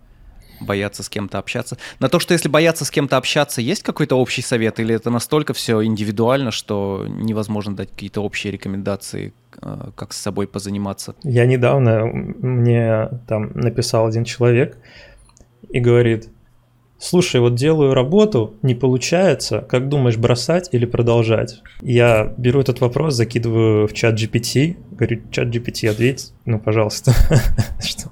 Бояться 0.64 1.04
с 1.04 1.10
кем-то 1.10 1.38
общаться. 1.38 1.78
На 2.00 2.10
то, 2.10 2.20
что 2.20 2.34
если 2.34 2.50
бояться 2.50 2.86
с 2.86 2.92
кем-то 2.92 3.18
общаться, 3.18 3.62
есть 3.62 3.84
какой-то 3.84 4.16
общий 4.16 4.42
совет, 4.42 4.80
или 4.80 4.96
это 4.96 5.10
настолько 5.10 5.54
все 5.54 5.84
индивидуально, 5.84 6.52
что 6.52 7.06
невозможно 7.08 7.76
дать 7.76 7.92
какие-то 7.92 8.22
общие 8.22 8.52
рекомендации, 8.52 9.34
э, 9.62 9.90
как 9.96 10.14
с 10.14 10.18
собой 10.18 10.48
позаниматься? 10.48 11.16
Я 11.24 11.46
недавно, 11.46 12.06
мне 12.06 13.10
там 13.28 13.52
написал 13.54 14.08
один 14.08 14.24
человек 14.24 14.78
и 15.70 15.80
говорит, 15.80 16.30
слушай, 17.04 17.42
вот 17.42 17.56
делаю 17.56 17.94
работу, 17.94 18.56
не 18.62 18.76
получается, 18.76 19.60
как 19.60 19.90
думаешь, 19.90 20.18
бросать 20.18 20.70
или 20.72 20.86
продолжать? 20.86 21.62
Я 21.82 22.34
беру 22.38 22.62
этот 22.62 22.80
вопрос, 22.82 23.16
закидываю 23.16 23.88
в 23.88 23.94
чат 23.94 24.16
GPT, 24.16 24.78
говорю, 24.92 25.22
чат 25.30 25.48
GPT, 25.48 25.90
ответь, 25.90 26.34
ну, 26.46 26.60
пожалуйста, 26.60 27.12
что 27.82 28.10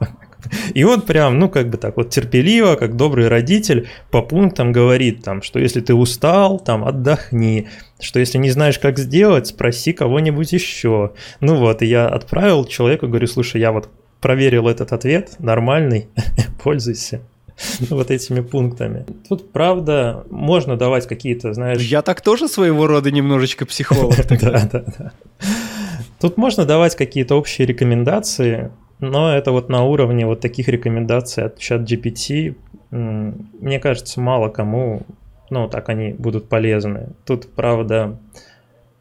и 0.73 0.83
он 0.83 1.01
прям, 1.01 1.39
ну, 1.39 1.49
как 1.49 1.69
бы 1.69 1.77
так 1.77 1.97
вот 1.97 2.09
терпеливо, 2.09 2.75
как 2.75 2.95
добрый 2.95 3.27
родитель, 3.27 3.89
по 4.09 4.21
пунктам 4.21 4.71
говорит 4.71 5.23
там, 5.23 5.41
что 5.41 5.59
если 5.59 5.81
ты 5.81 5.93
устал, 5.93 6.59
там, 6.59 6.83
отдохни, 6.83 7.67
что 7.99 8.19
если 8.19 8.37
не 8.37 8.51
знаешь, 8.51 8.79
как 8.79 8.99
сделать, 8.99 9.47
спроси 9.47 9.93
кого-нибудь 9.93 10.53
еще. 10.53 11.13
Ну 11.39 11.55
вот, 11.55 11.81
и 11.81 11.85
я 11.85 12.07
отправил 12.07 12.65
человеку, 12.65 13.07
говорю, 13.07 13.27
слушай, 13.27 13.59
я 13.59 13.71
вот 13.71 13.89
проверил 14.19 14.67
этот 14.67 14.93
ответ, 14.93 15.31
нормальный, 15.39 16.07
пользуйся 16.63 17.21
вот 17.89 18.11
этими 18.11 18.41
пунктами. 18.41 19.05
Тут, 19.27 19.51
правда, 19.51 20.25
можно 20.29 20.77
давать 20.77 21.07
какие-то, 21.07 21.53
знаешь... 21.53 21.81
Я 21.81 22.01
так 22.01 22.21
тоже 22.21 22.47
своего 22.47 22.87
рода 22.87 23.11
немножечко 23.11 23.65
психолог. 23.65 24.15
Да, 24.27 24.69
да, 24.71 24.83
да. 24.97 25.11
Тут 26.19 26.37
можно 26.37 26.65
давать 26.65 26.95
какие-то 26.95 27.35
общие 27.35 27.65
рекомендации, 27.65 28.71
но 29.01 29.35
это 29.35 29.51
вот 29.51 29.67
на 29.67 29.83
уровне 29.83 30.27
вот 30.27 30.39
таких 30.41 30.67
рекомендаций 30.67 31.45
от 31.45 31.57
чат 31.57 31.81
GPT, 31.81 32.55
мне 32.91 33.79
кажется, 33.79 34.21
мало 34.21 34.49
кому, 34.49 35.01
ну, 35.49 35.67
так 35.67 35.89
они 35.89 36.13
будут 36.13 36.47
полезны. 36.47 37.09
Тут, 37.25 37.51
правда, 37.51 38.19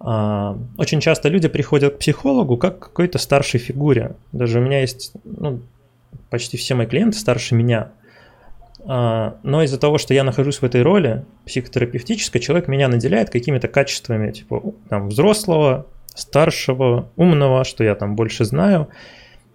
а, 0.01 0.57
очень 0.79 1.01
часто 1.01 1.29
люди 1.29 1.49
приходят 1.49 1.95
к 1.95 1.99
психологу 1.99 2.57
как 2.57 2.79
к 2.79 2.83
какой-то 2.89 3.19
старшей 3.19 3.61
фигуре. 3.61 4.17
Даже 4.33 4.61
у 4.61 4.63
меня 4.63 4.81
есть, 4.81 5.13
ну, 5.25 5.61
почти 6.31 6.57
все 6.57 6.75
мои 6.75 6.87
клиенты 6.87 7.19
старше 7.19 7.55
меня. 7.55 7.91
А, 8.87 9.37
но 9.43 9.63
из-за 9.65 9.79
того, 9.79 9.99
что 9.99 10.15
я 10.15 10.25
нахожусь 10.25 10.63
в 10.63 10.65
этой 10.65 10.83
роли 10.83 11.27
психотерапевтической, 11.45 12.41
человек 12.41 12.69
меня 12.69 12.89
наделяет 12.89 13.29
какими-то 13.29 13.69
качествами, 13.69 14.33
типа 14.33 14.63
там 14.89 15.09
взрослого, 15.09 15.85
старшего, 16.15 17.11
умного, 17.17 17.65
что 17.65 17.85
я 17.85 17.95
там 17.95 18.17
больше 18.17 18.47
знаю– 18.47 18.89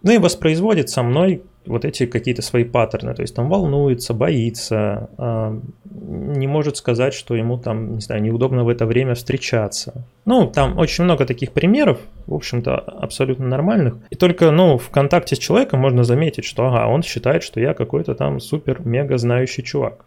ну 0.05 0.11
и 0.11 0.19
воспроизводит 0.19 0.89
со 0.89 1.01
мной 1.01 1.41
вот 1.65 1.83
эти 1.83 2.05
какие-то 2.05 2.43
свои 2.43 2.63
паттерны, 2.63 3.15
то 3.15 3.23
есть 3.23 3.35
там 3.35 3.49
волнуется, 3.49 4.13
боится, 4.13 5.09
э, 5.17 5.59
не 5.83 6.45
может 6.45 6.77
сказать, 6.77 7.15
что 7.15 7.35
ему 7.35 7.57
там, 7.57 7.95
не 7.95 8.01
знаю, 8.01 8.21
неудобно 8.21 8.63
в 8.63 8.69
это 8.69 8.85
время 8.85 9.15
встречаться. 9.15 10.05
Ну, 10.25 10.45
там 10.45 10.77
очень 10.77 11.05
много 11.05 11.25
таких 11.25 11.53
примеров, 11.53 11.99
в 12.27 12.35
общем-то, 12.35 12.75
абсолютно 12.75 13.47
нормальных. 13.47 13.95
И 14.11 14.15
только, 14.15 14.51
ну, 14.51 14.77
в 14.77 14.91
контакте 14.91 15.35
с 15.35 15.39
человеком 15.39 15.79
можно 15.79 16.03
заметить, 16.03 16.45
что, 16.45 16.67
ага, 16.67 16.87
он 16.87 17.01
считает, 17.01 17.41
что 17.41 17.59
я 17.59 17.73
какой-то 17.73 18.13
там 18.13 18.39
супер-мега 18.39 19.17
знающий 19.17 19.63
чувак. 19.63 20.05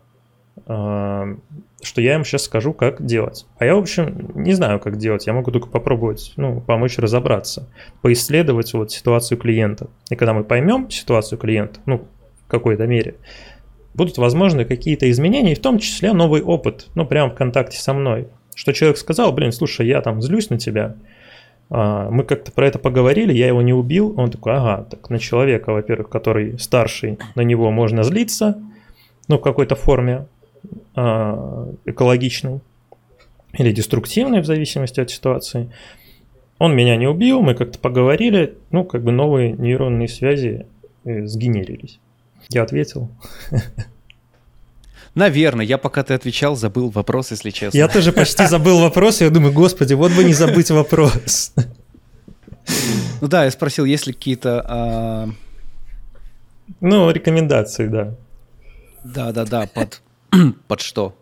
Что 1.81 2.01
я 2.01 2.15
им 2.15 2.25
сейчас 2.25 2.43
скажу, 2.45 2.73
как 2.73 3.05
делать. 3.05 3.47
А 3.59 3.65
я, 3.65 3.77
в 3.77 3.79
общем, 3.79 4.33
не 4.35 4.53
знаю, 4.53 4.81
как 4.81 4.97
делать. 4.97 5.27
Я 5.27 5.33
могу 5.33 5.53
только 5.53 5.69
попробовать, 5.69 6.33
ну, 6.37 6.61
помочь 6.61 6.99
разобраться, 6.99 7.69
поисследовать 8.03 8.75
вот 8.75 8.91
ситуацию 8.91 9.39
клиента. 9.39 9.89
И 10.11 10.17
когда 10.17 10.35
мы 10.35 10.43
поймем 10.43 10.91
ситуацию 10.91 11.39
клиента, 11.39 11.81
ну, 11.87 12.09
в 12.47 12.51
какой-то 12.51 12.87
мере, 12.87 13.15
будут 13.95 14.19
возможны 14.19 14.65
какие-то 14.65 15.09
изменения, 15.11 15.55
в 15.55 15.61
том 15.61 15.79
числе 15.79 16.13
новый 16.13 16.43
опыт, 16.43 16.87
ну, 16.95 17.07
прямо 17.07 17.31
в 17.31 17.37
контакте 17.37 17.79
со 17.79 17.93
мной. 17.93 18.29
Что 18.57 18.73
человек 18.73 18.99
сказал, 18.99 19.33
блин, 19.33 19.53
слушай, 19.53 19.87
я 19.87 20.01
там 20.01 20.21
злюсь 20.21 20.51
на 20.51 20.59
тебя, 20.59 20.97
а, 21.71 22.11
мы 22.11 22.25
как-то 22.25 22.51
про 22.51 22.67
это 22.67 22.79
поговорили, 22.79 23.33
я 23.33 23.47
его 23.47 23.63
не 23.63 23.73
убил, 23.73 24.15
он 24.17 24.31
такой, 24.31 24.55
ага, 24.55 24.85
так 24.85 25.11
на 25.11 25.19
человека, 25.19 25.73
во-первых, 25.73 26.09
который 26.09 26.59
старший, 26.59 27.19
на 27.35 27.43
него 27.43 27.71
можно 27.71 28.03
злиться, 28.03 28.61
ну, 29.29 29.39
в 29.39 29.43
какой-то 29.43 29.75
форме, 29.75 30.27
экологичный 30.95 32.61
или 33.53 33.73
деструктивный 33.73 34.41
в 34.41 34.47
зависимости 34.47 35.01
от 35.01 35.11
ситуации. 35.11 35.71
Он 36.59 36.75
меня 36.75 36.97
не 36.97 37.07
убил, 37.07 37.41
мы 37.41 37.55
как-то 37.55 37.79
поговорили, 37.79 38.57
ну, 38.71 38.85
как 38.85 39.05
бы 39.05 39.13
новые 39.13 39.53
нейронные 39.53 40.09
связи 40.09 40.67
э, 41.05 41.25
сгенерились. 41.27 42.01
Я 42.49 42.65
ответил. 42.65 43.11
Наверное, 45.15 45.65
я 45.65 45.79
пока 45.79 46.03
ты 46.03 46.15
отвечал, 46.15 46.57
забыл 46.57 46.91
вопрос, 46.91 47.31
если 47.31 47.51
честно. 47.51 47.79
Я 47.79 47.89
тоже 47.89 48.13
почти 48.13 48.47
забыл 48.49 48.81
вопрос, 48.81 49.21
я 49.21 49.31
думаю, 49.31 49.53
господи, 49.53 49.95
вот 49.95 50.13
бы 50.13 50.25
не 50.25 50.33
забыть 50.33 50.71
вопрос. 50.71 51.55
Ну 53.21 53.29
да, 53.29 53.45
я 53.45 53.51
спросил, 53.51 53.85
есть 53.85 54.07
ли 54.07 54.13
какие-то... 54.13 54.65
А... 54.69 55.29
Ну, 56.81 57.11
рекомендации, 57.11 57.87
да. 57.87 58.15
Да-да-да, 59.05 59.69
под 59.73 60.03
Под 60.69 60.81
что? 60.81 61.15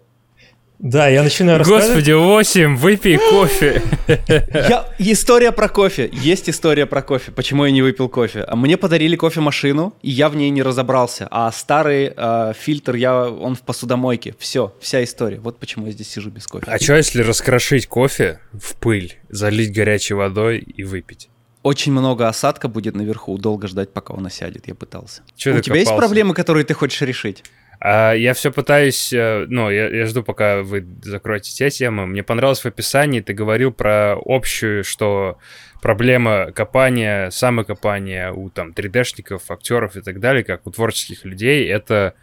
Да, 0.78 1.08
я 1.08 1.22
начинаю 1.22 1.58
рассказывать. 1.58 1.88
Господи, 1.88 2.12
8, 2.12 2.76
выпей 2.76 3.16
кофе. 3.16 3.82
Я... 4.28 4.86
История 4.98 5.50
про 5.50 5.70
кофе. 5.70 6.10
Есть 6.12 6.50
история 6.50 6.84
про 6.84 7.00
кофе. 7.00 7.32
Почему 7.32 7.64
я 7.64 7.70
не 7.70 7.80
выпил 7.80 8.10
кофе? 8.10 8.42
А 8.42 8.56
мне 8.56 8.76
подарили 8.76 9.16
кофемашину, 9.16 9.94
и 10.02 10.10
я 10.10 10.28
в 10.28 10.36
ней 10.36 10.50
не 10.50 10.62
разобрался. 10.62 11.28
А 11.30 11.50
старый 11.50 12.12
э, 12.14 12.52
фильтр, 12.58 12.94
я... 12.96 13.24
он 13.24 13.54
в 13.54 13.62
посудомойке. 13.62 14.34
Все, 14.38 14.74
вся 14.78 15.02
история. 15.02 15.40
Вот 15.40 15.58
почему 15.58 15.86
я 15.86 15.92
здесь 15.92 16.10
сижу 16.10 16.28
без 16.28 16.46
кофе. 16.46 16.66
А 16.68 16.78
что, 16.78 16.94
если 16.94 17.22
раскрошить 17.22 17.86
кофе 17.86 18.40
в 18.52 18.76
пыль, 18.76 19.16
залить 19.30 19.72
горячей 19.72 20.12
водой 20.12 20.58
и 20.58 20.84
выпить? 20.84 21.30
Очень 21.62 21.92
много 21.92 22.28
осадка 22.28 22.68
будет 22.68 22.94
наверху. 22.94 23.38
Долго 23.38 23.66
ждать, 23.66 23.92
пока 23.92 24.12
он 24.12 24.26
осядет. 24.26 24.68
Я 24.68 24.74
пытался. 24.74 25.22
Чё 25.36 25.50
У 25.50 25.54
тебя 25.54 25.62
копался? 25.62 25.78
есть 25.80 25.96
проблемы, 25.96 26.34
которые 26.34 26.64
ты 26.64 26.74
хочешь 26.74 27.00
решить? 27.00 27.42
А, 27.78 28.12
я 28.12 28.34
все 28.34 28.50
пытаюсь, 28.50 29.12
э, 29.12 29.46
ну, 29.48 29.70
я, 29.70 29.88
я 29.88 30.06
жду, 30.06 30.22
пока 30.22 30.62
вы 30.62 30.86
закроете 31.02 31.52
те 31.52 31.70
темы. 31.70 32.06
Мне 32.06 32.22
понравилось 32.22 32.60
в 32.60 32.66
описании, 32.66 33.20
ты 33.20 33.34
говорил 33.34 33.72
про 33.72 34.16
общую, 34.24 34.84
что 34.84 35.38
проблема 35.82 36.52
копания, 36.52 37.30
самокопания 37.30 38.32
у 38.32 38.48
там 38.50 38.70
3D-шников, 38.70 39.42
актеров 39.48 39.96
и 39.96 40.00
так 40.00 40.20
далее, 40.20 40.44
как 40.44 40.66
у 40.66 40.70
творческих 40.70 41.24
людей, 41.24 41.68
это 41.68 42.14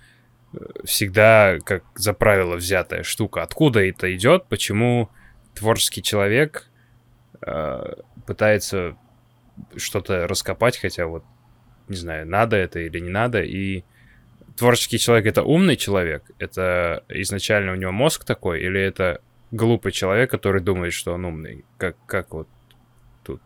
э, 0.54 0.58
всегда 0.86 1.60
как 1.64 1.84
за 1.96 2.14
правило 2.14 2.56
взятая 2.56 3.04
штука. 3.04 3.44
Откуда 3.44 3.88
это 3.88 4.14
идет? 4.16 4.48
Почему 4.48 5.10
творческий 5.54 6.02
человек 6.02 6.68
э, 7.46 7.94
пытается 8.26 8.98
что-то 9.76 10.28
раскопать, 10.28 10.78
хотя 10.78 11.06
вот 11.06 11.24
не 11.88 11.98
знаю, 11.98 12.28
надо 12.28 12.56
это 12.56 12.80
или 12.80 13.00
не 13.00 13.10
надо, 13.10 13.44
и 13.44 13.84
творческий 14.56 15.00
человек 15.00 15.26
это 15.26 15.44
умный 15.44 15.76
человек? 15.76 16.24
Это 16.40 17.04
изначально 17.10 17.74
у 17.74 17.76
него 17.76 17.92
мозг 17.92 18.26
такой? 18.26 18.62
Или 18.62 18.82
это 18.82 19.22
глупый 19.52 19.92
человек, 19.92 20.32
который 20.32 20.62
думает, 20.62 20.94
что 20.94 21.14
он 21.14 21.26
умный? 21.26 21.64
Как, 21.78 21.96
как 22.06 22.34
вот 22.34 22.48
тут? 23.24 23.42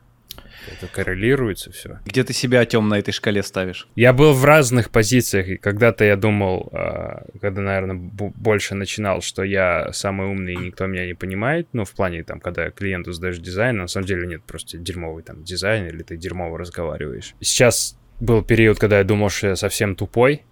Это 0.72 0.88
коррелируется 0.88 1.72
все. 1.72 2.00
Где 2.06 2.24
ты 2.24 2.34
себя, 2.34 2.66
Тём, 2.66 2.90
на 2.90 3.00
этой 3.00 3.12
шкале 3.12 3.44
ставишь? 3.44 3.88
Я 3.96 4.14
был 4.14 4.34
в 4.34 4.44
разных 4.46 4.90
позициях, 4.90 5.48
и 5.48 5.58
когда-то 5.58 6.04
я 6.04 6.16
думал, 6.16 6.70
а, 6.72 7.26
когда, 7.42 7.62
наверное, 7.62 7.96
больше 7.96 8.76
начинал, 8.76 9.22
что 9.22 9.44
я 9.44 9.92
самый 9.94 10.28
умный, 10.28 10.54
и 10.54 10.58
никто 10.58 10.86
меня 10.88 11.06
не 11.06 11.14
понимает, 11.14 11.68
ну, 11.74 11.86
в 11.86 11.92
плане, 11.92 12.24
там, 12.24 12.40
когда 12.40 12.70
клиенту 12.72 13.12
сдаешь 13.12 13.40
дизайн, 13.40 13.78
на 13.78 13.88
самом 13.88 14.08
деле 14.08 14.28
нет, 14.28 14.44
просто 14.44 14.78
дерьмовый 14.78 15.24
там 15.24 15.44
дизайн, 15.44 15.88
или 15.88 16.04
ты 16.04 16.18
дерьмово 16.18 16.58
разговариваешь. 16.58 17.36
Сейчас 17.40 17.98
был 18.20 18.44
период, 18.44 18.80
когда 18.80 18.98
я 18.98 19.04
думал, 19.04 19.30
что 19.30 19.48
я 19.48 19.56
совсем 19.56 19.96
тупой, 19.96 20.44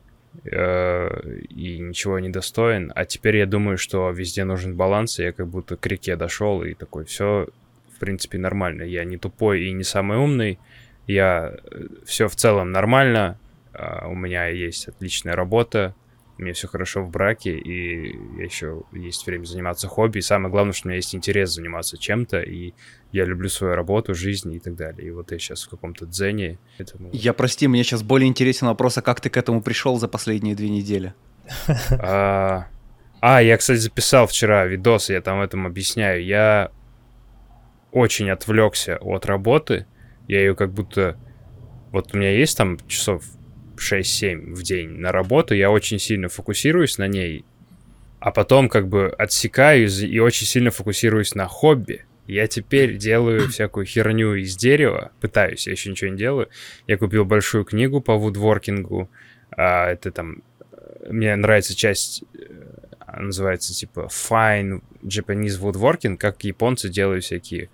э, 0.43 1.37
и 1.49 1.79
ничего 1.79 2.19
не 2.19 2.29
достоин. 2.29 2.91
А 2.95 3.05
теперь 3.05 3.37
я 3.37 3.45
думаю, 3.45 3.77
что 3.77 4.09
везде 4.11 4.43
нужен 4.43 4.75
баланс, 4.75 5.19
и 5.19 5.23
я 5.23 5.31
как 5.31 5.47
будто 5.47 5.77
к 5.77 5.85
реке 5.87 6.15
дошел 6.15 6.63
и 6.63 6.73
такой, 6.73 7.05
все, 7.05 7.47
в 7.95 7.99
принципе, 7.99 8.37
нормально. 8.37 8.83
Я 8.83 9.03
не 9.03 9.17
тупой 9.17 9.63
и 9.63 9.71
не 9.71 9.83
самый 9.83 10.17
умный. 10.17 10.59
Я 11.07 11.55
э, 11.71 11.87
все 12.05 12.27
в 12.27 12.35
целом 12.35 12.71
нормально. 12.71 13.37
Uh, 13.73 14.07
у 14.09 14.15
меня 14.15 14.47
есть 14.47 14.87
отличная 14.87 15.35
работа, 15.35 15.93
у 16.37 16.41
меня 16.41 16.53
все 16.53 16.67
хорошо 16.67 17.01
в 17.01 17.09
браке, 17.09 17.57
и 17.57 18.17
еще 18.41 18.83
есть 18.91 19.25
время 19.25 19.45
заниматься 19.45 19.87
хобби. 19.87 20.17
И 20.17 20.21
самое 20.21 20.51
главное, 20.51 20.73
что 20.73 20.87
у 20.87 20.89
меня 20.89 20.97
есть 20.97 21.15
интерес 21.15 21.51
заниматься 21.51 21.97
чем-то, 21.97 22.41
и 22.41 22.73
я 23.11 23.23
люблю 23.23 23.47
свою 23.47 23.75
работу, 23.75 24.13
жизнь 24.13 24.53
и 24.53 24.59
так 24.59 24.75
далее. 24.75 25.07
И 25.07 25.11
вот 25.11 25.31
я 25.31 25.39
сейчас 25.39 25.63
в 25.63 25.69
каком-то 25.69 26.05
дзене. 26.05 26.59
Поэтому... 26.77 27.09
Я 27.13 27.33
прости, 27.33 27.67
мне 27.67 27.83
сейчас 27.83 28.03
более 28.03 28.27
интересен 28.27 28.67
вопрос, 28.67 28.97
а 28.97 29.01
как 29.01 29.21
ты 29.21 29.29
к 29.29 29.37
этому 29.37 29.61
пришел 29.61 29.97
за 29.97 30.07
последние 30.07 30.55
две 30.55 30.69
недели? 30.69 31.13
А, 31.91 32.67
а, 33.21 33.41
я, 33.41 33.55
кстати, 33.57 33.77
записал 33.77 34.27
вчера 34.27 34.65
видос, 34.65 35.09
я 35.09 35.21
там 35.21 35.41
этом 35.41 35.65
объясняю. 35.65 36.23
Я 36.23 36.71
очень 37.91 38.29
отвлекся 38.29 38.97
от 38.97 39.25
работы. 39.25 39.85
Я 40.27 40.39
ее 40.39 40.55
как 40.55 40.73
будто... 40.73 41.17
Вот 41.91 42.13
у 42.13 42.17
меня 42.17 42.31
есть 42.31 42.57
там 42.57 42.77
часов 42.87 43.23
6-7 43.77 44.53
в 44.53 44.63
день 44.63 44.89
на 44.89 45.11
работу, 45.11 45.53
я 45.53 45.71
очень 45.71 45.99
сильно 45.99 46.29
фокусируюсь 46.29 46.97
на 46.97 47.07
ней, 47.07 47.45
а 48.19 48.31
потом 48.31 48.69
как 48.69 48.87
бы 48.87 49.09
отсекаюсь 49.17 50.01
и 50.01 50.19
очень 50.19 50.47
сильно 50.47 50.71
фокусируюсь 50.71 51.35
на 51.35 51.47
хобби. 51.47 52.05
Я 52.27 52.47
теперь 52.47 52.97
делаю 52.97 53.47
всякую 53.49 53.85
херню 53.85 54.35
из 54.35 54.55
дерева, 54.55 55.11
пытаюсь, 55.21 55.67
я 55.67 55.73
еще 55.73 55.89
ничего 55.89 56.11
не 56.11 56.17
делаю. 56.17 56.49
Я 56.87 56.97
купил 56.97 57.25
большую 57.25 57.65
книгу 57.65 58.01
по 58.01 58.15
вудворкингу, 58.15 59.09
а, 59.51 59.89
это 59.91 60.11
там, 60.11 60.43
мне 61.07 61.35
нравится 61.35 61.75
часть, 61.75 62.23
э, 62.33 63.19
называется 63.19 63.73
типа 63.73 64.09
Fine 64.11 64.81
Japanese 65.03 65.59
Woodworking, 65.61 66.17
как 66.17 66.43
японцы 66.43 66.89
делают 66.89 67.23
всякие 67.23 67.69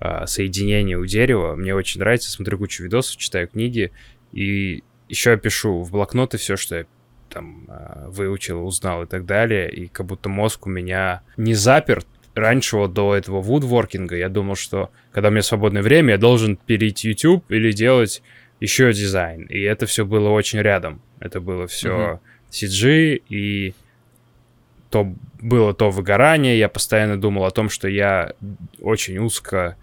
а, 0.00 0.26
соединения 0.26 0.98
у 0.98 1.06
дерева. 1.06 1.56
Мне 1.56 1.74
очень 1.74 2.00
нравится, 2.00 2.30
смотрю 2.30 2.58
кучу 2.58 2.82
видосов, 2.84 3.16
читаю 3.16 3.48
книги, 3.48 3.90
и 4.32 4.82
еще 5.08 5.30
я 5.30 5.36
пишу 5.36 5.82
в 5.82 5.90
блокноты 5.90 6.38
все, 6.38 6.56
что 6.56 6.76
я 6.76 6.84
там 7.28 7.64
а, 7.68 8.06
выучил, 8.08 8.64
узнал 8.64 9.02
и 9.02 9.06
так 9.06 9.26
далее, 9.26 9.70
и 9.70 9.88
как 9.88 10.06
будто 10.06 10.28
мозг 10.28 10.66
у 10.66 10.70
меня 10.70 11.22
не 11.36 11.54
заперт. 11.54 12.06
Раньше 12.34 12.76
вот 12.76 12.92
до 12.92 13.14
этого 13.14 13.40
вудворкинга 13.40 14.16
я 14.16 14.28
думал, 14.28 14.56
что 14.56 14.90
когда 15.12 15.28
у 15.28 15.32
меня 15.32 15.42
свободное 15.42 15.82
время, 15.82 16.12
я 16.12 16.18
должен 16.18 16.56
перейти 16.56 17.08
YouTube 17.08 17.44
или 17.50 17.70
делать 17.70 18.22
еще 18.60 18.92
дизайн. 18.92 19.44
И 19.44 19.60
это 19.60 19.86
все 19.86 20.04
было 20.04 20.30
очень 20.30 20.60
рядом. 20.60 21.00
Это 21.20 21.40
было 21.40 21.66
все 21.68 21.88
uh-huh. 21.90 22.18
CG, 22.50 23.22
и 23.28 23.74
то 24.90 25.14
было 25.40 25.74
то 25.74 25.90
выгорание. 25.90 26.58
Я 26.58 26.68
постоянно 26.68 27.20
думал 27.20 27.44
о 27.44 27.50
том, 27.50 27.68
что 27.68 27.88
я 27.88 28.32
очень 28.80 29.18
узко 29.18 29.76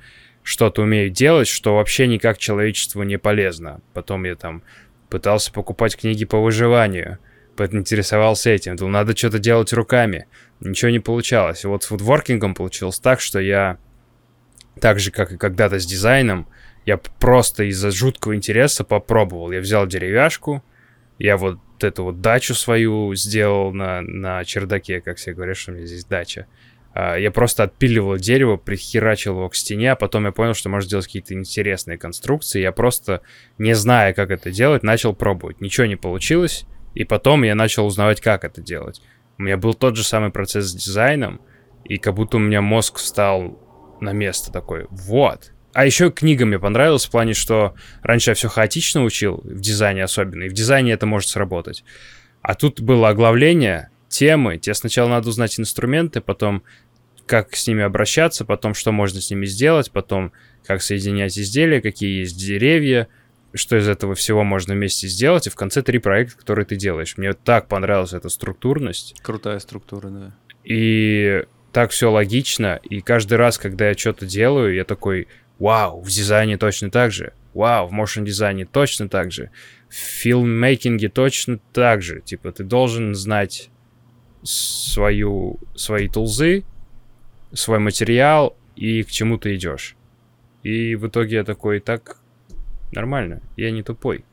что-то 0.44 0.82
умею 0.82 1.10
делать, 1.10 1.48
что 1.48 1.76
вообще 1.76 2.08
никак 2.08 2.38
человечеству 2.38 3.04
не 3.04 3.18
полезно. 3.18 3.82
Потом 3.94 4.26
я 4.26 4.36
там 4.36 4.64
пытался 5.12 5.52
покупать 5.52 5.98
книги 5.98 6.26
по 6.26 6.40
выживанию, 6.40 7.20
поинтересовался 7.56 8.50
этим, 8.50 8.78
думал, 8.78 8.94
надо 8.94 9.16
что-то 9.16 9.38
делать 9.38 9.74
руками. 9.74 10.26
Ничего 10.62 10.90
не 10.90 11.00
получалось. 11.00 11.66
Вот 11.66 11.84
с 11.84 11.88
фудворкингом 11.88 12.56
получилось 12.56 13.00
так, 13.00 13.20
что 13.20 13.40
я, 13.40 13.78
так 14.80 15.00
же, 15.00 15.12
как 15.12 15.34
и 15.34 15.38
когда-то 15.38 15.80
с 15.80 15.86
дизайном, 15.86 16.48
я 16.86 16.98
просто 16.98 17.66
из-за 17.66 17.92
жуткого 17.92 18.36
интереса 18.36 18.84
попробовал. 18.84 19.52
Я 19.52 19.60
взял 19.60 19.86
деревяшку, 19.86 20.64
я 21.20 21.38
вот 21.38 21.60
эту 21.82 22.06
вот 22.06 22.22
дачу 22.22 22.56
свою 22.56 23.14
сделал 23.16 23.74
на, 23.74 24.02
на 24.02 24.44
чердаке, 24.46 25.02
как 25.02 25.18
все 25.18 25.34
говорят, 25.34 25.58
что 25.58 25.72
у 25.72 25.76
меня 25.76 25.86
здесь 25.86 26.06
дача. 26.06 26.48
А, 26.48 26.71
я 26.96 27.32
просто 27.32 27.64
отпиливал 27.64 28.18
дерево, 28.18 28.58
прихерачил 28.58 29.38
его 29.38 29.50
к 29.50 29.56
стене, 29.56 29.94
а 29.94 29.96
потом 29.96 30.26
я 30.26 30.32
понял, 30.32 30.54
что 30.54 30.70
можно 30.70 30.88
сделать 30.88 31.06
какие-то 31.06 31.34
интересные 31.34 31.98
конструкции. 31.98 32.62
Я 32.62 32.72
просто, 32.72 33.22
не 33.58 33.74
зная, 33.74 34.14
как 34.14 34.30
это 34.30 34.52
делать, 34.52 34.84
начал 34.84 35.14
пробовать. 35.14 35.62
Ничего 35.62 35.86
не 35.86 35.96
получилось, 35.96 36.66
и 36.94 37.06
потом 37.06 37.44
я 37.44 37.56
начал 37.56 37.86
узнавать, 37.86 38.20
как 38.20 38.44
это 38.44 38.62
делать. 38.62 39.02
У 39.38 39.44
меня 39.44 39.58
был 39.58 39.74
тот 39.74 39.96
же 39.96 40.04
самый 40.04 40.32
процесс 40.32 40.66
с 40.66 40.74
дизайном, 40.74 41.42
и 41.86 41.98
как 41.98 42.14
будто 42.14 42.38
у 42.38 42.40
меня 42.40 42.62
мозг 42.62 42.98
встал 42.98 43.58
на 44.02 44.12
место 44.12 44.52
такой. 44.52 44.88
Вот. 44.90 45.54
А 45.74 45.86
еще 45.86 46.12
книга 46.12 46.46
мне 46.46 46.60
понравилась 46.60 47.06
в 47.06 47.12
плане, 47.12 47.34
что 47.34 47.76
раньше 48.02 48.32
я 48.32 48.36
все 48.36 48.50
хаотично 48.50 49.04
учил, 49.04 49.42
в 49.44 49.62
дизайне 49.62 50.04
особенно, 50.04 50.44
и 50.44 50.50
в 50.50 50.54
дизайне 50.54 50.92
это 50.92 51.06
может 51.06 51.30
сработать. 51.30 51.84
А 52.42 52.56
тут 52.56 52.82
было 52.82 53.10
оглавление, 53.10 53.90
темы. 54.12 54.58
Тебе 54.58 54.76
сначала 54.76 55.10
надо 55.10 55.30
узнать 55.30 55.60
инструменты, 55.60 56.22
потом 56.22 56.64
как 57.26 57.56
с 57.56 57.66
ними 57.68 57.82
обращаться, 57.82 58.46
потом 58.46 58.74
что 58.74 58.92
можно 58.92 59.22
с 59.22 59.32
ними 59.32 59.46
сделать, 59.46 59.90
потом 59.92 60.34
как 60.66 60.82
соединять 60.82 61.40
изделия, 61.40 61.82
какие 61.82 62.20
есть 62.20 62.38
деревья, 62.38 63.08
что 63.54 63.78
из 63.78 63.88
этого 63.88 64.16
всего 64.16 64.44
можно 64.44 64.74
вместе 64.74 65.08
сделать, 65.08 65.48
и 65.48 65.50
в 65.50 65.56
конце 65.56 65.82
три 65.82 66.00
проекта, 66.00 66.38
которые 66.38 66.66
ты 66.66 66.76
делаешь. 66.76 67.18
Мне 67.18 67.34
так 67.34 67.68
понравилась 67.68 68.14
эта 68.14 68.30
структурность. 68.30 69.16
Крутая 69.24 69.60
структура, 69.60 70.10
да. 70.10 70.36
И 70.64 71.44
так 71.72 71.92
все 71.92 72.12
логично, 72.12 72.80
и 72.84 73.02
каждый 73.02 73.36
раз, 73.36 73.58
когда 73.58 73.90
я 73.90 73.98
что-то 73.98 74.26
делаю, 74.26 74.76
я 74.76 74.84
такой, 74.84 75.28
вау, 75.58 76.02
в 76.02 76.10
дизайне 76.10 76.58
точно 76.58 76.92
так 76.92 77.12
же, 77.12 77.34
вау, 77.54 77.88
в 77.88 77.94
motion 77.94 78.26
дизайне 78.26 78.66
точно 78.66 79.10
так 79.10 79.32
же, 79.32 79.52
в 79.90 79.96
филммейкинге 79.96 81.10
точно 81.10 81.60
так 81.72 82.02
же. 82.02 82.22
Типа, 82.22 82.52
ты 82.52 82.64
должен 82.64 83.16
знать 83.16 83.71
свою, 84.44 85.60
свои 85.76 86.08
тулзы, 86.08 86.64
свой 87.54 87.80
материал 87.80 88.56
и 88.76 89.04
к 89.04 89.12
чему 89.12 89.38
ты 89.38 89.56
идешь. 89.56 89.96
И 90.64 90.96
в 90.96 91.08
итоге 91.08 91.38
я 91.38 91.44
такой, 91.44 91.80
так 91.80 92.18
нормально, 92.92 93.42
я 93.58 93.72
не 93.72 93.84
тупой, 93.84 94.26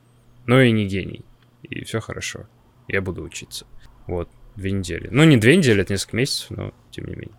но 0.45 0.61
и 0.61 0.71
не 0.71 0.87
гений. 0.87 1.25
И 1.63 1.83
все 1.83 1.99
хорошо, 1.99 2.47
я 2.87 3.01
буду 3.01 3.23
учиться. 3.23 3.65
Вот, 4.07 4.29
две 4.55 4.71
недели. 4.71 5.07
Ну, 5.11 5.23
не 5.23 5.37
две 5.37 5.55
недели, 5.55 5.81
это 5.81 5.93
несколько 5.93 6.17
месяцев, 6.17 6.51
но 6.51 6.73
тем 6.91 7.05
не 7.05 7.15
менее. 7.15 7.35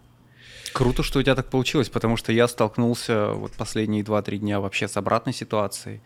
Круто, 0.73 1.03
что 1.03 1.19
у 1.19 1.23
тебя 1.23 1.35
так 1.35 1.51
получилось, 1.51 1.89
потому 1.89 2.17
что 2.17 2.33
я 2.33 2.47
столкнулся 2.47 3.33
вот 3.33 3.53
последние 3.53 4.05
2-3 4.05 4.39
дня 4.39 4.61
вообще 4.61 4.87
с 4.87 4.97
обратной 4.97 5.33
ситуацией. 5.33 6.01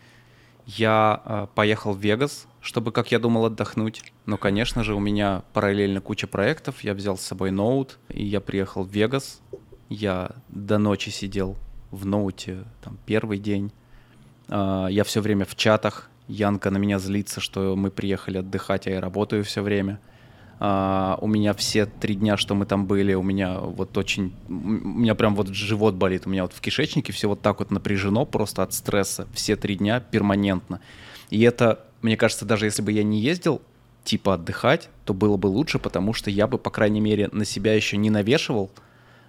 Я 0.65 1.21
э, 1.25 1.47
поехал 1.53 1.93
в 1.93 1.99
Вегас, 1.99 2.47
чтобы, 2.59 2.91
как 2.91 3.11
я 3.11 3.19
думал, 3.19 3.45
отдохнуть. 3.45 4.03
Но, 4.25 4.37
конечно 4.37 4.83
же, 4.83 4.95
у 4.95 4.99
меня 4.99 5.43
параллельно 5.53 6.01
куча 6.01 6.27
проектов. 6.27 6.83
Я 6.83 6.93
взял 6.93 7.17
с 7.17 7.21
собой 7.21 7.51
ноут, 7.51 7.99
и 8.09 8.25
я 8.25 8.41
приехал 8.41 8.83
в 8.83 8.89
Вегас. 8.89 9.41
Я 9.89 10.31
до 10.49 10.79
ночи 10.79 11.09
сидел 11.09 11.55
в 11.91 12.05
ноуте, 12.05 12.63
там, 12.83 12.97
первый 13.05 13.37
день. 13.37 13.71
Э, 14.47 14.87
я 14.89 15.03
все 15.03 15.21
время 15.21 15.45
в 15.45 15.55
чатах. 15.55 16.09
Янка 16.27 16.71
на 16.71 16.77
меня 16.77 16.97
злится, 16.97 17.39
что 17.39 17.75
мы 17.75 17.91
приехали 17.91 18.39
отдыхать, 18.39 18.87
а 18.87 18.89
я 18.89 18.99
работаю 18.99 19.43
все 19.43 19.61
время. 19.61 19.99
Uh, 20.57 21.17
у 21.19 21.27
меня 21.27 21.53
все 21.53 21.85
три 21.85 22.15
дня, 22.15 22.37
что 22.37 22.55
мы 22.55 22.65
там 22.65 22.85
были, 22.85 23.13
у 23.13 23.21
меня 23.21 23.59
вот 23.59 23.97
очень, 23.97 24.33
у 24.47 24.53
меня 24.53 25.13
прям 25.13 25.35
вот 25.35 25.49
живот 25.49 25.95
болит, 25.95 26.25
у 26.27 26.29
меня 26.29 26.43
вот 26.43 26.53
в 26.53 26.61
кишечнике 26.61 27.11
все 27.11 27.27
вот 27.27 27.41
так 27.41 27.59
вот 27.59 27.71
напряжено 27.71 28.25
просто 28.25 28.63
от 28.63 28.73
стресса 28.73 29.27
все 29.33 29.57
три 29.57 29.75
дня 29.75 29.99
перманентно. 29.99 30.79
И 31.29 31.41
это, 31.41 31.83
мне 32.01 32.15
кажется, 32.15 32.45
даже 32.45 32.65
если 32.65 32.81
бы 32.81 32.93
я 32.93 33.03
не 33.03 33.19
ездил 33.19 33.61
типа 34.05 34.35
отдыхать, 34.35 34.87
то 35.03 35.13
было 35.13 35.35
бы 35.35 35.47
лучше, 35.47 35.77
потому 35.77 36.13
что 36.13 36.31
я 36.31 36.47
бы, 36.47 36.57
по 36.57 36.69
крайней 36.69 37.01
мере, 37.01 37.27
на 37.33 37.43
себя 37.43 37.73
еще 37.73 37.97
не 37.97 38.09
навешивал 38.09 38.71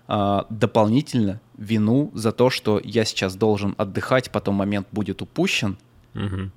uh, 0.06 0.46
дополнительно 0.48 1.40
вину 1.58 2.12
за 2.14 2.30
то, 2.30 2.50
что 2.50 2.80
я 2.84 3.04
сейчас 3.04 3.34
должен 3.34 3.74
отдыхать, 3.78 4.30
потом 4.30 4.54
момент 4.54 4.86
будет 4.92 5.22
упущен, 5.22 5.76
угу. 6.14 6.50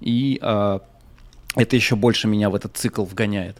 и 0.00 0.40
uh, 0.42 0.82
это 1.54 1.76
еще 1.76 1.94
больше 1.94 2.26
меня 2.26 2.50
в 2.50 2.54
этот 2.54 2.76
цикл 2.76 3.04
вгоняет. 3.04 3.56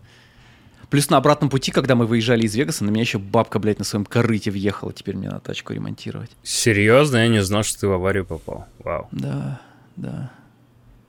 Плюс 0.91 1.11
на 1.11 1.17
обратном 1.17 1.51
пути, 1.51 1.73
когда 1.73 1.95
мы 1.97 2.07
выезжали 2.07 2.43
из 2.45 2.55
Вегаса, 2.55 2.85
на 2.85 2.91
меня 2.91 3.03
еще 3.03 3.19
бабка, 3.19 3.59
блядь, 3.59 3.79
на 3.79 3.85
своем 3.85 4.05
корыте 4.05 4.51
въехала. 4.51 4.93
Теперь 4.93 5.17
мне 5.17 5.29
надо 5.29 5.41
тачку 5.41 5.73
ремонтировать. 5.73 6.31
Серьезно? 6.43 7.19
Я 7.19 7.29
не 7.29 7.43
знал, 7.43 7.65
что 7.65 7.81
ты 7.81 7.89
в 7.89 7.93
аварию 7.93 8.25
попал. 8.25 8.67
Вау. 8.79 9.09
Да, 9.11 9.61
да. 9.97 10.31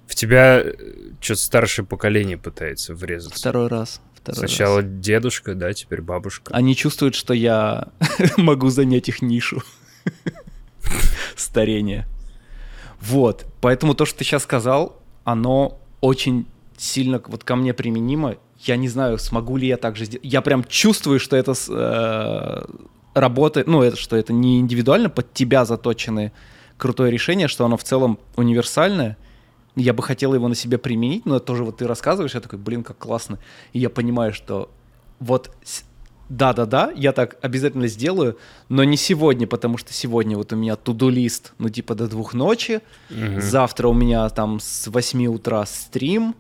В 0.08 0.16
тебя 0.16 0.62
э, 0.62 0.74
что-то 1.20 1.42
старшее 1.42 1.86
поколение 1.86 2.38
пытается 2.38 2.96
врезаться. 2.96 3.38
Второй 3.40 3.68
раз. 3.68 4.02
Второй 4.16 4.40
Сначала 4.40 4.82
раз. 4.82 4.90
дедушка, 4.90 5.54
да, 5.54 5.72
теперь 5.74 6.02
бабушка. 6.02 6.54
Они 6.54 6.76
чувствуют, 6.76 7.14
что 7.14 7.34
я 7.34 7.90
могу 8.38 8.70
занять 8.70 9.10
их 9.10 9.22
нишу. 9.22 9.62
Старение. 11.36 12.08
Вот, 13.00 13.46
поэтому 13.62 13.94
то, 13.94 14.06
что 14.06 14.18
ты 14.18 14.24
сейчас 14.24 14.44
сказал, 14.44 15.00
оно 15.24 15.80
очень 16.02 16.48
сильно 16.78 17.22
вот 17.28 17.44
ко 17.44 17.56
мне 17.56 17.74
применимо. 17.74 18.38
Я 18.60 18.78
не 18.78 18.90
знаю, 18.90 19.18
смогу 19.18 19.58
ли 19.58 19.68
я 19.68 19.78
так 19.78 19.96
же 19.96 20.06
сделать. 20.06 20.26
Я 20.26 20.42
прям 20.42 20.64
чувствую, 20.64 21.20
что 21.20 21.36
это 21.36 21.54
э, 21.70 22.66
работает, 23.14 23.68
ну, 23.68 23.82
это, 23.82 23.98
что 23.98 24.16
это 24.16 24.34
не 24.34 24.60
индивидуально 24.60 25.10
под 25.10 25.34
тебя 25.34 25.66
заточенное 25.66 26.34
крутое 26.78 27.12
решение, 27.12 27.48
что 27.48 27.66
оно 27.66 27.78
в 27.78 27.84
целом 27.84 28.20
универсальное. 28.36 29.18
Я 29.76 29.94
бы 29.94 30.02
хотел 30.02 30.34
его 30.34 30.48
на 30.48 30.56
себе 30.56 30.78
применить, 30.78 31.26
но 31.26 31.40
тоже 31.40 31.64
вот 31.64 31.78
ты 31.78 31.88
рассказываешь, 31.88 32.34
я 32.34 32.42
такой, 32.42 32.58
блин, 32.58 32.84
как 32.84 32.98
классно. 32.98 33.38
И 33.74 33.80
я 33.80 33.90
понимаю, 33.90 34.34
что 34.34 34.72
вот 35.20 35.52
да-да-да, 36.30 36.92
я 36.96 37.14
так 37.14 37.38
обязательно 37.42 37.88
сделаю, 37.88 38.38
но 38.70 38.84
не 38.84 38.98
сегодня, 38.98 39.48
потому 39.48 39.78
что 39.78 39.94
сегодня 39.94 40.36
вот 40.36 40.52
у 40.52 40.56
меня 40.56 40.76
туду-лист, 40.76 41.54
ну, 41.58 41.70
типа 41.70 41.96
до 41.96 42.08
двух 42.08 42.34
ночи, 42.34 42.82
угу. 43.10 43.40
завтра 43.40 43.88
у 43.88 43.94
меня 43.94 44.28
там 44.30 44.60
с 44.60 44.88
8 44.88 45.28
утра 45.28 45.66
стрим, 45.66 46.36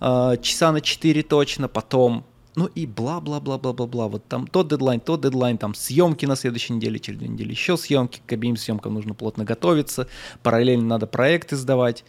э, 0.00 0.36
часа 0.42 0.72
на 0.72 0.80
4 0.80 1.22
точно, 1.22 1.68
потом, 1.68 2.24
ну 2.56 2.66
и 2.66 2.86
бла-бла-бла-бла-бла-бла, 2.86 4.08
вот 4.08 4.26
там 4.26 4.46
то 4.46 4.62
дедлайн, 4.62 5.00
то 5.00 5.16
дедлайн, 5.16 5.58
там 5.58 5.74
съемки 5.74 6.26
на 6.26 6.36
следующей 6.36 6.74
неделе, 6.74 6.98
через 6.98 7.18
две 7.18 7.28
недели 7.28 7.50
еще 7.50 7.76
съемки, 7.76 8.20
к 8.26 8.32
обеим 8.32 8.56
съемкам 8.56 8.94
нужно 8.94 9.14
плотно 9.14 9.44
готовиться, 9.44 10.08
параллельно 10.42 10.84
надо 10.84 11.06
проекты 11.06 11.56
сдавать. 11.56 12.04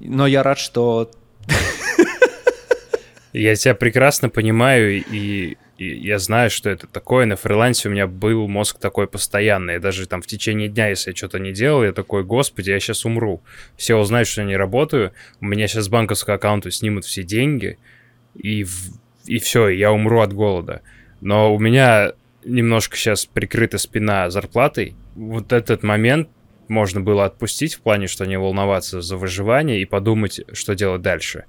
Но 0.00 0.26
я 0.26 0.42
рад, 0.42 0.58
что 0.58 1.10
я 3.32 3.56
тебя 3.56 3.74
прекрасно 3.74 4.28
понимаю, 4.28 5.02
и, 5.04 5.56
и 5.76 5.92
я 5.96 6.18
знаю, 6.18 6.50
что 6.50 6.70
это 6.70 6.86
такое. 6.86 7.26
На 7.26 7.36
фрилансе 7.36 7.88
у 7.88 7.92
меня 7.92 8.06
был 8.06 8.46
мозг 8.46 8.78
такой 8.78 9.08
постоянный. 9.08 9.80
даже 9.80 10.06
там 10.06 10.22
в 10.22 10.26
течение 10.26 10.68
дня, 10.68 10.88
если 10.88 11.10
я 11.10 11.16
что-то 11.16 11.38
не 11.38 11.52
делал, 11.52 11.82
я 11.82 11.92
такой, 11.92 12.22
господи, 12.22 12.70
я 12.70 12.78
сейчас 12.78 13.04
умру. 13.04 13.42
Все 13.76 13.96
узнают, 13.96 14.28
что 14.28 14.42
я 14.42 14.46
не 14.46 14.56
работаю. 14.56 15.12
У 15.40 15.46
меня 15.46 15.66
сейчас 15.66 15.84
с 15.84 15.88
банковского 15.88 16.36
аккаунта 16.36 16.70
снимут 16.70 17.04
все 17.04 17.24
деньги, 17.24 17.78
и, 18.36 18.64
и 19.26 19.38
все, 19.38 19.68
я 19.68 19.90
умру 19.90 20.20
от 20.20 20.32
голода. 20.32 20.82
Но 21.20 21.52
у 21.52 21.58
меня 21.58 22.12
немножко 22.44 22.96
сейчас 22.96 23.26
прикрыта 23.26 23.78
спина 23.78 24.30
зарплатой. 24.30 24.94
Вот 25.16 25.52
этот 25.52 25.82
момент 25.82 26.28
можно 26.68 27.00
было 27.00 27.24
отпустить 27.24 27.74
в 27.74 27.80
плане, 27.80 28.06
что 28.06 28.26
не 28.26 28.38
волноваться 28.38 29.00
за 29.00 29.16
выживание 29.16 29.82
и 29.82 29.86
подумать, 29.86 30.40
что 30.52 30.74
делать 30.74 31.02
дальше. 31.02 31.44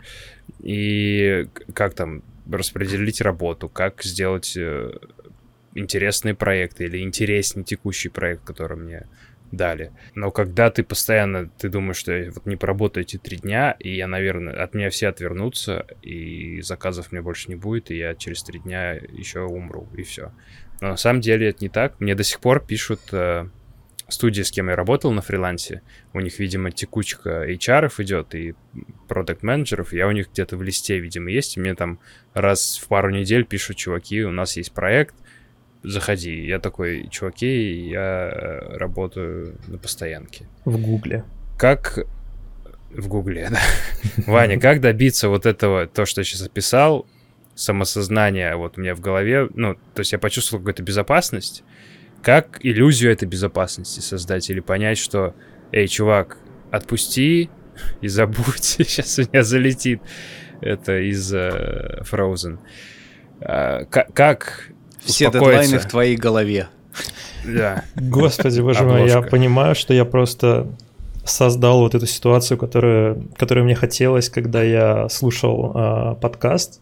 И 0.61 1.47
как 1.73 1.93
там 1.93 2.23
распределить 2.49 3.21
работу, 3.21 3.69
как 3.69 4.03
сделать 4.03 4.55
э, 4.57 4.91
интересные 5.73 6.35
проекты 6.35 6.85
или 6.85 7.01
интереснее 7.01 7.65
текущий 7.65 8.09
проект, 8.09 8.43
который 8.43 8.77
мне 8.77 9.07
дали. 9.51 9.91
Но 10.15 10.31
когда 10.31 10.69
ты 10.69 10.83
постоянно, 10.83 11.49
ты 11.49 11.69
думаешь, 11.69 11.97
что 11.97 12.11
я 12.13 12.31
вот 12.31 12.45
не 12.45 12.55
поработаю 12.55 13.05
эти 13.05 13.17
три 13.17 13.37
дня, 13.37 13.75
и 13.79 13.95
я, 13.95 14.07
наверное, 14.07 14.61
от 14.61 14.73
меня 14.73 14.89
все 14.89 15.07
отвернутся, 15.07 15.85
и 16.01 16.61
заказов 16.61 17.11
мне 17.11 17.21
больше 17.21 17.49
не 17.49 17.55
будет, 17.55 17.91
и 17.91 17.97
я 17.97 18.15
через 18.15 18.43
три 18.43 18.59
дня 18.59 18.93
еще 18.93 19.41
умру, 19.41 19.87
и 19.95 20.03
все. 20.03 20.31
Но 20.81 20.89
на 20.89 20.97
самом 20.97 21.21
деле 21.21 21.49
это 21.49 21.63
не 21.63 21.69
так. 21.69 21.99
Мне 21.99 22.15
до 22.15 22.23
сих 22.23 22.39
пор 22.39 22.65
пишут 22.65 23.01
э, 23.11 23.47
студии, 24.13 24.41
с 24.41 24.51
кем 24.51 24.69
я 24.69 24.75
работал 24.75 25.11
на 25.11 25.21
фрилансе, 25.21 25.81
у 26.13 26.19
них, 26.19 26.39
видимо, 26.39 26.71
текучка 26.71 27.49
HR 27.49 27.91
идет 27.99 28.35
и 28.35 28.53
продукт 29.07 29.43
менеджеров 29.43 29.93
я 29.93 30.07
у 30.07 30.11
них 30.11 30.29
где-то 30.31 30.57
в 30.57 30.63
листе, 30.63 30.99
видимо, 30.99 31.31
есть, 31.31 31.57
и 31.57 31.59
мне 31.59 31.75
там 31.75 31.99
раз 32.33 32.79
в 32.83 32.87
пару 32.87 33.09
недель 33.09 33.45
пишут, 33.45 33.77
чуваки, 33.77 34.23
у 34.23 34.31
нас 34.31 34.57
есть 34.57 34.73
проект, 34.73 35.15
заходи. 35.85 36.45
Я 36.45 36.59
такой, 36.59 37.07
чуваки, 37.09 37.87
я 37.89 38.29
работаю 38.71 39.55
на 39.67 39.77
постоянке. 39.77 40.47
В 40.65 40.79
Гугле. 40.79 41.23
Как... 41.57 42.05
В 42.91 43.07
Гугле, 43.07 43.49
да. 43.49 43.59
Ваня, 44.31 44.59
как 44.59 44.79
добиться 44.81 45.29
вот 45.29 45.45
этого, 45.45 45.85
то, 45.85 46.05
что 46.05 46.21
я 46.21 46.25
сейчас 46.25 46.43
описал, 46.43 47.05
самосознание 47.55 48.55
вот 48.55 48.77
у 48.77 48.81
меня 48.81 48.95
в 48.95 48.99
голове, 48.99 49.49
ну, 49.53 49.75
то 49.93 49.99
есть 49.99 50.11
я 50.11 50.19
почувствовал 50.19 50.61
какую-то 50.61 50.83
безопасность, 50.83 51.63
как 52.25 52.57
иллюзию 52.65 53.11
этой 53.11 53.27
безопасности 53.27 53.99
создать 53.99 54.49
или 54.49 54.59
понять, 54.59 54.97
что, 54.97 55.35
эй, 55.71 55.87
чувак, 55.87 56.39
отпусти 56.71 57.51
и 58.01 58.07
забудь, 58.07 58.63
сейчас 58.63 59.19
у 59.19 59.21
меня 59.21 59.43
залетит 59.43 60.01
это 60.59 60.99
из 60.99 61.31
uh, 61.31 62.01
Frozen. 62.01 62.57
Uh, 63.41 63.85
как 63.85 64.71
Все 65.01 65.29
дедлайны 65.29 65.77
в 65.77 65.85
твоей 65.85 66.15
голове. 66.15 66.69
Да. 67.45 67.83
Господи, 67.95 68.59
боже 68.59 68.85
мой, 68.85 69.07
я 69.07 69.21
понимаю, 69.21 69.75
что 69.75 69.93
я 69.93 70.03
просто 70.03 70.75
создал 71.25 71.81
вот 71.81 71.93
эту 71.93 72.07
ситуацию, 72.07 72.57
которая, 72.57 73.21
которую 73.37 73.65
мне 73.65 73.75
хотелось, 73.75 74.31
когда 74.31 74.63
я 74.63 75.09
слушал 75.09 75.73
э, 75.75 76.15
подкаст. 76.21 76.81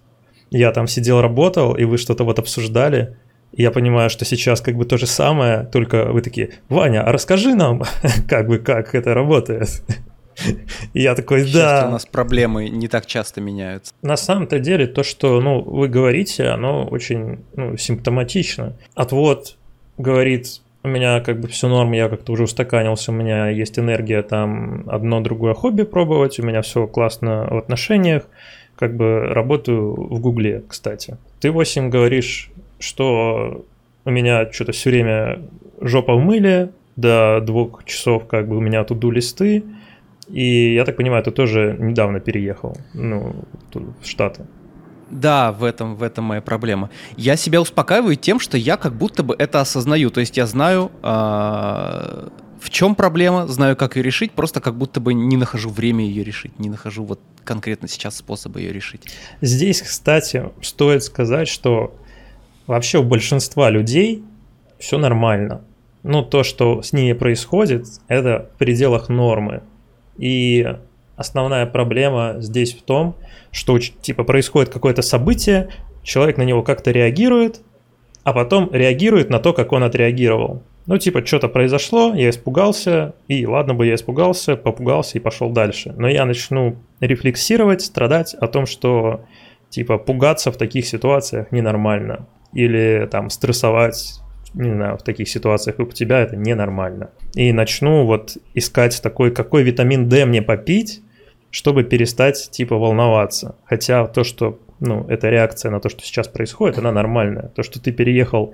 Я 0.51 0.71
там 0.71 0.87
сидел, 0.87 1.19
работал, 1.19 1.75
и 1.75 1.83
вы 1.83 1.97
что-то 1.97 2.23
вот 2.23 2.39
обсуждали 2.39 3.17
я 3.55 3.71
понимаю, 3.71 4.09
что 4.09 4.25
сейчас 4.25 4.61
как 4.61 4.75
бы 4.75 4.85
то 4.85 4.97
же 4.97 5.07
самое, 5.07 5.63
только 5.71 6.11
вы 6.11 6.21
такие, 6.21 6.51
Ваня, 6.69 7.03
а 7.03 7.11
расскажи 7.11 7.55
нам, 7.55 7.83
как 8.27 8.47
бы, 8.47 8.57
как 8.59 8.95
это 8.95 9.13
работает. 9.13 9.83
И 10.93 11.01
я 11.01 11.15
такой, 11.15 11.49
да. 11.51 11.85
у 11.87 11.91
нас 11.91 12.05
проблемы 12.05 12.69
не 12.69 12.87
так 12.87 13.05
часто 13.05 13.41
меняются. 13.41 13.93
На 14.01 14.17
самом-то 14.17 14.59
деле 14.59 14.87
то, 14.87 15.03
что 15.03 15.39
ну, 15.41 15.61
вы 15.61 15.87
говорите, 15.87 16.47
оно 16.47 16.85
очень 16.85 17.39
ну, 17.55 17.77
симптоматично. 17.77 18.75
Отвод 18.95 19.57
говорит, 19.97 20.61
у 20.83 20.87
меня 20.87 21.21
как 21.21 21.39
бы 21.39 21.47
все 21.47 21.67
норм, 21.67 21.93
я 21.93 22.09
как-то 22.09 22.33
уже 22.33 22.43
устаканился, 22.43 23.11
у 23.11 23.15
меня 23.15 23.49
есть 23.49 23.79
энергия 23.79 24.21
там 24.21 24.83
одно 24.87 25.21
другое 25.21 25.53
хобби 25.53 25.83
пробовать, 25.83 26.39
у 26.39 26.43
меня 26.43 26.61
все 26.61 26.87
классно 26.87 27.47
в 27.49 27.57
отношениях, 27.57 28.23
как 28.75 28.95
бы 28.95 29.21
работаю 29.21 29.93
в 29.93 30.19
Гугле, 30.19 30.63
кстати. 30.67 31.17
Ты, 31.39 31.51
8, 31.51 31.89
говоришь, 31.89 32.51
что 32.83 33.65
у 34.05 34.09
меня 34.09 34.51
что-то 34.51 34.73
все 34.73 34.89
время 34.89 35.41
жопа 35.81 36.15
в 36.15 36.19
мыле, 36.19 36.71
до 36.95 37.41
двух 37.41 37.85
часов 37.85 38.27
как 38.27 38.47
бы 38.47 38.57
у 38.57 38.59
меня 38.59 38.83
туду 38.83 39.09
листы, 39.09 39.63
и 40.27 40.73
я 40.73 40.85
так 40.85 40.95
понимаю, 40.97 41.23
ты 41.23 41.31
тоже 41.31 41.75
недавно 41.79 42.19
переехал, 42.19 42.77
ну, 42.93 43.35
в 43.73 44.07
Штаты. 44.07 44.45
Да, 45.09 45.51
в 45.51 45.63
этом, 45.63 45.95
в 45.95 46.03
этом 46.03 46.25
моя 46.25 46.41
проблема. 46.41 46.89
Я 47.17 47.35
себя 47.35 47.61
успокаиваю 47.61 48.15
тем, 48.15 48.39
что 48.39 48.57
я 48.57 48.77
как 48.77 48.93
будто 48.93 49.21
бы 49.21 49.35
это 49.37 49.61
осознаю. 49.61 50.09
То 50.09 50.21
есть 50.21 50.37
я 50.37 50.47
знаю, 50.47 50.91
э, 51.03 52.29
в 52.59 52.69
чем 52.69 52.95
проблема, 52.95 53.47
знаю, 53.47 53.75
как 53.75 53.95
ее 53.95 54.03
решить, 54.03 54.31
просто 54.31 54.59
как 54.59 54.75
будто 54.75 54.99
бы 54.99 55.13
не 55.13 55.37
нахожу 55.37 55.69
время 55.69 56.03
ее 56.03 56.23
решить, 56.23 56.57
не 56.57 56.69
нахожу 56.69 57.03
вот 57.03 57.19
конкретно 57.43 57.87
сейчас 57.87 58.15
способа 58.15 58.59
ее 58.59 58.73
решить. 58.73 59.13
Здесь, 59.41 59.83
кстати, 59.83 60.49
стоит 60.61 61.03
сказать, 61.03 61.47
что 61.47 61.93
вообще 62.67 62.99
у 62.99 63.03
большинства 63.03 63.69
людей 63.69 64.23
все 64.79 64.97
нормально. 64.97 65.63
Ну, 66.03 66.21
то, 66.21 66.43
что 66.43 66.81
с 66.81 66.91
ними 66.91 67.13
происходит, 67.13 67.85
это 68.07 68.49
в 68.53 68.57
пределах 68.57 69.07
нормы. 69.09 69.61
И 70.17 70.67
основная 71.15 71.65
проблема 71.65 72.35
здесь 72.39 72.73
в 72.73 72.81
том, 72.81 73.15
что 73.51 73.79
типа 73.79 74.23
происходит 74.23 74.69
какое-то 74.69 75.01
событие, 75.01 75.69
человек 76.03 76.37
на 76.37 76.43
него 76.43 76.61
как-то 76.61 76.91
реагирует, 76.91 77.61
а 78.23 78.33
потом 78.33 78.69
реагирует 78.73 79.29
на 79.29 79.39
то, 79.39 79.53
как 79.53 79.71
он 79.71 79.83
отреагировал. 79.83 80.61
Ну, 80.85 80.97
типа, 80.97 81.25
что-то 81.25 81.47
произошло, 81.47 82.13
я 82.13 82.29
испугался, 82.29 83.15
и 83.29 83.45
ладно 83.47 83.73
бы 83.73 83.87
я 83.87 83.95
испугался, 83.95 84.57
попугался 84.57 85.17
и 85.17 85.21
пошел 85.21 85.49
дальше. 85.49 85.93
Но 85.97 86.09
я 86.09 86.25
начну 86.25 86.75
рефлексировать, 86.99 87.81
страдать 87.81 88.33
о 88.33 88.47
том, 88.47 88.65
что, 88.65 89.21
типа, 89.69 89.97
пугаться 89.97 90.51
в 90.51 90.57
таких 90.57 90.85
ситуациях 90.85 91.53
ненормально 91.53 92.27
или 92.53 93.07
там 93.11 93.29
стрессовать, 93.29 94.19
не 94.53 94.71
знаю, 94.71 94.97
в 94.97 95.03
таких 95.03 95.27
ситуациях, 95.27 95.77
как 95.77 95.89
у 95.89 95.91
тебя, 95.91 96.19
это 96.19 96.35
ненормально. 96.35 97.11
И 97.35 97.51
начну 97.51 98.05
вот 98.05 98.37
искать 98.53 99.01
такой, 99.01 99.31
какой 99.31 99.63
витамин 99.63 100.07
D 100.09 100.25
мне 100.25 100.41
попить, 100.41 101.01
чтобы 101.49 101.83
перестать 101.83 102.49
типа 102.51 102.75
волноваться. 102.77 103.55
Хотя 103.65 104.07
то, 104.07 104.23
что, 104.23 104.59
ну, 104.79 105.05
эта 105.07 105.29
реакция 105.29 105.71
на 105.71 105.79
то, 105.79 105.89
что 105.89 106.01
сейчас 106.01 106.27
происходит, 106.27 106.77
она 106.77 106.91
нормальная. 106.91 107.49
То, 107.49 107.63
что 107.63 107.81
ты 107.81 107.91
переехал 107.91 108.53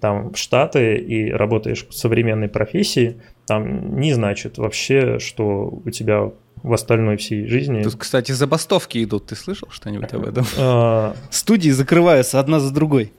там 0.00 0.32
в 0.32 0.38
Штаты 0.38 0.96
и 0.96 1.30
работаешь 1.30 1.86
в 1.86 1.92
современной 1.92 2.48
профессии, 2.48 3.20
там 3.46 3.98
не 4.00 4.14
значит 4.14 4.58
вообще, 4.58 5.18
что 5.18 5.80
у 5.84 5.90
тебя 5.90 6.32
в 6.62 6.72
остальной 6.72 7.16
всей 7.16 7.46
жизни. 7.46 7.82
Тут, 7.82 7.96
кстати, 7.96 8.32
забастовки 8.32 9.02
идут. 9.02 9.26
Ты 9.26 9.36
слышал 9.36 9.68
что-нибудь 9.70 10.12
об 10.12 10.26
этом? 10.26 10.46
А, 10.58 11.14
Студии 11.30 11.70
закрываются 11.70 12.40
одна 12.40 12.60
за 12.60 12.72
другой. 12.72 13.12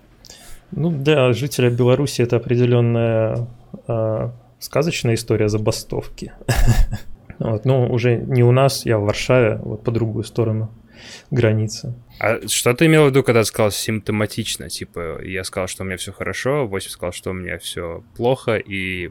Ну, 0.71 0.91
для 0.91 1.33
жителя 1.33 1.69
Беларуси 1.69 2.21
это 2.21 2.37
определенная 2.37 3.47
э, 3.87 4.29
сказочная 4.59 5.15
история 5.15 5.49
забастовки. 5.49 6.33
вот, 7.39 7.65
ну, 7.65 7.91
уже 7.91 8.17
не 8.17 8.43
у 8.43 8.51
нас, 8.51 8.85
я 8.85 8.97
в 8.97 9.03
Варшаве, 9.03 9.57
вот 9.57 9.83
по 9.83 9.91
другую 9.91 10.23
сторону 10.23 10.71
границы. 11.31 11.95
А 12.19 12.47
что 12.47 12.73
ты 12.73 12.85
имел 12.85 13.05
в 13.05 13.09
виду, 13.09 13.23
когда 13.23 13.43
сказал 13.43 13.71
симптоматично? 13.71 14.69
Типа, 14.69 15.21
я 15.23 15.43
сказал, 15.43 15.67
что 15.67 15.83
у 15.83 15.85
меня 15.85 15.97
все 15.97 16.11
хорошо, 16.11 16.67
8 16.67 16.89
сказал, 16.89 17.11
что 17.11 17.31
у 17.31 17.33
меня 17.33 17.57
все 17.57 18.03
плохо, 18.15 18.55
и 18.57 19.09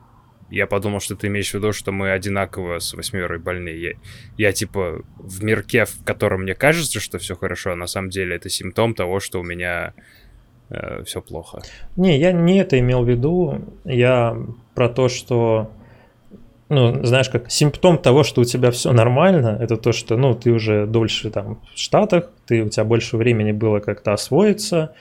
Я 0.50 0.66
подумал, 0.66 0.98
что 0.98 1.14
ты 1.14 1.28
имеешь 1.28 1.50
в 1.50 1.54
виду, 1.54 1.72
что 1.72 1.92
мы 1.92 2.10
одинаково 2.10 2.80
с 2.80 2.92
восьмерой 2.92 3.38
больны. 3.38 3.68
Я, 3.68 3.92
я 4.36 4.52
типа 4.52 5.04
в 5.16 5.44
мирке, 5.44 5.84
в 5.84 6.02
котором 6.04 6.42
мне 6.42 6.56
кажется, 6.56 6.98
что 6.98 7.18
все 7.18 7.36
хорошо, 7.36 7.70
а 7.70 7.76
на 7.76 7.86
самом 7.86 8.10
деле 8.10 8.34
это 8.34 8.48
симптом 8.48 8.94
того, 8.94 9.20
что 9.20 9.38
у 9.38 9.44
меня 9.44 9.94
э, 10.70 11.02
все 11.04 11.20
плохо. 11.20 11.62
Не, 11.96 12.18
я 12.18 12.32
не 12.32 12.58
это 12.58 12.78
имел 12.78 13.04
в 13.04 13.08
виду. 13.08 13.60
Я 13.84 14.36
про 14.74 14.88
то, 14.88 15.08
что 15.08 15.70
ну, 16.70 17.04
знаешь, 17.04 17.28
как 17.28 17.50
симптом 17.50 17.98
того, 17.98 18.22
что 18.22 18.42
у 18.42 18.44
тебя 18.44 18.70
все 18.70 18.92
нормально, 18.92 19.58
это 19.60 19.76
то, 19.76 19.90
что, 19.90 20.16
ну, 20.16 20.34
ты 20.34 20.52
уже 20.52 20.86
дольше 20.86 21.28
там 21.30 21.60
в 21.74 21.78
Штатах, 21.78 22.30
ты, 22.46 22.62
у 22.62 22.68
тебя 22.68 22.84
больше 22.84 23.16
времени 23.16 23.50
было 23.50 23.80
как-то 23.80 24.12
освоиться, 24.12 24.94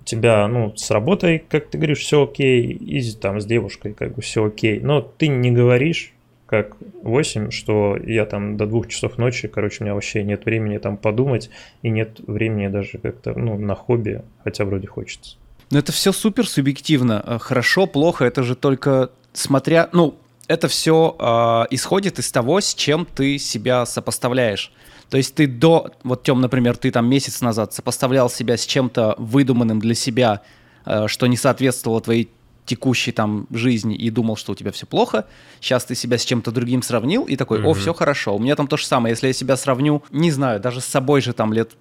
у 0.00 0.04
тебя, 0.04 0.48
ну, 0.48 0.74
с 0.76 0.90
работой, 0.90 1.44
как 1.46 1.68
ты 1.68 1.76
говоришь, 1.76 1.98
все 1.98 2.24
окей, 2.24 2.62
и 2.72 3.12
там 3.12 3.38
с 3.38 3.44
девушкой 3.44 3.92
как 3.92 4.14
бы 4.14 4.22
все 4.22 4.46
окей, 4.46 4.80
но 4.80 5.02
ты 5.02 5.28
не 5.28 5.50
говоришь, 5.50 6.14
как 6.50 6.76
8, 7.02 7.52
что 7.52 7.96
я 7.96 8.26
там 8.26 8.56
до 8.56 8.66
двух 8.66 8.88
часов 8.88 9.18
ночи, 9.18 9.46
короче, 9.46 9.78
у 9.80 9.84
меня 9.84 9.94
вообще 9.94 10.24
нет 10.24 10.44
времени 10.44 10.78
там 10.78 10.96
подумать, 10.96 11.48
и 11.82 11.90
нет 11.90 12.18
времени 12.26 12.66
даже 12.66 12.98
как-то, 12.98 13.38
ну, 13.38 13.56
на 13.56 13.76
хобби, 13.76 14.22
хотя 14.42 14.64
вроде 14.64 14.88
хочется. 14.88 15.36
Но 15.70 15.78
это 15.78 15.92
все 15.92 16.10
супер 16.10 16.48
субъективно. 16.48 17.38
Хорошо, 17.40 17.86
плохо, 17.86 18.24
это 18.24 18.42
же 18.42 18.56
только 18.56 19.10
смотря, 19.32 19.88
ну, 19.92 20.16
это 20.48 20.66
все 20.66 21.14
э, 21.16 21.22
а, 21.22 21.66
исходит 21.70 22.18
из 22.18 22.32
того, 22.32 22.60
с 22.60 22.74
чем 22.74 23.06
ты 23.06 23.38
себя 23.38 23.86
сопоставляешь. 23.86 24.72
То 25.08 25.16
есть 25.16 25.36
ты 25.36 25.46
до, 25.46 25.92
вот 26.02 26.24
Тем, 26.24 26.40
например, 26.40 26.76
ты 26.76 26.90
там 26.90 27.08
месяц 27.08 27.40
назад 27.40 27.72
сопоставлял 27.72 28.28
себя 28.28 28.56
с 28.56 28.66
чем-то 28.66 29.14
выдуманным 29.18 29.78
для 29.78 29.94
себя, 29.94 30.40
э, 30.84 31.06
что 31.06 31.28
не 31.28 31.36
соответствовало 31.36 32.00
твоей 32.00 32.32
текущей 32.64 33.12
там 33.12 33.46
жизни 33.50 33.96
и 33.96 34.10
думал, 34.10 34.36
что 34.36 34.52
у 34.52 34.54
тебя 34.54 34.70
все 34.72 34.86
плохо. 34.86 35.26
Сейчас 35.60 35.84
ты 35.84 35.94
себя 35.94 36.18
с 36.18 36.24
чем-то 36.24 36.52
другим 36.52 36.82
сравнил 36.82 37.24
и 37.24 37.36
такой, 37.36 37.62
о, 37.62 37.74
все 37.74 37.92
хорошо. 37.92 38.36
У 38.36 38.38
меня 38.38 38.56
там 38.56 38.66
то 38.66 38.76
же 38.76 38.86
самое. 38.86 39.12
Если 39.12 39.26
я 39.26 39.32
себя 39.32 39.56
сравню, 39.56 40.02
не 40.10 40.30
знаю, 40.30 40.60
даже 40.60 40.80
с 40.80 40.84
собой 40.84 41.20
же 41.20 41.32
там 41.32 41.52
лет, 41.52 41.72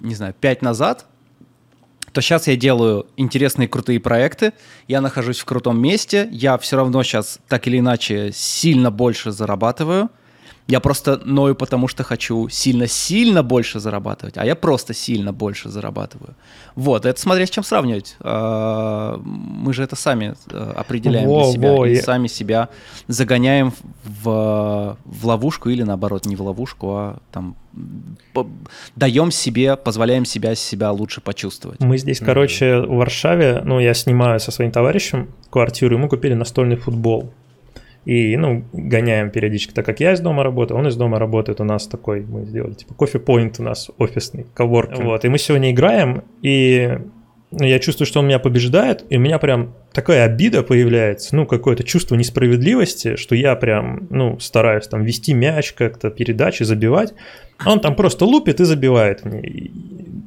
не 0.00 0.14
знаю, 0.14 0.34
пять 0.38 0.62
назад, 0.62 1.06
то 2.12 2.20
сейчас 2.20 2.48
я 2.48 2.56
делаю 2.56 3.06
интересные 3.16 3.68
крутые 3.68 4.00
проекты, 4.00 4.52
я 4.88 5.00
нахожусь 5.00 5.38
в 5.38 5.44
крутом 5.44 5.80
месте, 5.80 6.28
я 6.32 6.58
все 6.58 6.76
равно 6.76 7.02
сейчас 7.02 7.38
так 7.48 7.66
или 7.66 7.78
иначе 7.78 8.32
сильно 8.32 8.90
больше 8.90 9.30
зарабатываю, 9.30 10.10
я 10.66 10.80
просто 10.80 11.20
ною, 11.24 11.54
потому 11.54 11.88
что 11.88 12.04
хочу 12.04 12.48
сильно-сильно 12.48 13.42
больше 13.42 13.80
зарабатывать, 13.80 14.38
а 14.38 14.44
я 14.44 14.54
просто 14.54 14.94
сильно 14.94 15.32
больше 15.32 15.68
зарабатываю. 15.68 16.34
Вот, 16.76 17.06
это 17.06 17.20
смотря 17.20 17.46
с 17.46 17.50
чем 17.50 17.64
сравнивать. 17.64 18.16
А, 18.20 19.20
мы 19.24 19.72
же 19.72 19.82
это 19.82 19.96
сами 19.96 20.34
э, 20.50 20.72
определяем 20.76 21.28
во, 21.28 21.42
для 21.42 21.52
себя 21.52 21.72
во, 21.72 21.86
и 21.86 21.94
я... 21.94 22.02
сами 22.02 22.28
себя 22.28 22.68
загоняем 23.08 23.72
в, 24.04 24.96
в 25.04 25.26
ловушку 25.26 25.70
или 25.70 25.82
наоборот 25.82 26.26
не 26.26 26.36
в 26.36 26.42
ловушку, 26.42 26.90
а 26.90 27.18
там 27.32 27.56
даем 28.96 29.30
себе, 29.30 29.76
позволяем 29.76 30.24
себя 30.24 30.54
себя 30.54 30.90
лучше 30.92 31.20
почувствовать. 31.20 31.80
Мы 31.80 31.98
здесь, 31.98 32.20
короче, 32.20 32.80
в 32.80 32.96
Варшаве, 32.96 33.62
ну, 33.64 33.80
я 33.80 33.94
снимаю 33.94 34.40
со 34.40 34.50
своим 34.50 34.70
товарищем 34.72 35.28
квартиру, 35.50 35.96
и 35.96 35.98
мы 35.98 36.08
купили 36.08 36.34
настольный 36.34 36.76
футбол. 36.76 37.32
И, 38.04 38.36
ну, 38.36 38.64
гоняем 38.72 39.30
периодически, 39.30 39.72
так 39.72 39.84
как 39.84 40.00
я 40.00 40.12
из 40.12 40.20
дома 40.20 40.42
работаю, 40.42 40.78
он 40.78 40.88
из 40.88 40.96
дома 40.96 41.18
работает, 41.18 41.60
у 41.60 41.64
нас 41.64 41.86
такой, 41.86 42.22
мы 42.22 42.46
сделали, 42.46 42.72
типа, 42.72 42.94
кофе-поинт 42.94 43.60
у 43.60 43.62
нас 43.62 43.90
офисный, 43.98 44.46
коворкинг. 44.54 45.04
Вот, 45.04 45.24
и 45.24 45.28
мы 45.28 45.36
сегодня 45.38 45.70
играем, 45.70 46.22
и 46.40 46.98
ну, 47.50 47.66
я 47.66 47.78
чувствую, 47.78 48.06
что 48.06 48.20
он 48.20 48.26
меня 48.26 48.38
побеждает, 48.38 49.04
и 49.10 49.16
у 49.16 49.20
меня 49.20 49.38
прям 49.38 49.74
такая 49.92 50.24
обида 50.24 50.62
появляется, 50.62 51.34
ну, 51.34 51.46
какое-то 51.46 51.82
чувство 51.82 52.14
несправедливости, 52.14 53.16
что 53.16 53.34
я 53.34 53.56
прям, 53.56 54.06
ну, 54.10 54.38
стараюсь 54.38 54.86
там 54.86 55.02
вести 55.02 55.34
мяч 55.34 55.72
как-то, 55.72 56.10
передачи, 56.10 56.62
забивать, 56.62 57.12
а 57.58 57.72
он 57.72 57.80
там 57.80 57.96
просто 57.96 58.24
лупит 58.24 58.60
и 58.60 58.64
забивает 58.64 59.24
мне. 59.24 59.70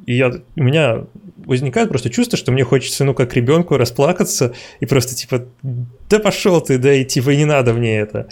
И 0.06 0.14
я, 0.16 0.32
у 0.56 0.62
меня 0.62 1.04
возникает 1.36 1.88
просто 1.88 2.10
чувство, 2.10 2.38
что 2.38 2.52
мне 2.52 2.64
хочется, 2.64 3.04
ну, 3.04 3.14
как 3.14 3.34
ребенку 3.34 3.76
расплакаться 3.76 4.54
и 4.80 4.86
просто 4.86 5.14
типа, 5.14 5.46
да 5.62 6.18
пошел 6.18 6.60
ты, 6.60 6.78
да 6.78 6.92
и 6.92 7.04
типа 7.04 7.30
не 7.30 7.44
надо 7.44 7.72
мне 7.72 7.98
это. 7.98 8.28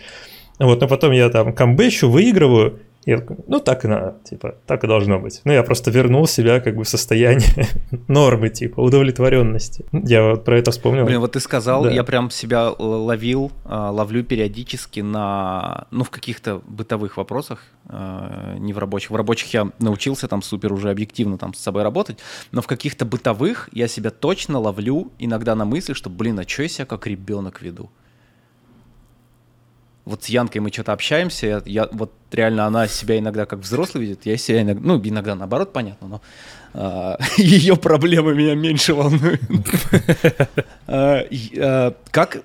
Вот, 0.59 0.81
но 0.81 0.89
потом 0.89 1.13
я 1.13 1.29
там 1.29 1.53
камбэчу, 1.53 2.09
выигрываю, 2.09 2.81
я 3.05 3.19
такой, 3.19 3.37
ну 3.49 3.59
так 3.59 3.85
и 3.85 3.89
надо, 3.89 4.19
типа, 4.25 4.57
так 4.67 4.85
и 4.85 4.87
должно 4.87 5.19
быть. 5.19 5.41
Ну, 5.45 5.53
я 5.53 5.63
просто 5.63 5.91
вернул 5.91 6.27
себя 6.27 6.61
как 6.61 6.77
бы 6.77 6.85
в 6.85 6.89
состояние 6.89 7.67
нормы, 8.09 8.49
типа, 8.49 8.81
удовлетворенности. 8.81 9.85
Я 9.93 10.31
вот 10.31 10.45
про 10.45 10.59
это 10.59 10.71
вспомнил. 10.71 11.05
Блин, 11.05 11.21
вот 11.21 11.33
ты 11.33 11.41
сказал, 11.41 11.85
да. 11.85 11.91
я 11.91 12.05
прям 12.05 12.31
себя 12.31 12.71
ловил, 12.71 13.51
а, 13.65 13.91
ловлю 13.91 14.23
периодически 14.23 15.01
на, 15.01 15.87
ну, 15.91 16.05
в 16.05 16.11
каких-то 16.11 16.63
бытовых 16.67 17.17
вопросах, 17.17 17.65
а, 17.87 18.57
не 18.59 18.73
в 18.73 18.79
рабочих. 18.79 19.11
В 19.11 19.17
рабочих 19.17 19.53
я 19.53 19.71
научился 19.81 20.29
там 20.29 20.43
супер 20.43 20.73
уже 20.73 20.91
объективно 20.91 21.39
там 21.39 21.55
с 21.55 21.59
собой 21.59 21.83
работать, 21.83 22.19
но 22.53 22.63
в 22.63 22.67
каких-то 22.67 23.05
бытовых 23.05 23.69
я 23.73 23.89
себя 23.89 24.11
точно 24.11 24.59
ловлю 24.59 25.11
иногда 25.19 25.55
на 25.55 25.65
мысли, 25.65 25.93
что, 25.93 26.09
блин, 26.09 26.39
а 26.39 26.49
что 26.49 26.63
я 26.63 26.69
себя 26.69 26.87
как 26.87 27.07
ребенок 27.07 27.63
веду? 27.63 27.91
Вот 30.05 30.25
с 30.25 30.29
Янкой 30.29 30.61
мы 30.61 30.73
что-то 30.73 30.93
общаемся, 30.93 31.47
я, 31.47 31.63
я 31.65 31.89
вот 31.93 32.13
реально 32.33 32.67
она 32.67 32.89
себя 32.89 33.19
иногда 33.19 33.47
как 33.47 33.61
взрослый 33.61 34.05
видит, 34.05 34.27
я 34.27 34.37
себя 34.37 34.63
иногда, 34.63 34.81
ну, 34.85 35.01
иногда 35.03 35.35
наоборот, 35.35 35.73
понятно, 35.73 36.09
но 36.09 36.21
а, 36.75 37.19
ее 37.37 37.77
проблемы 37.77 38.35
меня 38.35 38.55
меньше 38.55 38.95
волнуют. 38.95 39.41
А, 40.87 41.25
а, 41.57 41.95
как 42.11 42.43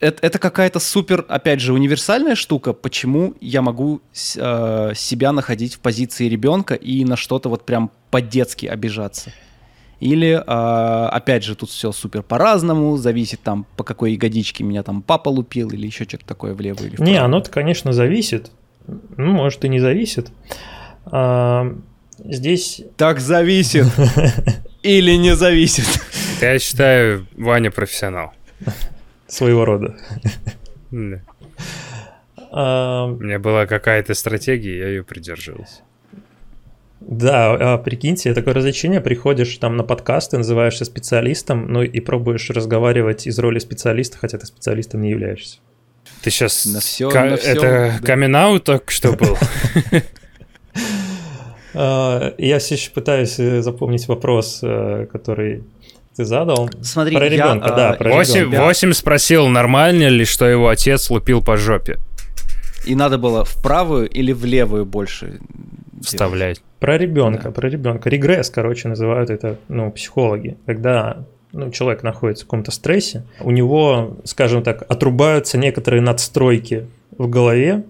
это, 0.00 0.24
это 0.24 0.38
какая-то 0.38 0.78
супер, 0.78 1.24
опять 1.28 1.60
же, 1.60 1.72
универсальная 1.72 2.34
штука, 2.34 2.72
почему 2.72 3.34
я 3.40 3.62
могу 3.62 4.00
э, 4.36 4.92
себя 4.94 5.32
находить 5.32 5.74
в 5.74 5.80
позиции 5.80 6.28
ребенка 6.28 6.74
и 6.74 7.04
на 7.04 7.16
что-то 7.16 7.48
вот 7.48 7.66
прям 7.66 7.90
по-детски 8.10 8.66
обижаться. 8.66 9.32
Или, 10.00 10.34
э, 10.34 11.08
опять 11.08 11.42
же, 11.42 11.56
тут 11.56 11.70
все 11.70 11.90
супер 11.90 12.22
по-разному, 12.22 12.96
зависит 12.96 13.40
там, 13.40 13.66
по 13.76 13.82
какой 13.82 14.12
ягодичке 14.12 14.62
меня 14.62 14.82
там 14.82 15.02
папа 15.02 15.28
лупил 15.28 15.70
или 15.70 15.86
еще 15.86 16.04
что-то 16.04 16.24
такое 16.24 16.54
влево 16.54 16.82
или 16.82 16.90
вправо. 16.94 17.08
Не, 17.08 17.16
оно-то, 17.16 17.50
конечно, 17.50 17.92
зависит. 17.92 18.50
Ну, 18.86 19.32
может, 19.32 19.64
и 19.64 19.68
не 19.68 19.80
зависит. 19.80 20.30
А, 21.06 21.74
здесь... 22.24 22.82
Так 22.96 23.20
зависит. 23.20 23.86
Или 24.82 25.16
не 25.16 25.34
зависит. 25.34 25.86
Я 26.40 26.58
считаю, 26.58 27.26
Ваня 27.36 27.70
профессионал. 27.70 28.32
Своего 29.26 29.64
рода. 29.64 29.96
А, 32.50 33.04
У 33.04 33.16
меня 33.16 33.38
была 33.38 33.66
какая-то 33.66 34.14
стратегия, 34.14 34.78
я 34.78 34.88
ее 34.88 35.04
придерживался. 35.04 35.82
Да, 37.00 37.74
а 37.74 37.78
прикиньте, 37.78 38.34
такое 38.34 38.54
развлечение, 38.54 39.00
приходишь 39.00 39.56
там 39.58 39.76
на 39.76 39.84
подкаст, 39.84 40.32
ты 40.32 40.38
называешься 40.38 40.84
специалистом, 40.84 41.72
ну 41.72 41.82
и 41.82 42.00
пробуешь 42.00 42.50
разговаривать 42.50 43.26
из 43.26 43.38
роли 43.38 43.60
специалиста, 43.60 44.18
хотя 44.18 44.38
ты 44.38 44.46
специалистом 44.46 45.02
не 45.02 45.10
являешься. 45.10 45.58
Ты 46.22 46.30
сейчас... 46.30 46.66
На 46.66 46.80
все, 46.80 47.08
Ка- 47.08 47.24
на 47.24 47.36
все, 47.36 47.52
это 47.52 47.98
да. 48.00 48.06
камин 48.06 48.60
только 48.60 48.90
что 48.90 49.12
был? 49.12 49.36
А, 51.74 52.34
я 52.38 52.58
все 52.58 52.74
еще 52.74 52.90
пытаюсь 52.90 53.38
э, 53.38 53.62
запомнить 53.62 54.08
вопрос, 54.08 54.60
э, 54.62 55.06
который 55.12 55.62
ты 56.16 56.24
задал. 56.24 56.68
Смотри, 56.82 57.14
про 57.14 57.28
ребенка, 57.28 57.68
я, 57.68 57.74
да. 57.74 57.92
Про 57.92 58.14
8, 58.14 58.40
ребенка. 58.40 58.64
8 58.64 58.92
спросил, 58.94 59.46
нормально 59.46 60.08
ли, 60.08 60.24
что 60.24 60.46
его 60.46 60.70
отец 60.70 61.08
лупил 61.10 61.40
по 61.40 61.56
жопе. 61.56 61.98
И 62.84 62.96
надо 62.96 63.18
было 63.18 63.44
в 63.44 63.62
правую 63.62 64.08
или 64.08 64.32
в 64.32 64.44
левую 64.44 64.86
больше 64.86 65.38
вставлять. 66.02 66.60
Про 66.80 66.96
ребенка, 66.96 67.44
да. 67.44 67.50
про 67.50 67.68
ребенка. 67.68 68.08
Регресс, 68.08 68.50
короче, 68.50 68.88
называют 68.88 69.30
это, 69.30 69.58
ну, 69.68 69.90
психологи. 69.90 70.56
Когда 70.66 71.24
ну, 71.52 71.70
человек 71.70 72.02
находится 72.02 72.44
в 72.44 72.48
каком-то 72.48 72.70
стрессе, 72.70 73.24
у 73.40 73.50
него, 73.50 74.16
скажем 74.24 74.62
так, 74.62 74.82
отрубаются 74.88 75.58
некоторые 75.58 76.02
надстройки 76.02 76.86
в 77.16 77.28
голове, 77.28 77.84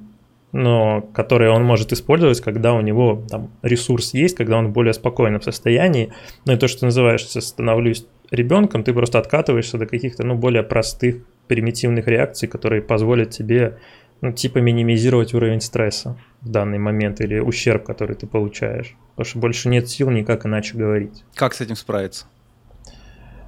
но 0.52 1.02
которые 1.12 1.50
он 1.50 1.64
может 1.64 1.92
использовать, 1.92 2.40
когда 2.40 2.72
у 2.72 2.80
него 2.80 3.22
там 3.28 3.50
ресурс 3.62 4.14
есть, 4.14 4.36
когда 4.36 4.56
он 4.56 4.68
в 4.68 4.72
более 4.72 4.94
спокойном 4.94 5.42
состоянии. 5.42 6.12
Ну 6.46 6.54
и 6.54 6.56
то, 6.56 6.68
что 6.68 6.80
ты 6.80 6.86
называешься 6.86 7.40
«становлюсь 7.40 8.06
ребенком», 8.30 8.84
ты 8.84 8.94
просто 8.94 9.18
откатываешься 9.18 9.76
до 9.76 9.86
каких-то 9.86 10.24
ну, 10.24 10.34
более 10.34 10.62
простых 10.62 11.16
примитивных 11.48 12.06
реакций, 12.06 12.48
которые 12.48 12.82
позволят 12.82 13.30
тебе 13.30 13.78
ну, 14.20 14.32
типа 14.32 14.58
минимизировать 14.58 15.34
уровень 15.34 15.60
стресса 15.60 16.16
в 16.40 16.48
данный 16.50 16.78
момент 16.78 17.20
или 17.20 17.38
ущерб, 17.38 17.84
который 17.84 18.16
ты 18.16 18.26
получаешь. 18.26 18.94
Потому 19.10 19.30
что 19.30 19.38
больше 19.38 19.68
нет 19.68 19.88
сил 19.88 20.10
никак 20.10 20.46
иначе 20.46 20.76
говорить. 20.76 21.24
Как 21.34 21.54
с 21.54 21.60
этим 21.60 21.76
справиться? 21.76 22.26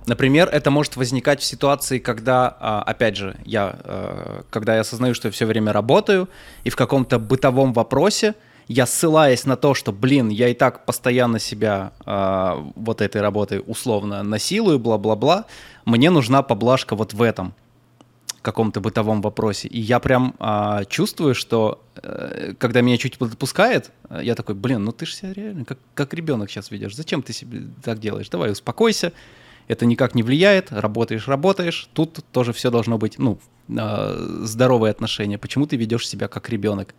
Например, 0.07 0.49
это 0.51 0.71
может 0.71 0.97
возникать 0.97 1.41
в 1.41 1.45
ситуации, 1.45 1.99
когда, 1.99 2.57
а, 2.59 2.83
опять 2.83 3.17
же, 3.17 3.37
я, 3.45 3.79
э, 3.85 4.43
когда 4.51 4.75
я 4.75 4.81
осознаю, 4.81 5.15
что 5.15 5.29
я 5.29 5.33
все 5.33 5.47
время 5.47 5.73
работаю, 5.73 6.29
и 6.65 6.71
в 6.71 6.77
каком-то 6.77 7.19
бытовом 7.19 7.73
вопросе 7.73 8.35
я 8.67 8.87
ссылаясь 8.87 9.45
на 9.45 9.57
то, 9.57 9.75
что, 9.75 9.93
блин, 9.93 10.29
я 10.29 10.49
и 10.49 10.55
так 10.55 10.87
постоянно 10.87 11.39
себя 11.39 11.93
э, 12.07 12.53
вот 12.77 13.03
этой 13.03 13.21
работой 13.21 13.63
условно 13.67 14.23
насилую, 14.23 14.79
бла-бла-бла, 14.79 15.45
мне 15.85 16.11
нужна 16.11 16.43
поблажка 16.43 16.97
вот 16.97 17.13
в 17.13 17.21
этом. 17.21 17.53
Каком-то 18.43 18.81
бытовом 18.81 19.23
вопросе. 19.23 19.69
И 19.69 19.81
я 19.81 19.99
прям 19.99 20.35
а, 20.39 20.85
чувствую, 20.85 21.35
что 21.35 21.83
э, 21.97 22.55
когда 22.59 22.81
меня 22.81 22.97
чуть 22.97 23.19
подпускает, 23.19 23.91
я 24.23 24.35
такой, 24.35 24.55
блин, 24.55 24.85
ну 24.85 24.93
ты 24.93 25.07
же 25.07 25.15
себя 25.15 25.33
реально 25.33 25.65
как, 25.65 25.79
как 25.95 26.15
ребенок 26.15 26.51
сейчас 26.51 26.71
ведешь. 26.71 26.97
Зачем 26.97 27.23
ты 27.23 27.33
себе 27.33 27.63
так 27.83 27.99
делаешь? 27.99 28.29
Давай 28.29 28.51
успокойся. 28.51 29.13
Это 29.69 29.87
никак 29.87 30.15
не 30.15 30.23
влияет. 30.23 30.73
Работаешь, 30.73 31.29
работаешь. 31.29 31.89
Тут 31.93 32.25
тоже 32.33 32.53
все 32.53 32.71
должно 32.71 32.99
быть, 32.99 33.19
ну, 33.19 33.39
э, 33.69 34.41
здоровые 34.43 34.91
отношения. 34.91 35.39
Почему 35.39 35.67
ты 35.67 35.77
ведешь 35.77 36.09
себя 36.09 36.27
как 36.27 36.49
ребенок? 36.51 36.95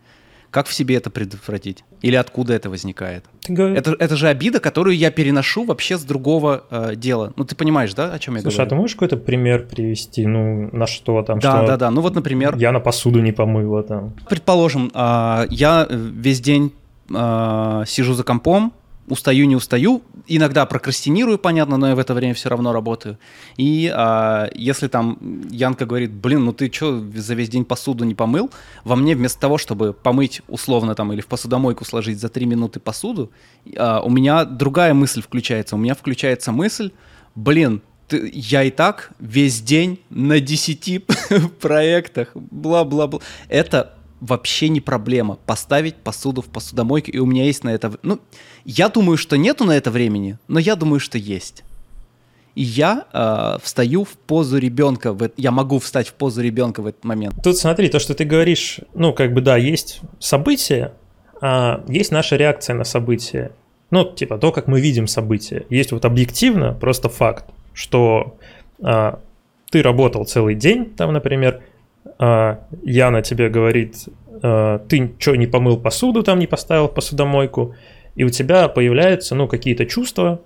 Как 0.52 0.66
в 0.66 0.74
себе 0.74 0.96
это 0.96 1.08
предотвратить? 1.08 1.82
Или 2.02 2.14
откуда 2.14 2.52
это 2.52 2.68
возникает? 2.68 3.24
Это, 3.48 3.96
это 3.98 4.16
же 4.16 4.28
обида, 4.28 4.60
которую 4.60 4.94
я 4.94 5.10
переношу 5.10 5.64
вообще 5.64 5.96
с 5.96 6.02
другого 6.02 6.64
э, 6.70 6.94
дела. 6.94 7.32
Ну, 7.36 7.44
ты 7.44 7.56
понимаешь, 7.56 7.94
да, 7.94 8.12
о 8.12 8.18
чем 8.18 8.34
я 8.34 8.42
Слушай, 8.42 8.56
говорю? 8.56 8.66
а 8.66 8.68
ты 8.68 8.74
можешь 8.74 8.94
какой-то 8.96 9.16
пример 9.16 9.66
привести? 9.66 10.26
Ну, 10.26 10.68
на 10.72 10.86
что 10.86 11.22
там? 11.22 11.38
Да, 11.38 11.56
что 11.56 11.66
да, 11.66 11.76
да. 11.78 11.90
Ну, 11.90 12.02
вот, 12.02 12.14
например... 12.14 12.54
Я 12.58 12.70
на 12.70 12.80
посуду 12.80 13.22
не 13.22 13.32
помыла 13.32 13.82
там. 13.82 14.12
Предположим, 14.28 14.92
э, 14.94 15.46
я 15.48 15.86
весь 15.88 16.42
день 16.42 16.74
э, 17.08 17.84
сижу 17.86 18.12
за 18.12 18.22
компом, 18.22 18.74
устаю, 19.12 19.46
не 19.46 19.56
устаю. 19.56 20.02
Иногда 20.26 20.64
прокрастинирую, 20.66 21.38
понятно, 21.38 21.76
но 21.76 21.88
я 21.88 21.94
в 21.94 21.98
это 21.98 22.14
время 22.14 22.34
все 22.34 22.48
равно 22.48 22.72
работаю. 22.72 23.18
И 23.58 23.92
а, 23.94 24.48
если 24.54 24.88
там 24.88 25.18
Янка 25.50 25.84
говорит, 25.84 26.10
блин, 26.10 26.44
ну 26.44 26.52
ты 26.52 26.72
что 26.72 26.98
за 27.14 27.34
весь 27.34 27.50
день 27.50 27.64
посуду 27.64 28.04
не 28.04 28.14
помыл, 28.14 28.50
во 28.84 28.96
мне 28.96 29.14
вместо 29.14 29.38
того, 29.38 29.58
чтобы 29.58 29.92
помыть 29.92 30.40
условно 30.48 30.94
там 30.94 31.12
или 31.12 31.20
в 31.20 31.26
посудомойку 31.26 31.84
сложить 31.84 32.18
за 32.18 32.28
три 32.28 32.46
минуты 32.46 32.80
посуду, 32.80 33.30
а, 33.76 34.00
у 34.00 34.10
меня 34.10 34.44
другая 34.44 34.94
мысль 34.94 35.20
включается. 35.20 35.76
У 35.76 35.78
меня 35.78 35.94
включается 35.94 36.50
мысль, 36.50 36.90
блин, 37.34 37.82
я 38.10 38.62
и 38.62 38.70
так 38.70 39.10
весь 39.18 39.60
день 39.60 40.00
на 40.10 40.40
10 40.40 41.04
проектах, 41.60 42.30
бла-бла-бла. 42.34 43.20
Это 43.48 43.94
вообще 44.22 44.68
не 44.68 44.80
проблема 44.80 45.36
поставить 45.46 45.96
посуду 45.96 46.42
в 46.42 46.46
посудомойку, 46.46 47.10
и 47.10 47.18
у 47.18 47.26
меня 47.26 47.44
есть 47.44 47.64
на 47.64 47.70
это... 47.70 47.92
Ну, 48.02 48.20
я 48.64 48.88
думаю, 48.88 49.18
что 49.18 49.36
нету 49.36 49.64
на 49.64 49.72
это 49.72 49.90
времени, 49.90 50.38
но 50.46 50.60
я 50.60 50.76
думаю, 50.76 51.00
что 51.00 51.18
есть. 51.18 51.64
И 52.54 52.62
я 52.62 53.06
э, 53.12 53.58
встаю 53.62 54.04
в 54.04 54.10
позу 54.10 54.58
ребенка, 54.58 55.12
в, 55.12 55.30
я 55.36 55.50
могу 55.50 55.80
встать 55.80 56.08
в 56.08 56.14
позу 56.14 56.40
ребенка 56.40 56.82
в 56.82 56.86
этот 56.86 57.02
момент. 57.02 57.34
Тут 57.42 57.56
смотри, 57.56 57.88
то, 57.88 57.98
что 57.98 58.14
ты 58.14 58.24
говоришь, 58.24 58.78
ну, 58.94 59.12
как 59.12 59.34
бы 59.34 59.40
да, 59.40 59.56
есть 59.56 60.00
события, 60.20 60.92
а 61.40 61.82
есть 61.88 62.12
наша 62.12 62.36
реакция 62.36 62.76
на 62.76 62.84
события. 62.84 63.50
Ну, 63.90 64.04
типа 64.04 64.38
то, 64.38 64.52
как 64.52 64.68
мы 64.68 64.80
видим 64.80 65.08
события. 65.08 65.66
Есть 65.68 65.90
вот 65.90 66.04
объективно 66.04 66.74
просто 66.74 67.08
факт, 67.08 67.46
что 67.74 68.36
а, 68.80 69.18
ты 69.70 69.82
работал 69.82 70.24
целый 70.26 70.54
день, 70.54 70.86
там, 70.94 71.12
например, 71.12 71.62
Яна 72.18 73.22
тебе 73.22 73.48
говорит, 73.48 74.08
а, 74.42 74.78
ты 74.88 75.14
что, 75.18 75.36
не 75.36 75.46
помыл 75.46 75.76
посуду, 75.76 76.22
там 76.22 76.38
не 76.38 76.46
поставил 76.46 76.88
в 76.88 76.94
посудомойку, 76.94 77.74
и 78.14 78.24
у 78.24 78.28
тебя 78.28 78.68
появляются, 78.68 79.34
ну, 79.34 79.48
какие-то 79.48 79.86
чувства, 79.86 80.40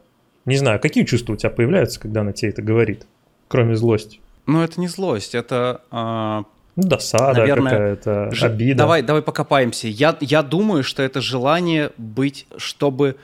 не 0.44 0.56
знаю, 0.56 0.80
какие 0.80 1.04
чувства 1.04 1.32
у 1.32 1.36
тебя 1.36 1.50
появляются, 1.50 1.98
когда 1.98 2.20
она 2.20 2.32
тебе 2.32 2.50
это 2.50 2.62
говорит, 2.62 3.06
кроме 3.48 3.74
злости? 3.74 4.20
Ну, 4.46 4.62
это 4.62 4.80
не 4.80 4.88
злость, 4.88 5.34
это... 5.34 5.82
А... 5.90 6.44
Досада 6.76 7.40
Наверное, 7.40 7.70
какая-то, 7.70 8.30
ж... 8.32 8.42
обида. 8.42 8.76
Давай, 8.76 9.00
давай 9.00 9.22
покопаемся. 9.22 9.88
Я, 9.88 10.14
я 10.20 10.42
думаю, 10.42 10.84
что 10.84 11.02
это 11.02 11.22
желание 11.22 11.90
быть, 11.96 12.46
чтобы 12.58 13.16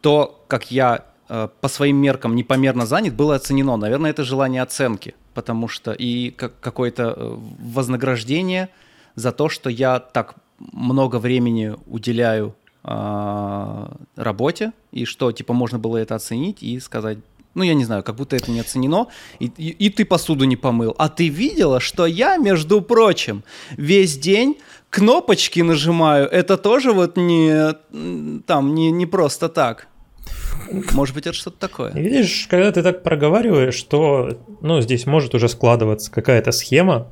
то, 0.00 0.42
как 0.48 0.70
я 0.70 1.04
э, 1.28 1.48
по 1.60 1.68
своим 1.68 1.98
меркам 1.98 2.34
непомерно 2.34 2.86
занят, 2.86 3.12
было 3.12 3.34
оценено. 3.34 3.76
Наверное, 3.76 4.10
это 4.10 4.24
желание 4.24 4.62
оценки 4.62 5.14
потому 5.34 5.68
что 5.68 5.92
и 5.92 6.30
как 6.30 6.60
какое-то 6.60 7.14
э, 7.16 7.36
вознаграждение 7.58 8.68
за 9.14 9.32
то, 9.32 9.48
что 9.48 9.70
я 9.70 9.98
так 9.98 10.36
много 10.58 11.18
времени 11.18 11.74
уделяю 11.86 12.54
э, 12.84 13.86
работе, 14.16 14.72
и 14.92 15.04
что, 15.04 15.32
типа, 15.32 15.52
можно 15.52 15.78
было 15.78 15.96
это 15.98 16.14
оценить 16.14 16.62
и 16.62 16.80
сказать, 16.80 17.18
ну, 17.54 17.62
я 17.62 17.74
не 17.74 17.84
знаю, 17.84 18.02
как 18.02 18.16
будто 18.16 18.36
это 18.36 18.50
не 18.50 18.60
оценено, 18.60 19.06
и, 19.38 19.46
и, 19.56 19.68
и 19.86 19.90
ты 19.90 20.04
посуду 20.04 20.44
не 20.44 20.56
помыл. 20.56 20.94
А 20.98 21.08
ты 21.08 21.28
видела, 21.28 21.80
что 21.80 22.06
я, 22.06 22.36
между 22.36 22.80
прочим, 22.82 23.44
весь 23.76 24.18
день 24.18 24.56
кнопочки 24.90 25.60
нажимаю, 25.60 26.28
это 26.28 26.56
тоже 26.56 26.92
вот 26.92 27.16
не, 27.16 27.74
там, 28.42 28.74
не, 28.74 28.90
не 28.90 29.06
просто 29.06 29.48
так. 29.48 29.88
Может 30.92 31.14
быть, 31.14 31.26
это 31.26 31.36
что-то 31.36 31.58
такое. 31.58 31.92
Видишь, 31.92 32.46
когда 32.48 32.72
ты 32.72 32.82
так 32.82 33.02
проговариваешь, 33.02 33.74
что 33.74 34.38
ну, 34.60 34.80
здесь 34.80 35.06
может 35.06 35.34
уже 35.34 35.48
складываться 35.48 36.10
какая-то 36.10 36.52
схема, 36.52 37.08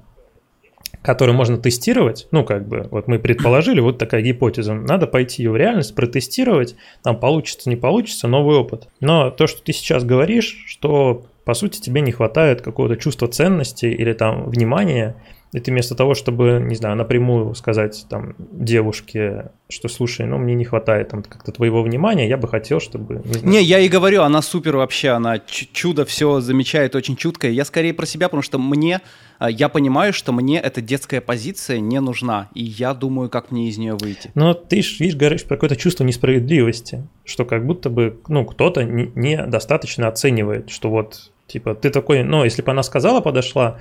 которую 1.03 1.37
можно 1.37 1.59
тестировать. 1.59 2.29
Ну, 2.31 2.45
как 2.45 2.67
бы, 2.67 2.89
вот 2.91 3.09
мы 3.09 3.19
предположили, 3.19 3.81
вот 3.81 3.99
такая 3.99 4.23
гипотеза. 4.23 4.75
Надо 4.75 5.07
пойти 5.07 5.43
ее 5.43 5.51
в 5.51 5.57
реальность, 5.57 5.95
протестировать, 5.95 6.77
там 7.03 7.19
получится, 7.19 7.69
не 7.69 7.77
получится, 7.77 8.29
новый 8.29 8.57
опыт. 8.57 8.89
Но 9.01 9.31
то, 9.31 9.47
что 9.47 9.63
ты 9.63 9.73
сейчас 9.73 10.05
говоришь, 10.05 10.65
что 10.67 11.27
по 11.45 11.55
сути 11.55 11.81
тебе 11.81 12.01
не 12.01 12.13
хватает 12.13 12.63
какого-то 12.63 12.97
чувства 12.97 13.27
ценности 13.27 13.87
или 13.87 14.13
там 14.13 14.49
внимания, 14.49 15.17
и 15.53 15.61
ты 15.61 15.71
вместо 15.71 15.95
того, 15.95 16.15
чтобы, 16.15 16.65
не 16.65 16.75
знаю, 16.75 16.97
напрямую 16.97 17.55
сказать 17.55 18.07
там 18.09 18.35
девушке, 18.39 19.51
что 19.69 19.89
слушай, 19.89 20.25
ну 20.25 20.39
мне 20.39 20.55
не 20.55 20.65
хватает 20.65 21.11
там 21.11 21.23
как-то 21.23 21.53
твоего 21.53 21.83
внимания, 21.83 22.27
я 22.27 22.39
бы 22.39 22.49
хотел, 22.49 22.81
чтобы... 22.81 23.17
Не, 23.17 23.33
знаю, 23.35 23.47
не 23.47 23.63
я 23.63 23.79
и 23.81 23.89
говорю, 23.89 24.23
она 24.23 24.41
супер 24.41 24.77
вообще, 24.77 25.11
она 25.11 25.39
чудо 25.41 26.07
все 26.07 26.41
замечает 26.41 26.95
очень 26.95 27.17
чутко. 27.17 27.49
Я 27.49 27.67
скорее 27.67 27.93
про 27.93 28.07
себя, 28.07 28.29
потому 28.29 28.43
что 28.43 28.59
мне, 28.59 29.03
а, 29.39 29.51
я 29.51 29.69
понимаю, 29.69 30.15
что 30.15 30.33
мне 30.33 30.59
эта 30.59 30.81
детская 30.81 31.21
позиция 31.21 31.81
не 31.81 32.01
нужна, 32.01 32.49
и 32.55 32.65
я 32.65 32.95
думаю, 32.95 33.29
как 33.29 33.51
мне 33.51 33.69
из 33.69 33.77
нее 33.77 33.95
выйти. 33.95 34.31
Но 34.35 34.55
ты 34.55 34.83
ж, 34.83 35.01
видишь, 35.01 35.17
говоришь 35.17 35.45
про 35.45 35.57
какое-то 35.57 35.77
чувство 35.77 36.05
несправедливости, 36.05 37.07
что 37.25 37.45
как 37.45 37.67
будто 37.67 37.91
бы, 37.91 38.21
ну, 38.29 38.47
кто-то 38.47 38.85
недостаточно 38.85 40.03
не 40.03 40.09
оценивает, 40.09 40.71
что 40.71 40.89
вот 40.89 41.32
Типа, 41.47 41.75
ты 41.75 41.91
такой, 41.91 42.23
ну, 42.23 42.45
если 42.45 42.63
бы 42.63 42.71
она 42.71 42.83
сказала, 42.83 43.21
подошла, 43.21 43.79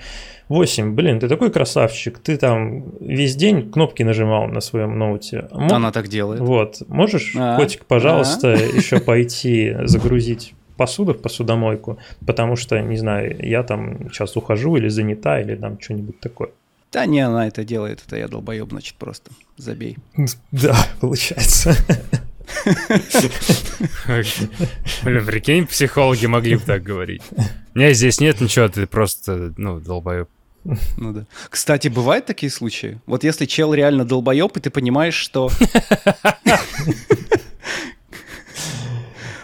8, 0.49 0.93
блин, 0.93 1.19
ты 1.19 1.29
такой 1.29 1.51
красавчик, 1.51 2.19
ты 2.19 2.37
там 2.37 2.91
весь 2.99 3.35
день 3.35 3.71
кнопки 3.71 4.03
нажимал 4.03 4.47
на 4.47 4.59
своем 4.59 4.97
ноуте. 4.99 5.47
Мог... 5.51 5.71
Она 5.71 5.91
так 5.91 6.07
делает. 6.09 6.41
Вот, 6.41 6.81
можешь, 6.87 7.33
а, 7.37 7.55
котик, 7.57 7.85
пожалуйста, 7.85 8.53
а. 8.53 8.55
еще 8.75 8.99
пойти 8.99 9.73
загрузить 9.83 10.53
посуду 10.75 11.13
в 11.13 11.21
посудомойку, 11.21 11.99
потому 12.25 12.55
что, 12.55 12.79
не 12.81 12.97
знаю, 12.97 13.37
я 13.39 13.63
там 13.63 14.09
сейчас 14.09 14.35
ухожу 14.35 14.75
или 14.75 14.89
занята, 14.89 15.39
или 15.39 15.55
там 15.55 15.79
что-нибудь 15.79 16.19
такое. 16.19 16.49
Да 16.91 17.05
не, 17.05 17.21
она 17.21 17.47
это 17.47 17.63
делает, 17.63 18.03
это 18.05 18.17
я 18.17 18.27
долбоеб, 18.27 18.69
значит, 18.69 18.95
просто 18.95 19.31
забей. 19.57 19.97
Да, 20.51 20.75
получается. 20.99 21.73
Блин, 25.03 25.25
прикинь, 25.25 25.67
психологи 25.67 26.25
могли 26.25 26.55
бы 26.55 26.61
так 26.61 26.83
говорить. 26.83 27.21
У 27.73 27.79
меня 27.79 27.93
здесь 27.93 28.19
нет 28.19 28.41
ничего, 28.41 28.67
ты 28.67 28.87
просто, 28.87 29.53
ну, 29.57 29.79
долбоеб. 29.79 30.29
Ну 30.97 31.13
да. 31.13 31.25
Кстати, 31.49 31.87
бывают 31.87 32.25
такие 32.25 32.51
случаи? 32.51 32.99
Вот 33.05 33.23
если 33.23 33.45
чел 33.45 33.73
реально 33.73 34.05
долбоеб, 34.05 34.57
и 34.57 34.59
ты 34.59 34.69
понимаешь, 34.69 35.15
что... 35.15 35.49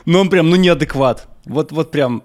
Ну 0.06 0.22
он 0.22 0.30
прям, 0.30 0.50
ну 0.50 0.56
неадекват. 0.56 1.28
Вот, 1.44 1.74
вот 1.74 1.92
прям, 1.92 2.24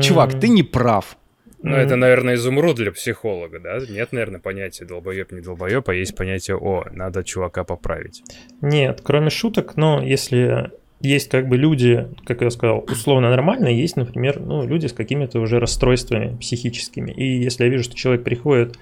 чувак, 0.00 0.38
ты 0.38 0.46
не 0.46 0.62
прав. 0.62 1.16
Ну, 1.64 1.76
это, 1.76 1.96
наверное, 1.96 2.34
изумруд 2.34 2.76
для 2.76 2.92
психолога, 2.92 3.58
да? 3.58 3.78
Нет, 3.88 4.12
наверное, 4.12 4.38
понятия 4.38 4.84
долбоеб, 4.84 5.32
не 5.32 5.40
долбоеб, 5.40 5.88
а 5.88 5.94
есть 5.94 6.14
понятие 6.14 6.58
«о, 6.58 6.84
надо 6.92 7.24
чувака 7.24 7.64
поправить». 7.64 8.22
Нет, 8.60 9.00
кроме 9.02 9.30
шуток, 9.30 9.74
но 9.76 10.02
если 10.02 10.72
есть 11.00 11.30
как 11.30 11.48
бы 11.48 11.56
люди, 11.56 12.06
как 12.26 12.42
я 12.42 12.50
сказал, 12.50 12.84
условно 12.90 13.30
нормальные, 13.30 13.80
есть, 13.80 13.96
например, 13.96 14.40
ну, 14.40 14.66
люди 14.66 14.86
с 14.88 14.92
какими-то 14.92 15.40
уже 15.40 15.58
расстройствами 15.58 16.36
психическими. 16.36 17.10
И 17.10 17.42
если 17.42 17.64
я 17.64 17.70
вижу, 17.70 17.84
что 17.84 17.96
человек 17.96 18.24
приходит, 18.24 18.76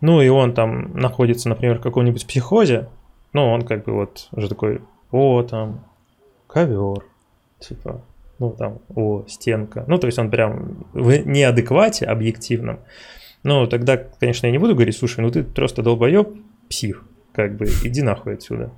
ну, 0.00 0.20
и 0.22 0.28
он 0.28 0.54
там 0.54 0.96
находится, 0.96 1.48
например, 1.48 1.78
в 1.78 1.82
каком-нибудь 1.82 2.26
психозе, 2.26 2.88
ну, 3.32 3.50
он 3.50 3.62
как 3.62 3.84
бы 3.84 3.94
вот 3.94 4.28
уже 4.30 4.48
такой, 4.48 4.80
о, 5.10 5.42
там, 5.42 5.84
ковер, 6.46 7.04
типа, 7.58 8.04
ну 8.42 8.50
там, 8.50 8.80
о, 8.96 9.24
стенка. 9.28 9.84
Ну, 9.86 9.98
то 9.98 10.08
есть 10.08 10.18
он 10.18 10.28
прям 10.28 10.84
в 10.92 11.16
неадеквате 11.24 12.06
объективном. 12.06 12.80
Ну, 13.44 13.68
тогда, 13.68 13.96
конечно, 13.96 14.46
я 14.46 14.52
не 14.52 14.58
буду 14.58 14.74
говорить, 14.74 14.96
слушай, 14.96 15.20
ну 15.20 15.30
ты 15.30 15.44
просто 15.44 15.82
долбоеб, 15.82 16.28
псих, 16.68 17.04
как 17.32 17.56
бы, 17.56 17.66
иди 17.84 18.02
нахуй 18.02 18.34
отсюда. 18.34 18.72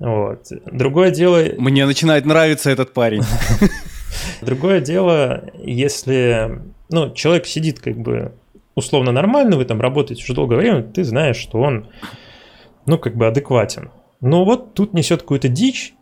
Вот. 0.00 0.48
Другое 0.66 1.12
дело... 1.12 1.44
Мне 1.56 1.86
начинает 1.86 2.26
нравиться 2.26 2.68
этот 2.68 2.92
парень. 2.92 3.22
Другое 4.42 4.80
дело, 4.80 5.44
если, 5.54 6.60
ну, 6.90 7.12
человек 7.14 7.46
сидит 7.46 7.78
как 7.78 7.96
бы 7.96 8.32
условно 8.74 9.12
нормально, 9.12 9.56
вы 9.56 9.66
там 9.66 9.80
работаете 9.80 10.24
уже 10.24 10.34
долгое 10.34 10.56
время, 10.56 10.82
ты 10.82 11.04
знаешь, 11.04 11.36
что 11.36 11.60
он, 11.60 11.86
ну, 12.86 12.98
как 12.98 13.14
бы 13.14 13.28
адекватен. 13.28 13.90
Но 14.20 14.44
вот 14.44 14.74
тут 14.74 14.94
несет 14.94 15.22
какую-то 15.22 15.48
дичь, 15.48 15.94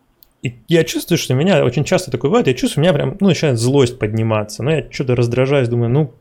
и 0.42 0.56
я 0.66 0.82
чувствую, 0.82 1.18
что 1.18 1.34
у 1.34 1.36
меня 1.36 1.64
очень 1.64 1.84
часто 1.84 2.10
такое 2.10 2.28
бывает, 2.28 2.48
я 2.48 2.54
чувствую, 2.54 2.82
у 2.82 2.84
меня 2.84 2.92
прям, 2.92 3.16
ну, 3.20 3.28
начинает 3.28 3.58
злость 3.58 3.98
подниматься, 3.98 4.64
ну, 4.64 4.70
я 4.70 4.86
что-то 4.90 5.14
раздражаюсь, 5.14 5.68
думаю, 5.68 5.88
Ну, 5.88 6.12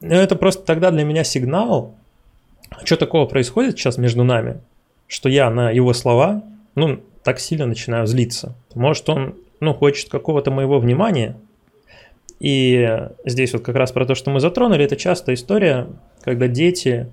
это 0.00 0.36
просто 0.36 0.64
тогда 0.64 0.90
для 0.90 1.04
меня 1.04 1.22
сигнал, 1.22 1.94
что 2.84 2.96
такого 2.96 3.26
происходит 3.26 3.78
сейчас 3.78 3.98
между 3.98 4.24
нами, 4.24 4.60
что 5.06 5.28
я 5.28 5.50
на 5.50 5.70
его 5.70 5.92
слова, 5.92 6.42
ну, 6.74 7.00
так 7.22 7.38
сильно 7.38 7.66
начинаю 7.66 8.06
злиться. 8.06 8.54
Может, 8.74 9.08
он, 9.10 9.34
ну, 9.60 9.74
хочет 9.74 10.08
какого-то 10.08 10.50
моего 10.50 10.78
внимания. 10.78 11.36
И 12.40 13.00
здесь 13.24 13.52
вот 13.52 13.62
как 13.62 13.76
раз 13.76 13.92
про 13.92 14.06
то, 14.06 14.14
что 14.14 14.30
мы 14.30 14.40
затронули, 14.40 14.84
это 14.84 14.96
частая 14.96 15.34
история, 15.34 15.88
когда 16.22 16.48
дети 16.48 17.10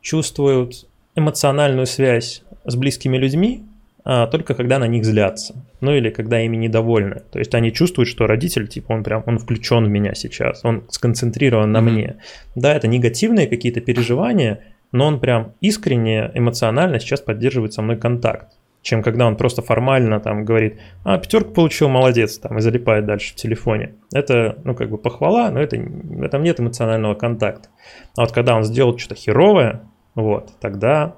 чувствуют 0.00 0.86
эмоциональную 1.14 1.86
связь 1.86 2.42
с 2.64 2.76
близкими 2.76 3.16
людьми, 3.16 3.64
а, 4.04 4.26
только 4.26 4.54
когда 4.54 4.78
на 4.78 4.86
них 4.86 5.04
злятся, 5.04 5.64
ну 5.80 5.92
или 5.92 6.10
когда 6.10 6.40
ими 6.40 6.56
недовольны. 6.56 7.22
То 7.32 7.38
есть 7.38 7.54
они 7.54 7.72
чувствуют, 7.72 8.08
что 8.08 8.26
родитель, 8.26 8.68
типа, 8.68 8.92
он 8.92 9.02
прям, 9.02 9.22
он 9.26 9.38
включен 9.38 9.84
в 9.84 9.88
меня 9.88 10.14
сейчас, 10.14 10.62
он 10.62 10.84
сконцентрирован 10.90 11.72
на 11.72 11.78
mm-hmm. 11.78 11.80
мне. 11.80 12.16
Да, 12.54 12.74
это 12.74 12.86
негативные 12.86 13.46
какие-то 13.46 13.80
переживания, 13.80 14.60
но 14.92 15.06
он 15.06 15.20
прям 15.20 15.54
искренне, 15.62 16.30
эмоционально 16.34 17.00
сейчас 17.00 17.22
поддерживает 17.22 17.72
со 17.72 17.80
мной 17.80 17.96
контакт, 17.96 18.52
чем 18.82 19.02
когда 19.02 19.26
он 19.26 19.36
просто 19.36 19.62
формально 19.62 20.20
там 20.20 20.44
говорит, 20.44 20.78
а, 21.02 21.16
пятерку 21.16 21.54
получил, 21.54 21.88
молодец, 21.88 22.38
там, 22.38 22.58
и 22.58 22.60
залипает 22.60 23.06
дальше 23.06 23.32
в 23.32 23.36
телефоне. 23.36 23.94
Это, 24.12 24.58
ну, 24.64 24.74
как 24.74 24.90
бы 24.90 24.98
похвала, 24.98 25.50
но 25.50 25.60
это, 25.60 25.76
этом 25.76 26.42
нет 26.42 26.60
эмоционального 26.60 27.14
контакта. 27.14 27.70
А 28.18 28.20
вот 28.20 28.32
когда 28.32 28.54
он 28.54 28.64
сделал 28.64 28.98
что-то 28.98 29.14
херовое, 29.14 29.80
вот, 30.14 30.52
тогда... 30.60 31.16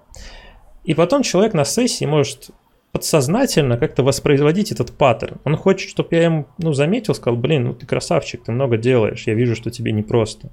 И 0.85 0.95
потом 0.95 1.23
человек 1.23 1.53
на 1.53 1.65
сессии 1.65 2.05
может 2.05 2.51
подсознательно 2.97 3.77
как-то 3.77 4.03
воспроизводить 4.03 4.73
этот 4.73 4.91
паттерн. 4.91 5.37
Он 5.45 5.55
хочет, 5.55 5.91
чтобы 5.91 6.09
я 6.13 6.25
ему 6.25 6.47
ну, 6.57 6.73
заметил, 6.73 7.15
сказал, 7.15 7.39
блин, 7.39 7.65
ну 7.65 7.75
ты 7.75 7.85
красавчик, 7.85 8.43
ты 8.43 8.53
много 8.53 8.79
делаешь, 8.79 9.25
я 9.27 9.35
вижу, 9.35 9.55
что 9.55 9.71
тебе 9.71 9.93
непросто. 9.93 10.49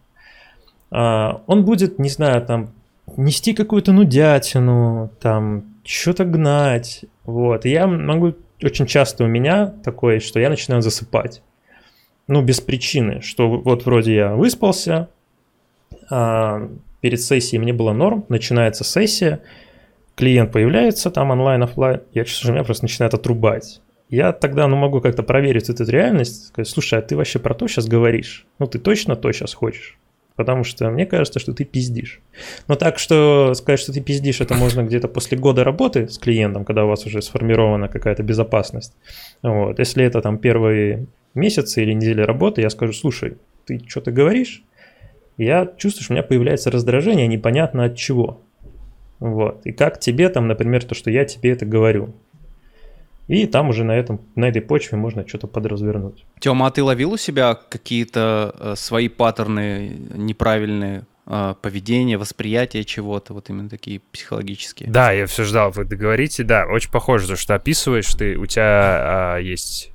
А, 0.92 1.42
он 1.48 1.64
будет, 1.64 2.00
не 2.00 2.10
знаю, 2.10 2.46
там, 2.46 2.74
нести 3.16 3.54
какую-то 3.54 3.94
нудятину, 3.94 5.10
там, 5.22 5.64
что-то 5.86 6.26
гнать, 6.26 7.06
вот. 7.24 7.66
И 7.66 7.70
я 7.70 7.88
могу, 7.88 8.34
очень 8.62 8.88
часто 8.88 9.24
у 9.24 9.28
меня 9.28 9.68
такое, 9.82 10.20
что 10.20 10.42
я 10.42 10.50
начинаю 10.50 10.82
засыпать. 10.82 11.42
Ну, 12.28 12.42
без 12.42 12.60
причины, 12.60 13.22
что 13.22 13.50
вот 13.50 13.86
вроде 13.86 14.16
я 14.16 14.36
выспался, 14.36 15.08
а 16.10 16.68
перед 17.00 17.22
сессией 17.22 17.62
мне 17.62 17.72
было 17.72 17.94
норм, 17.94 18.26
начинается 18.28 18.84
сессия, 18.84 19.40
клиент 20.16 20.52
появляется 20.52 21.12
там 21.12 21.32
онлайн, 21.32 21.64
офлайн, 21.64 22.02
я 22.14 22.24
чувствую, 22.24 22.48
что 22.48 22.54
меня 22.54 22.64
просто 22.64 22.86
начинает 22.86 23.14
отрубать. 23.14 23.82
Я 24.10 24.32
тогда 24.32 24.68
ну, 24.68 24.76
могу 24.76 25.02
как-то 25.02 25.24
проверить 25.24 25.70
эту 25.70 25.86
реальность, 25.86 26.48
сказать, 26.48 26.68
слушай, 26.68 27.00
а 27.00 27.02
ты 27.02 27.16
вообще 27.16 27.40
про 27.40 27.56
то 27.56 27.68
сейчас 27.68 27.88
говоришь? 27.88 28.46
Ну, 28.60 28.68
ты 28.68 28.78
точно 28.78 29.16
то 29.16 29.32
сейчас 29.32 29.54
хочешь? 29.54 29.98
Потому 30.36 30.64
что 30.64 30.90
мне 30.90 31.06
кажется, 31.06 31.40
что 31.40 31.54
ты 31.54 31.64
пиздишь. 31.64 32.22
Но 32.68 32.76
так 32.76 32.98
что 33.00 33.54
сказать, 33.56 33.80
что 33.80 33.94
ты 33.94 34.02
пиздишь, 34.02 34.42
это 34.42 34.56
можно 34.56 34.84
где-то 34.84 35.08
после 35.08 35.38
года 35.38 35.64
работы 35.64 36.08
с 36.08 36.18
клиентом, 36.18 36.66
когда 36.66 36.86
у 36.86 36.88
вас 36.88 37.06
уже 37.06 37.22
сформирована 37.22 37.88
какая-то 37.88 38.24
безопасность. 38.24 38.94
Вот. 39.42 39.80
Если 39.80 40.04
это 40.04 40.22
там 40.22 40.38
первые 40.40 41.08
месяцы 41.36 41.84
или 41.84 41.94
недели 41.94 42.22
работы, 42.22 42.62
я 42.62 42.70
скажу, 42.70 42.94
слушай, 42.94 43.38
ты 43.66 43.82
что-то 43.88 44.12
говоришь? 44.12 44.64
Я 45.38 45.72
чувствую, 45.78 46.04
что 46.04 46.14
у 46.14 46.16
меня 46.16 46.24
появляется 46.24 46.72
раздражение, 46.72 47.28
непонятно 47.28 47.86
от 47.86 47.96
чего. 47.96 48.42
Вот. 49.20 49.66
И 49.66 49.72
как 49.72 50.00
тебе 50.00 50.30
там, 50.30 50.48
например, 50.48 50.84
то, 50.84 50.96
что 50.96 51.10
я 51.10 51.26
тебе 51.26 51.52
это 51.52 51.66
говорю. 51.66 52.14
И 53.28 53.48
там 53.48 53.70
уже 53.70 53.84
на, 53.84 53.94
этом, 53.94 54.20
на 54.36 54.46
этой 54.46 54.62
почве 54.62 54.98
можно 54.98 55.26
что-то 55.28 55.48
подразвернуть. 55.48 56.26
Тёма, 56.40 56.68
а 56.68 56.72
ты 56.72 56.84
ловил 56.84 57.14
у 57.14 57.18
себя 57.18 57.56
какие-то 57.56 58.54
э, 58.60 58.74
свои 58.76 59.08
паттерны 59.08 59.98
неправильные 60.14 61.06
э, 61.26 61.56
поведения, 61.62 62.18
восприятия 62.18 62.84
чего-то, 62.84 63.34
вот 63.34 63.50
именно 63.50 63.70
такие 63.70 64.02
психологические? 64.12 64.90
Да, 64.90 65.14
я 65.14 65.26
все 65.26 65.46
ждал, 65.46 65.72
вы 65.72 65.86
договорите. 65.86 66.44
Да, 66.44 66.66
очень 66.66 66.92
похоже, 66.92 67.28
то, 67.28 67.36
что 67.38 67.56
описываешь, 67.56 68.14
ты, 68.14 68.38
у 68.38 68.46
тебя 68.46 69.38
э, 69.38 69.44
есть 69.44 69.93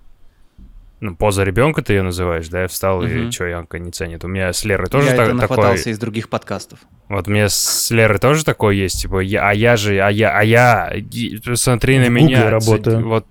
ну, 1.01 1.15
поза 1.15 1.45
ребенка 1.45 1.83
ты 1.83 1.93
ее 1.95 2.03
называешь, 2.03 2.49
да? 2.49 2.63
Я 2.63 2.69
встал, 2.69 2.99
угу. 2.99 3.07
и 3.07 3.31
что, 3.31 3.45
Янка 3.45 3.79
не 3.79 3.93
ценит. 3.93 4.25
У 4.25 4.29
меня 4.29 4.53
с 4.53 4.65
Лерой 4.65 4.89
тоже 4.89 5.11
я 5.11 5.17
так, 5.17 5.29
это 5.29 5.39
такой... 5.39 5.77
из 5.77 5.99
других 5.99 6.29
подкастов. 6.29 6.81
Вот 7.09 7.29
у 7.29 7.31
меня 7.31 7.49
с 7.49 7.91
Лерой 7.91 8.19
тоже 8.19 8.45
такое 8.45 8.75
есть, 8.75 9.03
типа, 9.03 9.21
я, 9.21 9.49
а 9.49 9.55
я 9.55 9.77
же, 9.77 10.01
а 10.01 10.11
я, 10.11 10.37
а 10.37 10.43
я, 10.43 10.93
смотри 11.55 11.99
на 11.99 12.09
меня. 12.09 12.51
работаю. 12.51 13.07
Вот, 13.07 13.27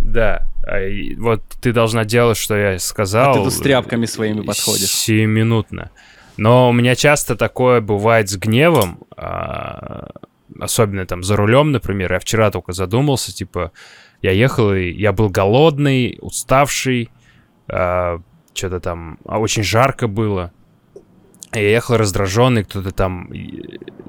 да. 0.00 0.46
А, 0.66 0.78
вот 1.18 1.42
ты 1.60 1.72
должна 1.72 2.04
делать, 2.04 2.36
что 2.36 2.56
я 2.56 2.78
сказал. 2.78 3.32
А 3.32 3.34
ты 3.34 3.44
тут 3.44 3.52
с 3.52 3.58
тряпками 3.58 4.06
своими 4.06 4.42
подходишь. 4.42 4.88
Сиюминутно. 4.88 5.90
Но 6.36 6.68
у 6.68 6.72
меня 6.72 6.94
часто 6.94 7.34
такое 7.34 7.80
бывает 7.80 8.28
с 8.28 8.36
гневом, 8.36 9.00
а, 9.16 10.10
особенно 10.60 11.06
там 11.06 11.22
за 11.22 11.36
рулем, 11.36 11.72
например. 11.72 12.12
Я 12.12 12.18
вчера 12.20 12.50
только 12.50 12.72
задумался, 12.72 13.34
типа, 13.34 13.72
я 14.22 14.32
ехал, 14.32 14.72
и 14.72 14.90
я 14.90 15.12
был 15.12 15.28
голодный, 15.28 16.18
уставший, 16.20 17.10
э, 17.68 18.18
что-то 18.54 18.80
там, 18.80 19.18
а 19.24 19.38
очень 19.38 19.62
жарко 19.62 20.08
было. 20.08 20.52
Я 21.52 21.70
ехал 21.70 21.96
раздраженный, 21.96 22.64
кто-то 22.64 22.90
там, 22.90 23.30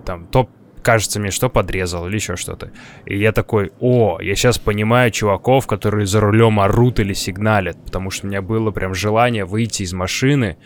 там, 0.06 0.26
то, 0.28 0.50
кажется 0.82 1.20
мне, 1.20 1.32
что 1.32 1.50
подрезал 1.50 2.08
или 2.08 2.16
еще 2.16 2.36
что-то. 2.36 2.72
И 3.06 3.18
я 3.18 3.32
такой, 3.32 3.72
о, 3.80 4.20
я 4.22 4.36
сейчас 4.36 4.58
понимаю 4.58 5.12
чуваков, 5.12 5.68
которые 5.68 6.06
за 6.06 6.20
рулем 6.20 6.60
орут 6.60 7.00
или 7.00 7.14
сигналят, 7.14 7.84
потому 7.84 8.10
что 8.10 8.26
у 8.26 8.30
меня 8.30 8.42
было 8.42 8.72
прям 8.72 8.94
желание 8.94 9.46
выйти 9.46 9.84
из 9.84 9.94
машины, 9.94 10.58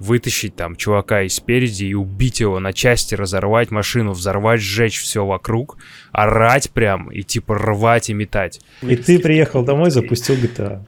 вытащить 0.00 0.56
там 0.56 0.74
чувака 0.76 1.22
из 1.22 1.36
спереди 1.36 1.84
и 1.84 1.94
убить 1.94 2.40
его 2.40 2.58
на 2.58 2.72
части, 2.72 3.14
разорвать 3.14 3.70
машину, 3.70 4.12
взорвать, 4.12 4.60
сжечь 4.60 5.00
все 5.00 5.24
вокруг, 5.24 5.76
орать 6.10 6.70
прям 6.70 7.12
и 7.12 7.22
типа 7.22 7.56
рвать 7.56 8.08
и 8.10 8.14
метать. 8.14 8.60
И 8.80 8.96
ты 8.96 9.18
приехал 9.20 9.62
домой, 9.62 9.90
запустил 9.90 10.36
GTA. 10.36 10.82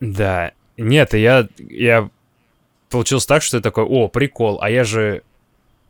Да. 0.00 0.52
Нет, 0.78 1.12
я, 1.12 1.46
я 1.58 2.08
получилось 2.88 3.26
так, 3.26 3.42
что 3.42 3.58
я 3.58 3.62
такой, 3.62 3.84
о, 3.84 4.08
прикол, 4.08 4.58
а 4.62 4.70
я 4.70 4.82
же 4.84 5.22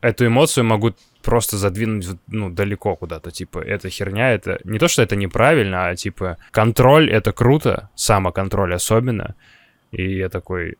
эту 0.01 0.25
эмоцию 0.25 0.65
могу 0.65 0.93
просто 1.23 1.55
задвинуть 1.55 2.07
ну, 2.27 2.49
далеко 2.49 2.97
куда-то. 2.97 3.31
Типа, 3.31 3.59
эта 3.59 3.89
херня, 3.89 4.33
это 4.33 4.59
не 4.65 4.79
то, 4.79 4.89
что 4.89 5.01
это 5.01 5.15
неправильно, 5.15 5.87
а 5.87 5.95
типа 5.95 6.37
контроль— 6.51 7.09
это 7.11 7.31
круто, 7.31 7.89
самоконтроль 7.95 8.73
особенно. 8.73 9.35
И 9.91 10.17
я 10.17 10.27
такой, 10.27 10.77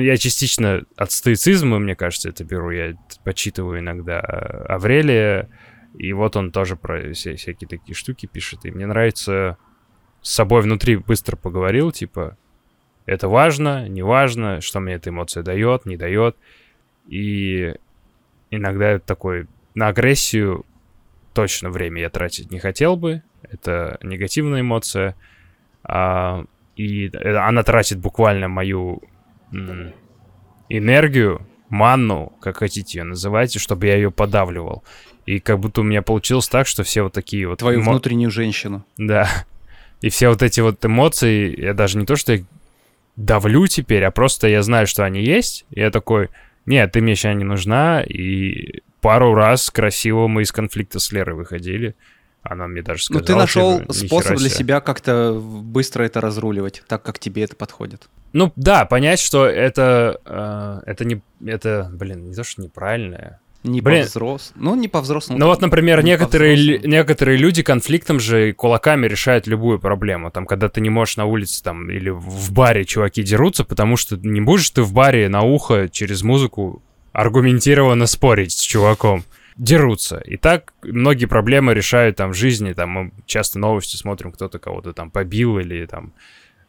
я 0.00 0.16
частично 0.16 0.84
от 0.96 1.10
стоицизма, 1.10 1.78
мне 1.78 1.96
кажется, 1.96 2.28
это 2.28 2.44
беру. 2.44 2.70
Я 2.70 2.96
почитываю 3.24 3.80
иногда 3.80 4.20
Аврелия, 4.20 5.48
и 5.96 6.12
вот 6.12 6.36
он 6.36 6.50
тоже 6.50 6.76
про 6.76 7.12
вся, 7.12 7.36
всякие 7.36 7.68
такие 7.68 7.94
штуки 7.94 8.26
пишет. 8.26 8.64
И 8.64 8.70
мне 8.70 8.86
нравится 8.86 9.58
с 10.20 10.30
собой 10.32 10.62
внутри 10.62 10.96
быстро 10.96 11.36
поговорил, 11.36 11.92
типа, 11.92 12.36
это 13.06 13.28
важно, 13.28 13.88
не 13.88 14.02
важно, 14.02 14.60
что 14.60 14.80
мне 14.80 14.94
эта 14.94 15.10
эмоция 15.10 15.42
дает, 15.42 15.86
не 15.86 15.96
дает. 15.96 16.36
И 17.06 17.74
иногда 18.50 18.98
такой, 18.98 19.46
на 19.74 19.88
агрессию 19.88 20.64
точно 21.34 21.70
время 21.70 22.00
я 22.00 22.10
тратить 22.10 22.50
не 22.50 22.58
хотел 22.58 22.96
бы. 22.96 23.22
Это 23.42 23.98
негативная 24.02 24.62
эмоция. 24.62 25.16
А, 25.82 26.46
и 26.76 27.10
она 27.14 27.62
тратит 27.62 27.98
буквально 27.98 28.48
мою 28.48 29.02
энергию, 30.68 31.46
манну, 31.68 32.32
как 32.40 32.58
хотите 32.58 32.98
ее 32.98 33.04
называйте, 33.04 33.58
чтобы 33.58 33.86
я 33.86 33.96
ее 33.96 34.10
подавливал. 34.10 34.84
И 35.26 35.40
как 35.40 35.58
будто 35.58 35.80
у 35.80 35.84
меня 35.84 36.02
получилось 36.02 36.48
так, 36.48 36.66
что 36.66 36.82
все 36.82 37.02
вот 37.02 37.12
такие 37.12 37.48
вот... 37.48 37.58
Твою 37.58 37.80
эмо... 37.80 37.92
внутреннюю 37.92 38.30
женщину. 38.30 38.84
Да. 38.96 39.28
И 40.00 40.10
все 40.10 40.28
вот 40.28 40.42
эти 40.42 40.60
вот 40.60 40.84
эмоции, 40.84 41.58
я 41.60 41.72
даже 41.72 41.98
не 41.98 42.04
то, 42.04 42.16
что 42.16 42.34
их 42.34 42.44
давлю 43.16 43.66
теперь, 43.66 44.04
а 44.04 44.10
просто 44.10 44.48
я 44.48 44.62
знаю, 44.62 44.86
что 44.86 45.04
они 45.04 45.22
есть. 45.22 45.64
И 45.70 45.80
я 45.80 45.90
такой, 45.90 46.28
нет, 46.66 46.92
ты 46.92 47.00
мне 47.00 47.14
сейчас 47.14 47.36
не 47.36 47.44
нужна. 47.44 48.02
И 48.02 48.82
пару 49.00 49.34
раз 49.34 49.70
красиво 49.70 50.28
мы 50.28 50.42
из 50.42 50.52
конфликта 50.52 50.98
с 50.98 51.10
Лерой 51.10 51.36
выходили. 51.36 51.94
Она 52.44 52.68
мне 52.68 52.82
даже 52.82 53.02
сказала... 53.02 53.22
Ну, 53.22 53.26
ты 53.26 53.34
нашел 53.34 53.82
способ 53.90 54.36
для 54.36 54.50
себя 54.50 54.80
как-то 54.80 55.40
быстро 55.42 56.04
это 56.04 56.20
разруливать, 56.20 56.82
так 56.86 57.02
как 57.02 57.18
тебе 57.18 57.42
это 57.42 57.56
подходит. 57.56 58.08
Ну, 58.34 58.52
да, 58.54 58.84
понять, 58.84 59.18
что 59.18 59.46
это... 59.46 60.20
Э, 60.26 60.80
это 60.86 61.04
не... 61.04 61.22
Это, 61.44 61.88
блин, 61.92 62.28
не 62.28 62.34
то, 62.34 62.44
что 62.44 62.62
неправильное. 62.62 63.40
Не 63.62 63.80
Блин. 63.80 64.02
по 64.02 64.08
взрослому. 64.08 64.62
Ну, 64.62 64.74
не 64.74 64.88
по 64.88 65.00
взрослому. 65.00 65.38
Ну 65.38 65.46
вот, 65.46 65.62
например, 65.62 66.04
некоторые, 66.04 66.80
некоторые 66.80 67.38
люди 67.38 67.62
конфликтом 67.62 68.20
же 68.20 68.52
кулаками 68.52 69.06
решают 69.06 69.46
любую 69.46 69.78
проблему. 69.78 70.30
Там, 70.30 70.44
когда 70.44 70.68
ты 70.68 70.82
не 70.82 70.90
можешь 70.90 71.16
на 71.16 71.24
улице 71.24 71.62
там 71.62 71.90
или 71.90 72.10
в 72.10 72.52
баре 72.52 72.84
чуваки 72.84 73.22
дерутся, 73.22 73.64
потому 73.64 73.96
что 73.96 74.18
не 74.18 74.42
будешь 74.42 74.68
ты 74.68 74.82
в 74.82 74.92
баре 74.92 75.30
на 75.30 75.40
ухо 75.40 75.88
через 75.88 76.22
музыку 76.22 76.82
аргументированно 77.12 78.06
спорить 78.06 78.52
с 78.52 78.60
чуваком 78.60 79.24
дерутся. 79.56 80.18
И 80.18 80.36
так 80.36 80.72
многие 80.82 81.26
проблемы 81.26 81.74
решают 81.74 82.16
там 82.16 82.32
в 82.32 82.34
жизни, 82.34 82.72
там 82.72 82.90
мы 82.90 83.12
часто 83.26 83.58
новости 83.58 83.96
смотрим, 83.96 84.32
кто-то 84.32 84.58
кого-то 84.58 84.92
там 84.92 85.10
побил 85.10 85.58
или 85.58 85.86
там, 85.86 86.12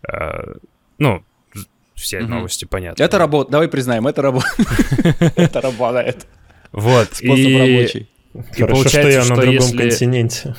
э, 0.07 0.55
ну, 0.97 1.23
все 1.95 2.19
новости 2.21 2.65
понятны. 2.65 3.01
Это 3.01 3.17
работа, 3.17 3.51
давай 3.51 3.67
признаем, 3.67 4.05
это 4.07 4.21
работа. 4.21 4.47
Это 5.36 5.61
работает. 5.61 6.27
Вот. 6.71 7.07
Способ 7.15 7.57
рабочий. 7.57 8.09
И 8.33 8.61
Хорошо, 8.61 8.67
получается, 8.67 8.99
что 8.99 9.09
я 9.09 9.19
на 9.29 9.36
другом 9.41 9.53
если- 9.53 9.77
континенте. 9.77 10.55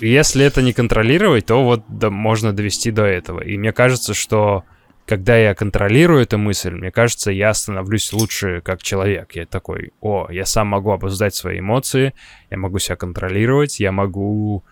Если 0.00 0.44
это 0.44 0.60
не 0.60 0.72
контролировать, 0.72 1.46
то 1.46 1.62
вот 1.62 1.84
да, 1.88 2.10
можно 2.10 2.52
довести 2.52 2.90
до 2.90 3.04
этого. 3.04 3.40
И 3.40 3.56
мне 3.56 3.72
кажется, 3.72 4.12
что 4.12 4.64
когда 5.06 5.36
я 5.36 5.54
контролирую 5.54 6.22
эту 6.22 6.36
мысль, 6.36 6.72
мне 6.74 6.90
кажется, 6.90 7.30
я 7.30 7.54
становлюсь 7.54 8.12
лучше 8.12 8.60
как 8.60 8.82
человек. 8.82 9.36
Я 9.36 9.46
такой, 9.46 9.92
о, 10.00 10.28
я 10.30 10.44
сам 10.44 10.66
могу 10.68 10.90
обуздать 10.90 11.34
свои 11.34 11.60
эмоции, 11.60 12.12
я 12.50 12.58
могу 12.58 12.78
себя 12.78 12.96
контролировать, 12.96 13.78
я 13.80 13.92
могу 13.92 14.64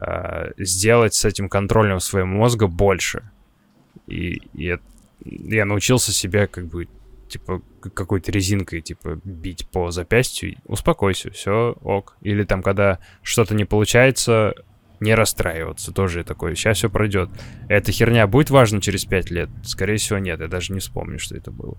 э, 0.00 0.52
сделать 0.56 1.14
с 1.14 1.24
этим 1.24 1.48
контролем 1.48 2.00
своего 2.00 2.26
мозга 2.28 2.66
больше. 2.66 3.30
И, 4.06 4.40
и 4.54 4.64
это- 4.66 4.82
я 5.24 5.64
научился 5.64 6.12
себя 6.12 6.46
как 6.46 6.66
бы 6.66 6.88
типа 7.28 7.62
какой-то 7.94 8.30
резинкой 8.32 8.80
типа 8.80 9.20
бить 9.24 9.68
по 9.70 9.90
запястью. 9.90 10.56
Успокойся, 10.64 11.30
все 11.30 11.76
ок. 11.82 12.16
Или 12.22 12.44
там, 12.44 12.62
когда 12.62 12.98
что-то 13.22 13.54
не 13.54 13.64
получается, 13.64 14.54
не 15.04 15.14
расстраиваться. 15.14 15.92
Тоже 15.92 16.24
такое. 16.24 16.54
Сейчас 16.54 16.78
все 16.78 16.90
пройдет. 16.90 17.30
Эта 17.68 17.92
херня 17.92 18.26
будет 18.26 18.50
важна 18.50 18.80
через 18.80 19.04
пять 19.04 19.30
лет? 19.30 19.48
Скорее 19.62 19.98
всего, 19.98 20.18
нет. 20.18 20.40
Я 20.40 20.48
даже 20.48 20.72
не 20.72 20.80
вспомню, 20.80 21.18
что 21.18 21.36
это 21.36 21.50
было. 21.50 21.76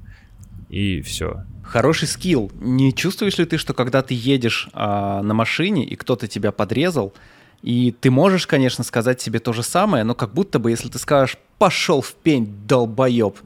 И 0.69 1.01
все. 1.01 1.43
Хороший 1.63 2.07
скилл. 2.07 2.51
Не 2.55 2.93
чувствуешь 2.93 3.37
ли 3.37 3.45
ты, 3.45 3.57
что 3.57 3.73
когда 3.73 4.01
ты 4.01 4.13
едешь 4.13 4.69
а, 4.73 5.21
на 5.21 5.33
машине 5.33 5.85
и 5.85 5.95
кто-то 5.95 6.27
тебя 6.27 6.51
подрезал, 6.51 7.13
и 7.61 7.91
ты 7.99 8.11
можешь, 8.11 8.47
конечно, 8.47 8.83
сказать 8.83 9.19
себе 9.21 9.39
то 9.39 9.51
же 9.51 9.63
самое, 9.63 10.03
но 10.03 10.13
как 10.13 10.33
будто 10.33 10.59
бы, 10.59 10.69
если 10.69 10.87
ты 10.87 10.99
скажешь 10.99 11.37
«пошел 11.57 12.01
в 12.01 12.13
пень, 12.13 12.55
долбоеб», 12.67 13.37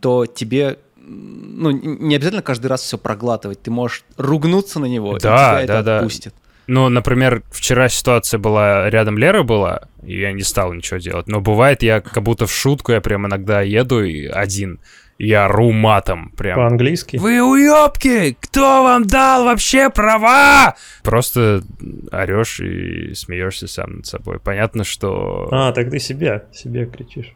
то 0.00 0.26
тебе 0.26 0.78
ну, 1.06 1.70
не 1.70 2.14
обязательно 2.14 2.42
каждый 2.42 2.66
раз 2.66 2.82
все 2.82 2.98
проглатывать. 2.98 3.62
Ты 3.62 3.70
можешь 3.70 4.04
ругнуться 4.16 4.78
на 4.80 4.86
него, 4.86 5.16
и 5.16 5.20
Да, 5.20 5.20
тебя 5.20 5.36
да, 5.36 5.62
это 5.62 5.82
да. 5.82 5.96
отпустит. 5.98 6.34
Ну, 6.66 6.88
например, 6.88 7.42
вчера 7.50 7.88
ситуация 7.88 8.38
была, 8.38 8.88
рядом 8.88 9.18
Лера 9.18 9.42
была, 9.42 9.88
и 10.02 10.18
я 10.18 10.32
не 10.32 10.42
стал 10.42 10.72
ничего 10.72 10.98
делать. 10.98 11.26
Но 11.26 11.40
бывает, 11.40 11.82
я 11.82 12.00
как 12.00 12.22
будто 12.22 12.46
в 12.46 12.52
шутку, 12.52 12.92
я 12.92 13.00
прям 13.00 13.26
иногда 13.26 13.60
еду 13.60 14.02
и 14.02 14.26
один, 14.26 14.80
и 15.18 15.28
я 15.28 15.44
ору 15.44 15.72
матом 15.72 16.30
прям. 16.30 16.56
По-английски. 16.56 17.18
Вы 17.18 17.42
уёбки! 17.42 18.36
Кто 18.40 18.82
вам 18.82 19.06
дал 19.06 19.44
вообще 19.44 19.90
права? 19.90 20.74
Просто 21.02 21.62
орешь 22.10 22.60
и 22.60 23.14
смеешься 23.14 23.68
сам 23.68 23.96
над 23.96 24.06
собой. 24.06 24.40
Понятно, 24.40 24.84
что... 24.84 25.48
А, 25.52 25.72
так 25.72 25.90
ты 25.90 25.98
себя, 25.98 26.44
себе 26.52 26.86
кричишь. 26.86 27.34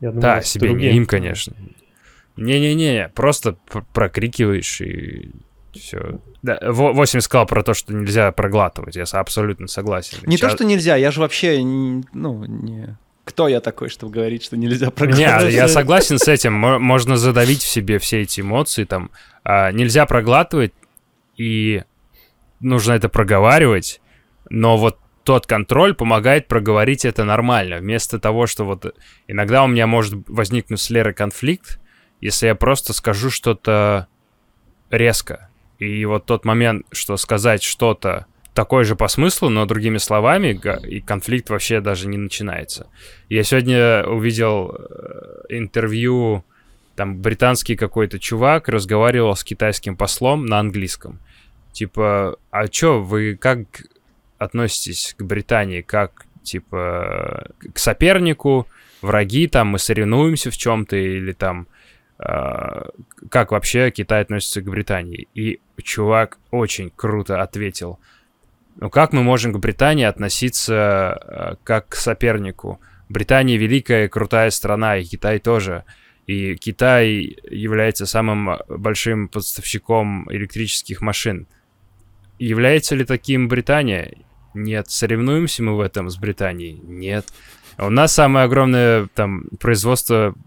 Я 0.00 0.10
думал, 0.10 0.22
да, 0.22 0.42
себе, 0.42 0.68
не 0.68 0.74
другим. 0.74 0.96
им, 0.96 1.06
конечно. 1.06 1.56
Не-не-не, 2.36 3.08
просто 3.08 3.56
пр- 3.68 3.84
прокрикиваешь 3.92 4.80
и 4.80 5.32
все. 5.72 6.20
Да, 6.42 6.58
Во- 6.62 6.92
Восемь 6.92 7.20
сказал 7.20 7.46
про 7.46 7.62
то, 7.62 7.74
что 7.74 7.92
нельзя 7.94 8.30
проглатывать. 8.32 8.96
Я 8.96 9.04
абсолютно 9.12 9.66
согласен. 9.66 10.18
Не 10.26 10.36
то, 10.36 10.46
Щас- 10.46 10.54
что 10.54 10.64
нельзя, 10.64 10.96
я 10.96 11.10
же 11.10 11.20
вообще, 11.20 11.58
ну, 11.60 12.44
не... 12.44 12.96
Кто 13.24 13.46
я 13.46 13.60
такой, 13.60 13.90
чтобы 13.90 14.12
говорить, 14.12 14.42
что 14.42 14.56
нельзя 14.56 14.86
Не, 14.86 14.92
проглатывать? 14.92 15.52
я 15.54 15.68
согласен 15.68 16.18
с 16.18 16.28
этим. 16.28 16.54
Мо- 16.54 16.78
Можно 16.78 17.16
задавить 17.18 17.62
в 17.62 17.68
себе 17.68 17.98
все 17.98 18.22
эти 18.22 18.40
эмоции. 18.40 18.84
Там 18.84 19.10
а, 19.44 19.70
нельзя 19.70 20.06
проглатывать, 20.06 20.72
и 21.36 21.82
нужно 22.60 22.92
это 22.92 23.10
проговаривать. 23.10 24.00
Но 24.48 24.78
вот 24.78 24.98
тот 25.24 25.46
контроль 25.46 25.92
помогает 25.94 26.48
проговорить 26.48 27.04
это 27.04 27.24
нормально. 27.24 27.76
Вместо 27.80 28.18
того, 28.18 28.46
что 28.46 28.64
вот 28.64 28.94
иногда 29.26 29.62
у 29.62 29.66
меня 29.66 29.86
может 29.86 30.14
возникнуть 30.26 30.80
с 30.80 30.88
Лерой 30.88 31.12
конфликт, 31.12 31.78
если 32.22 32.46
я 32.46 32.54
просто 32.54 32.94
скажу 32.94 33.28
что-то 33.30 34.06
резко. 34.90 35.47
И 35.78 36.04
вот 36.04 36.26
тот 36.26 36.44
момент, 36.44 36.86
что 36.90 37.16
сказать 37.16 37.62
что-то 37.62 38.26
такое 38.52 38.82
же 38.82 38.96
по 38.96 39.06
смыслу, 39.06 39.48
но 39.50 39.66
другими 39.66 39.98
словами, 39.98 40.60
и 40.86 41.00
конфликт 41.00 41.48
вообще 41.50 41.80
даже 41.80 42.08
не 42.08 42.18
начинается. 42.18 42.88
Я 43.28 43.44
сегодня 43.44 44.04
увидел 44.04 44.74
э, 44.76 45.42
интервью, 45.50 46.44
там 46.96 47.18
британский 47.18 47.76
какой-то 47.76 48.18
чувак 48.18 48.68
разговаривал 48.68 49.36
с 49.36 49.44
китайским 49.44 49.96
послом 49.96 50.46
на 50.46 50.58
английском. 50.58 51.20
Типа, 51.70 52.36
а 52.50 52.66
чё, 52.66 53.00
вы 53.00 53.36
как 53.36 53.60
относитесь 54.38 55.14
к 55.16 55.22
Британии, 55.22 55.82
как, 55.82 56.26
типа, 56.42 57.52
к 57.72 57.78
сопернику, 57.78 58.66
враги, 59.00 59.46
там, 59.46 59.68
мы 59.68 59.78
соревнуемся 59.78 60.50
в 60.50 60.56
чем-то, 60.56 60.96
или 60.96 61.30
там, 61.30 61.68
как 62.18 63.52
вообще 63.52 63.90
Китай 63.90 64.22
относится 64.22 64.60
к 64.60 64.70
Британии? 64.70 65.28
И 65.34 65.60
чувак 65.82 66.38
очень 66.50 66.90
круто 66.94 67.42
ответил. 67.42 68.00
Ну 68.76 68.90
как 68.90 69.12
мы 69.12 69.22
можем 69.22 69.52
к 69.52 69.58
Британии 69.58 70.04
относиться 70.04 71.18
э, 71.20 71.54
как 71.64 71.88
к 71.88 71.94
сопернику? 71.94 72.80
Британия 73.08 73.56
великая, 73.56 74.08
крутая 74.08 74.50
страна, 74.50 74.98
и 74.98 75.04
Китай 75.04 75.38
тоже. 75.38 75.84
И 76.26 76.56
Китай 76.56 77.36
является 77.50 78.04
самым 78.04 78.58
большим 78.68 79.28
поставщиком 79.28 80.30
электрических 80.30 81.00
машин. 81.00 81.46
Является 82.38 82.94
ли 82.94 83.04
таким 83.04 83.48
Британия? 83.48 84.12
Нет. 84.54 84.90
Соревнуемся 84.90 85.62
мы 85.62 85.76
в 85.76 85.80
этом 85.80 86.10
с 86.10 86.16
Британией? 86.16 86.78
Нет. 86.82 87.26
У 87.78 87.90
нас 87.90 88.12
самое 88.12 88.44
огромное 88.44 89.08
там 89.14 89.44
производство 89.60 90.34
э, 90.34 90.40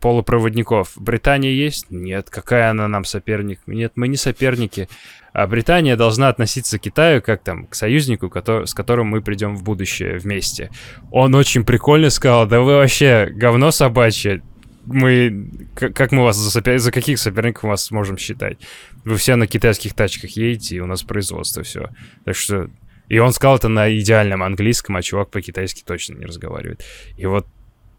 полупроводников. 0.00 0.92
Британия 0.96 1.52
есть? 1.52 1.86
Нет. 1.90 2.30
Какая 2.30 2.70
она 2.70 2.88
нам 2.88 3.04
соперник? 3.04 3.60
Нет, 3.66 3.92
мы 3.96 4.08
не 4.08 4.16
соперники. 4.16 4.88
А 5.32 5.46
Британия 5.46 5.96
должна 5.96 6.28
относиться 6.28 6.78
к 6.78 6.82
Китаю 6.82 7.22
как 7.22 7.42
там 7.42 7.66
к 7.66 7.74
союзнику, 7.74 8.28
кото- 8.28 8.66
с 8.66 8.74
которым 8.74 9.08
мы 9.08 9.22
придем 9.22 9.56
в 9.56 9.62
будущее 9.62 10.18
вместе. 10.18 10.70
Он 11.10 11.34
очень 11.34 11.64
прикольно 11.64 12.10
сказал, 12.10 12.46
да 12.46 12.60
вы 12.60 12.76
вообще 12.76 13.28
говно 13.30 13.70
собачье. 13.70 14.42
Мы, 14.86 15.50
как 15.74 16.10
мы 16.10 16.24
вас 16.24 16.36
за, 16.36 16.58
сопер- 16.58 16.78
за 16.78 16.90
каких 16.90 17.18
соперников 17.18 17.64
вас 17.64 17.90
можем 17.90 18.18
считать? 18.18 18.58
Вы 19.04 19.16
все 19.16 19.36
на 19.36 19.46
китайских 19.46 19.94
тачках 19.94 20.30
едете, 20.32 20.76
и 20.76 20.80
у 20.80 20.86
нас 20.86 21.02
производство 21.02 21.62
все. 21.62 21.90
Так 22.24 22.34
что... 22.34 22.68
И 23.08 23.18
он 23.18 23.32
сказал 23.32 23.56
это 23.56 23.68
на 23.68 23.92
идеальном 23.98 24.42
английском, 24.42 24.96
а 24.96 25.02
чувак 25.02 25.30
по-китайски 25.30 25.82
точно 25.84 26.14
не 26.14 26.26
разговаривает. 26.26 26.84
И 27.16 27.26
вот 27.26 27.46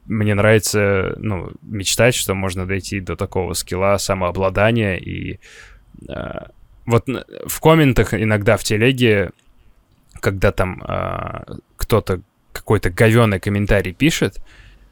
мне 0.05 0.33
нравится, 0.33 1.15
ну, 1.17 1.51
мечтать, 1.61 2.15
что 2.15 2.33
можно 2.33 2.65
дойти 2.65 2.99
до 2.99 3.15
такого 3.15 3.53
скилла 3.53 3.97
самообладания 3.97 4.97
и 4.97 5.39
а, 6.09 6.49
вот 6.85 7.07
в 7.07 7.59
комментах 7.59 8.13
иногда 8.13 8.57
в 8.57 8.63
телеге, 8.63 9.31
когда 10.19 10.51
там 10.51 10.81
а, 10.85 11.43
кто-то 11.77 12.21
какой-то 12.51 12.89
говёный 12.89 13.39
комментарий 13.39 13.93
пишет, 13.93 14.41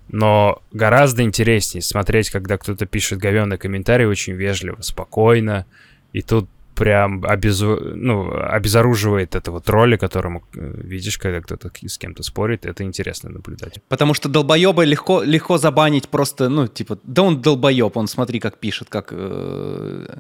но 0.08 0.62
гораздо 0.72 1.24
интереснее 1.24 1.82
смотреть, 1.82 2.30
когда 2.30 2.58
кто-то 2.58 2.86
пишет 2.86 3.20
говёный 3.20 3.58
комментарий 3.58 4.06
очень 4.06 4.34
вежливо, 4.34 4.82
спокойно, 4.82 5.66
и 6.14 6.22
тут 6.22 6.50
прям 6.80 7.24
обезу... 7.26 7.78
ну, 7.96 8.32
обезоруживает 8.34 9.36
этого 9.36 9.60
тролля, 9.62 9.98
которому 9.98 10.42
э, 10.56 10.74
видишь, 10.84 11.18
когда 11.18 11.42
кто-то 11.42 11.70
с 11.88 11.98
кем-то 11.98 12.24
спорит, 12.24 12.66
это 12.66 12.84
интересно 12.84 13.30
наблюдать. 13.30 13.80
Потому 13.90 14.14
что 14.16 14.30
долбоеба 14.30 14.84
легко, 14.86 15.22
легко 15.22 15.58
забанить 15.58 16.08
просто, 16.10 16.50
ну, 16.50 16.68
типа, 16.68 16.98
да 17.04 17.22
он 17.24 17.42
долбоеб, 17.42 17.98
он 17.98 18.08
смотри, 18.08 18.40
как 18.40 18.58
пишет, 18.58 18.88
как... 18.90 19.10
э, 19.12 20.18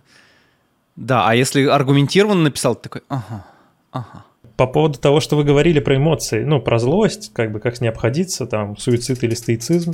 Да, 0.95 1.27
а 1.27 1.33
если 1.35 1.65
аргументированно 1.65 2.41
написал, 2.43 2.75
ты 2.75 2.81
такой, 2.83 3.01
ага, 3.07 3.45
ага. 3.91 4.25
По 4.57 4.67
поводу 4.67 4.99
того, 4.99 5.21
что 5.21 5.37
вы 5.37 5.45
говорили 5.45 5.79
про 5.79 5.95
эмоции, 5.95 6.43
ну, 6.43 6.61
про 6.61 6.79
злость, 6.79 7.31
как 7.33 7.51
бы 7.53 7.61
как 7.61 7.77
с 7.77 7.81
ней 7.81 7.87
обходиться, 7.87 8.45
там, 8.45 8.75
суицид 8.75 9.23
или 9.23 9.33
стоицизм, 9.33 9.91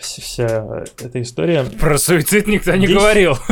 вс- 0.00 0.20
вся 0.22 0.84
эта 1.02 1.20
история. 1.20 1.64
Про 1.78 1.98
суицид 1.98 2.46
никто 2.46 2.74
не 2.76 2.86
Здесь- 2.86 2.98
говорил. 2.98 3.36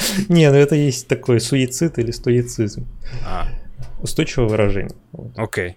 Не, 0.28 0.50
ну 0.50 0.56
это 0.56 0.74
есть 0.74 1.08
такой 1.08 1.40
суицид 1.40 1.98
или 1.98 2.10
стоицизм. 2.10 2.86
А, 3.26 3.46
Устойчивое 4.00 4.48
выражение. 4.48 4.96
Окей. 5.36 5.76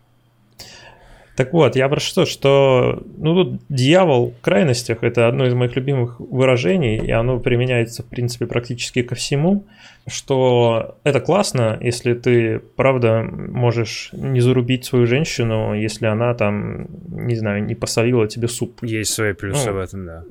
Так 1.36 1.52
вот, 1.52 1.76
я 1.76 1.90
про 1.90 2.00
что, 2.00 2.26
что 2.26 3.02
ну 3.18 3.34
тут 3.34 3.62
дьявол 3.68 4.36
в 4.38 4.42
крайностях 4.42 5.04
это 5.04 5.28
одно 5.28 5.48
из 5.48 5.56
моих 5.56 5.76
любимых 5.76 6.20
выражений, 6.20 6.98
и 6.98 7.10
оно 7.10 7.40
применяется, 7.40 8.04
в 8.04 8.06
принципе, 8.06 8.46
практически 8.46 9.02
ко 9.02 9.16
всему, 9.16 9.66
что 10.08 11.00
это 11.04 11.20
классно, 11.22 11.78
если 11.82 12.14
ты, 12.14 12.60
правда, 12.60 13.24
можешь 13.24 14.10
не 14.14 14.42
зарубить 14.42 14.86
свою 14.86 15.08
женщину, 15.08 15.74
если 15.74 16.06
она 16.06 16.36
там, 16.36 16.88
не 17.08 17.36
знаю, 17.36 17.64
не 17.64 17.74
посолила 17.74 18.28
тебе 18.28 18.48
суп. 18.48 18.84
Есть 18.84 19.14
свои 19.14 19.34
плюсы 19.34 19.72
Ну, 19.72 19.74
в 19.74 19.80
этом, 19.80 20.06
да. 20.06 20.24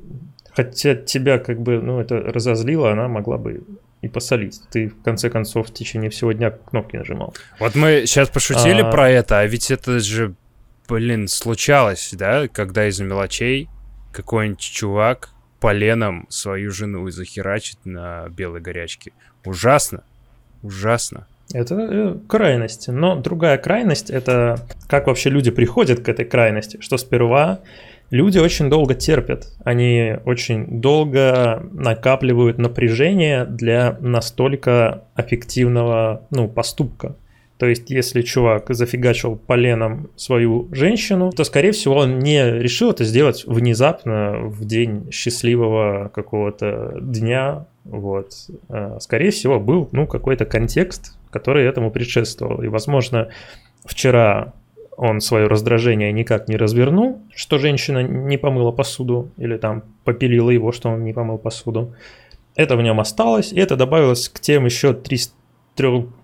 Хотя 0.55 0.95
тебя 0.95 1.39
как 1.39 1.61
бы, 1.61 1.81
ну, 1.81 2.01
это 2.01 2.17
разозлило, 2.17 2.93
она 2.93 3.09
могла 3.09 3.39
бы 3.39 3.63
и 4.03 4.09
посолить. 4.09 4.61
Ты, 4.71 4.89
в 4.89 5.03
конце 5.03 5.31
концов, 5.31 5.69
в 5.69 5.73
течение 5.73 6.11
всего 6.11 6.33
дня 6.33 6.51
кнопки 6.51 6.97
нажимал. 6.97 7.35
Вот 7.59 7.75
мы 7.75 8.03
сейчас 8.07 8.29
пошутили 8.29 8.83
А. 8.83 8.91
про 8.91 9.09
это, 9.09 9.39
а 9.39 9.47
ведь 9.47 9.71
это 9.71 10.01
же, 10.01 10.35
блин, 10.89 11.29
случалось, 11.29 12.11
да, 12.13 12.49
когда 12.49 12.87
из-за 12.89 13.05
мелочей 13.05 13.69
какой-нибудь 14.13 14.61
чувак 14.61 15.31
поленом 15.61 16.27
свою 16.29 16.73
жену 16.73 17.09
захерачит 17.11 17.79
на 17.85 18.29
белой 18.29 18.61
горячке. 18.61 19.13
Ужасно. 19.45 20.03
Ужасно. 20.63 21.29
Это 21.55 21.75
э, 21.75 22.17
крайность. 22.29 22.89
Но 22.89 23.17
другая 23.17 23.59
крайность 23.59 24.11
это 24.11 24.67
как 24.89 25.07
вообще 25.07 25.31
люди 25.31 25.51
приходят 25.51 26.01
к 26.01 26.09
этой 26.09 26.25
крайности, 26.25 26.79
что 26.81 26.99
сперва 26.99 27.61
люди 28.13 28.39
очень 28.39 28.71
долго 28.71 28.95
терпят, 28.95 29.49
они 29.65 30.17
очень 30.25 30.81
долго 30.81 31.67
накапливают 31.73 32.59
напряжение 32.59 33.45
для 33.45 33.97
настолько 34.01 35.05
аффективного 35.15 36.27
ну, 36.31 36.47
поступка. 36.47 37.17
То 37.59 37.67
есть, 37.67 37.91
если 37.91 38.23
чувак 38.23 38.67
зафигачил 38.75 39.37
поленом 39.37 40.11
свою 40.17 40.69
женщину, 40.73 41.31
то, 41.31 41.45
скорее 41.45 41.73
всего, 41.73 41.95
он 41.95 42.19
не 42.19 42.59
решил 42.59 42.91
это 42.91 43.05
сделать 43.05 43.45
внезапно 43.47 44.41
в 44.43 44.65
день 44.65 45.11
счастливого 45.13 46.11
какого-то 46.13 46.99
дня. 47.01 47.67
Вот. 47.85 48.33
А, 48.69 48.99
скорее 49.01 49.31
всего, 49.31 49.61
был 49.61 49.89
ну, 49.93 50.09
какой-то 50.09 50.45
контекст, 50.45 51.17
который 51.31 51.65
этому 51.65 51.93
предшествовал. 51.93 52.63
И, 52.63 52.69
возможно, 52.69 53.29
вчера 53.85 54.55
он 54.97 55.21
свое 55.21 55.47
раздражение 55.47 56.13
никак 56.13 56.49
не 56.49 56.57
развернул, 56.57 57.23
что 57.35 57.59
женщина 57.59 58.03
не 58.03 58.37
помыла 58.37 58.73
посуду, 58.73 59.31
или 59.37 59.57
там 59.57 59.85
попилила 60.05 60.51
его, 60.51 60.73
что 60.73 60.91
он 60.91 61.05
не 61.05 61.13
помыл 61.13 61.39
посуду. 61.39 61.95
Это 62.55 62.77
в 62.77 62.83
нем 62.83 63.01
осталось, 63.01 63.53
и 63.53 63.59
это 63.59 63.77
добавилось 63.77 64.29
к 64.29 64.39
тем 64.41 64.67
еще 64.67 64.93
300, 64.93 65.35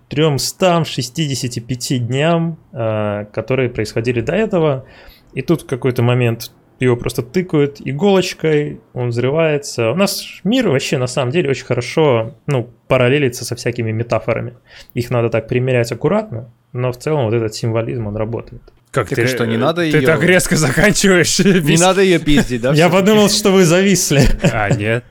365 0.09 2.07
дням, 2.07 2.59
а, 2.73 3.25
которые 3.27 3.71
происходили 3.71 4.21
до 4.21 4.35
этого. 4.35 4.85
И 5.33 5.43
тут 5.43 5.63
в 5.63 5.67
какой-то 5.67 6.03
момент 6.03 6.53
его 6.81 6.97
просто 6.97 7.23
тыкают 7.23 7.81
иголочкой, 7.81 8.81
он 8.93 9.09
взрывается. 9.09 9.91
У 9.91 9.95
нас 9.97 10.25
мир 10.45 10.69
вообще 10.69 10.99
на 10.99 11.07
самом 11.07 11.33
деле 11.33 11.51
очень 11.51 11.65
хорошо 11.65 12.35
ну, 12.47 12.71
параллелится 12.87 13.45
со 13.45 13.57
всякими 13.57 13.91
метафорами. 13.91 14.55
Их 14.95 15.11
надо 15.11 15.29
так 15.29 15.49
примерять 15.49 15.91
аккуратно, 15.91 16.53
но 16.73 16.93
в 16.93 16.99
целом 16.99 17.25
вот 17.27 17.35
этот 17.35 17.55
символизм, 17.55 18.07
он 18.07 18.17
работает. 18.17 18.63
Как 18.91 19.09
так 19.09 19.17
ты 19.17 19.27
что, 19.27 19.47
не 19.47 19.57
надо 19.57 19.83
ты 19.83 19.99
ее... 19.99 20.07
так 20.07 20.23
резко 20.23 20.57
заканчиваешь? 20.57 21.39
Не 21.41 21.77
надо 21.79 22.03
ее 22.03 22.19
пиздить, 22.19 22.63
да? 22.63 22.73
Я 22.73 22.89
подумал, 22.89 23.29
что 23.29 23.51
вы 23.53 23.65
зависли. 23.65 24.23
А, 24.43 24.71
нет. 24.71 25.05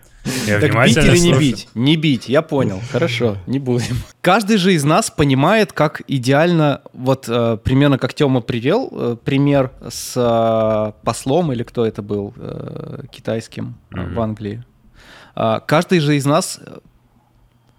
Я 0.45 0.59
так 0.59 0.85
бить 0.85 0.97
или 0.97 1.17
не 1.19 1.33
бить? 1.33 1.69
Не 1.73 1.95
бить, 1.95 2.27
я 2.27 2.41
понял. 2.41 2.81
Хорошо, 2.91 3.37
не 3.47 3.59
будем. 3.59 3.97
Каждый 4.21 4.57
же 4.57 4.73
из 4.73 4.83
нас 4.83 5.09
понимает, 5.09 5.71
как 5.71 6.01
идеально, 6.07 6.81
вот 6.93 7.25
э, 7.29 7.57
примерно 7.63 7.97
как 7.97 8.13
Тёма 8.13 8.41
привел 8.41 8.89
э, 8.91 9.17
пример 9.23 9.71
с 9.87 10.13
э, 10.15 11.05
послом, 11.05 11.53
или 11.53 11.63
кто 11.63 11.85
это 11.85 12.01
был, 12.01 12.33
э, 12.35 13.03
китайским 13.11 13.75
mm-hmm. 13.91 14.13
в 14.13 14.19
Англии. 14.19 14.63
Э, 15.35 15.59
каждый 15.65 15.99
же 15.99 16.17
из 16.17 16.25
нас 16.25 16.59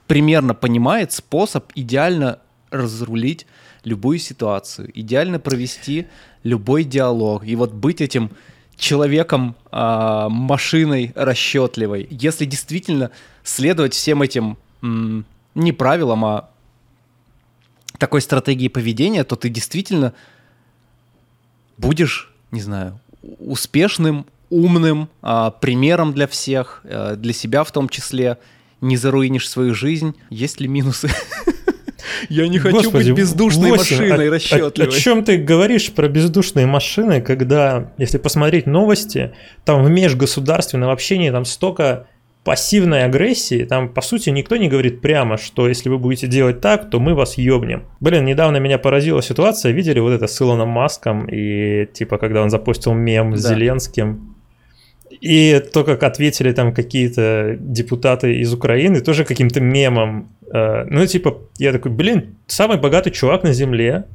примерно 0.06 0.54
понимает 0.54 1.12
способ 1.12 1.70
идеально 1.74 2.38
разрулить 2.70 3.46
любую 3.84 4.18
ситуацию, 4.18 4.90
идеально 4.94 5.38
провести 5.38 6.06
любой 6.42 6.84
диалог. 6.84 7.44
И 7.44 7.56
вот 7.56 7.72
быть 7.72 8.00
этим 8.00 8.30
человеком, 8.76 9.56
э, 9.72 10.26
машиной 10.30 11.12
расчетливой. 11.14 12.06
Если 12.10 12.44
действительно 12.44 13.10
следовать 13.42 13.94
всем 13.94 14.22
этим 14.22 14.56
м, 14.82 15.24
не 15.54 15.72
правилам, 15.72 16.24
а 16.24 16.50
такой 17.98 18.20
стратегии 18.20 18.68
поведения, 18.68 19.24
то 19.24 19.34
ты 19.34 19.48
действительно 19.48 20.14
будешь, 21.76 22.32
не 22.52 22.60
знаю, 22.60 23.00
успешным, 23.22 24.26
умным, 24.50 25.08
э, 25.22 25.50
примером 25.60 26.12
для 26.12 26.26
всех, 26.26 26.80
э, 26.84 27.16
для 27.16 27.32
себя 27.32 27.64
в 27.64 27.72
том 27.72 27.88
числе, 27.88 28.38
не 28.80 28.96
заруинишь 28.96 29.48
свою 29.48 29.74
жизнь. 29.74 30.14
Есть 30.30 30.60
ли 30.60 30.68
минусы? 30.68 31.10
Я 32.28 32.48
не 32.48 32.58
хочу 32.58 32.76
Господи, 32.76 33.10
быть 33.10 33.18
бездушной 33.18 33.70
8. 33.70 33.78
машиной 33.78 34.30
расчетливой. 34.30 34.70
О, 34.70 34.82
о, 34.82 34.84
о 34.84 35.00
чем 35.00 35.24
ты 35.24 35.36
говоришь 35.36 35.92
про 35.92 36.08
бездушные 36.08 36.66
машины, 36.66 37.20
когда, 37.20 37.92
если 37.98 38.18
посмотреть 38.18 38.66
новости, 38.66 39.32
там 39.64 39.82
в 39.82 39.90
межгосударственном 39.90 40.90
общении 40.90 41.30
там 41.30 41.44
столько 41.44 42.06
пассивной 42.44 43.04
агрессии, 43.04 43.64
там, 43.64 43.90
по 43.90 44.00
сути, 44.00 44.30
никто 44.30 44.56
не 44.56 44.68
говорит 44.68 45.02
прямо, 45.02 45.36
что 45.36 45.68
если 45.68 45.90
вы 45.90 45.98
будете 45.98 46.26
делать 46.26 46.60
так, 46.62 46.88
то 46.88 46.98
мы 46.98 47.14
вас 47.14 47.36
ёбнем. 47.36 47.84
Блин, 48.00 48.24
недавно 48.24 48.56
меня 48.56 48.78
поразила 48.78 49.22
ситуация, 49.22 49.72
видели 49.72 50.00
вот 50.00 50.12
это 50.12 50.26
с 50.26 50.40
Илоном 50.40 50.70
Маском, 50.70 51.26
и 51.26 51.86
типа, 51.92 52.16
когда 52.16 52.42
он 52.42 52.48
запустил 52.48 52.94
мем 52.94 53.32
да. 53.32 53.36
с 53.36 53.48
Зеленским, 53.48 54.34
и 55.10 55.62
то, 55.72 55.84
как 55.84 56.02
ответили 56.02 56.52
там 56.52 56.72
какие-то 56.72 57.56
депутаты 57.58 58.36
из 58.40 58.52
Украины, 58.54 59.00
тоже 59.00 59.24
каким-то 59.24 59.60
мемом. 59.60 60.30
Э, 60.52 60.84
ну, 60.84 61.06
типа, 61.06 61.38
я 61.58 61.72
такой, 61.72 61.92
блин, 61.92 62.36
самый 62.46 62.78
богатый 62.78 63.10
чувак 63.10 63.42
на 63.42 63.52
земле 63.52 64.06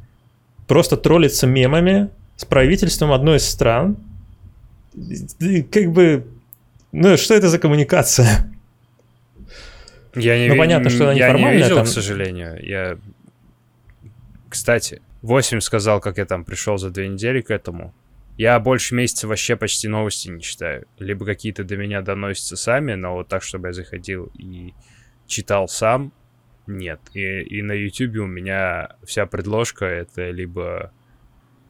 просто 0.67 0.97
троллится 0.97 1.47
мемами 1.47 2.09
с 2.35 2.45
правительством 2.45 3.11
одной 3.11 3.37
из 3.37 3.47
стран. 3.47 3.97
И 5.39 5.63
как 5.63 5.91
бы, 5.91 6.25
ну, 6.91 7.17
что 7.17 7.33
это 7.33 7.49
за 7.49 7.59
коммуникация? 7.59 8.49
Я 10.15 10.37
не, 10.37 10.49
ну, 10.49 10.57
понятно, 10.57 10.89
что 10.89 11.05
она 11.05 11.13
я 11.13 11.33
не 11.33 11.53
видел, 11.53 11.75
там... 11.75 11.85
к 11.85 11.89
сожалению. 11.89 12.63
Я... 12.63 12.97
Кстати, 14.49 15.01
8 15.23 15.59
сказал, 15.61 15.99
как 15.99 16.17
я 16.17 16.25
там 16.25 16.45
пришел 16.45 16.77
за 16.77 16.91
две 16.91 17.07
недели 17.07 17.41
к 17.41 17.49
этому. 17.49 17.93
Я 18.37 18.59
больше 18.59 18.95
месяца 18.95 19.27
вообще 19.27 19.55
почти 19.55 19.87
новости 19.87 20.29
не 20.29 20.41
читаю. 20.41 20.85
Либо 20.99 21.25
какие-то 21.25 21.63
до 21.63 21.77
меня 21.77 22.01
доносятся 22.01 22.55
сами, 22.55 22.93
но 22.93 23.13
вот 23.13 23.27
так, 23.27 23.43
чтобы 23.43 23.67
я 23.67 23.73
заходил 23.73 24.31
и 24.37 24.73
читал 25.27 25.67
сам, 25.67 26.11
нет. 26.67 26.99
И, 27.13 27.41
и 27.41 27.61
на 27.61 27.73
YouTube 27.73 28.17
у 28.23 28.25
меня 28.25 28.95
вся 29.03 29.25
предложка 29.25 29.85
это 29.85 30.29
либо 30.29 30.91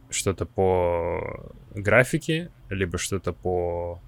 что-то 0.09 0.45
по 0.45 1.53
графике, 1.73 2.51
либо 2.69 2.97
что-то 2.97 3.33
по 3.33 3.99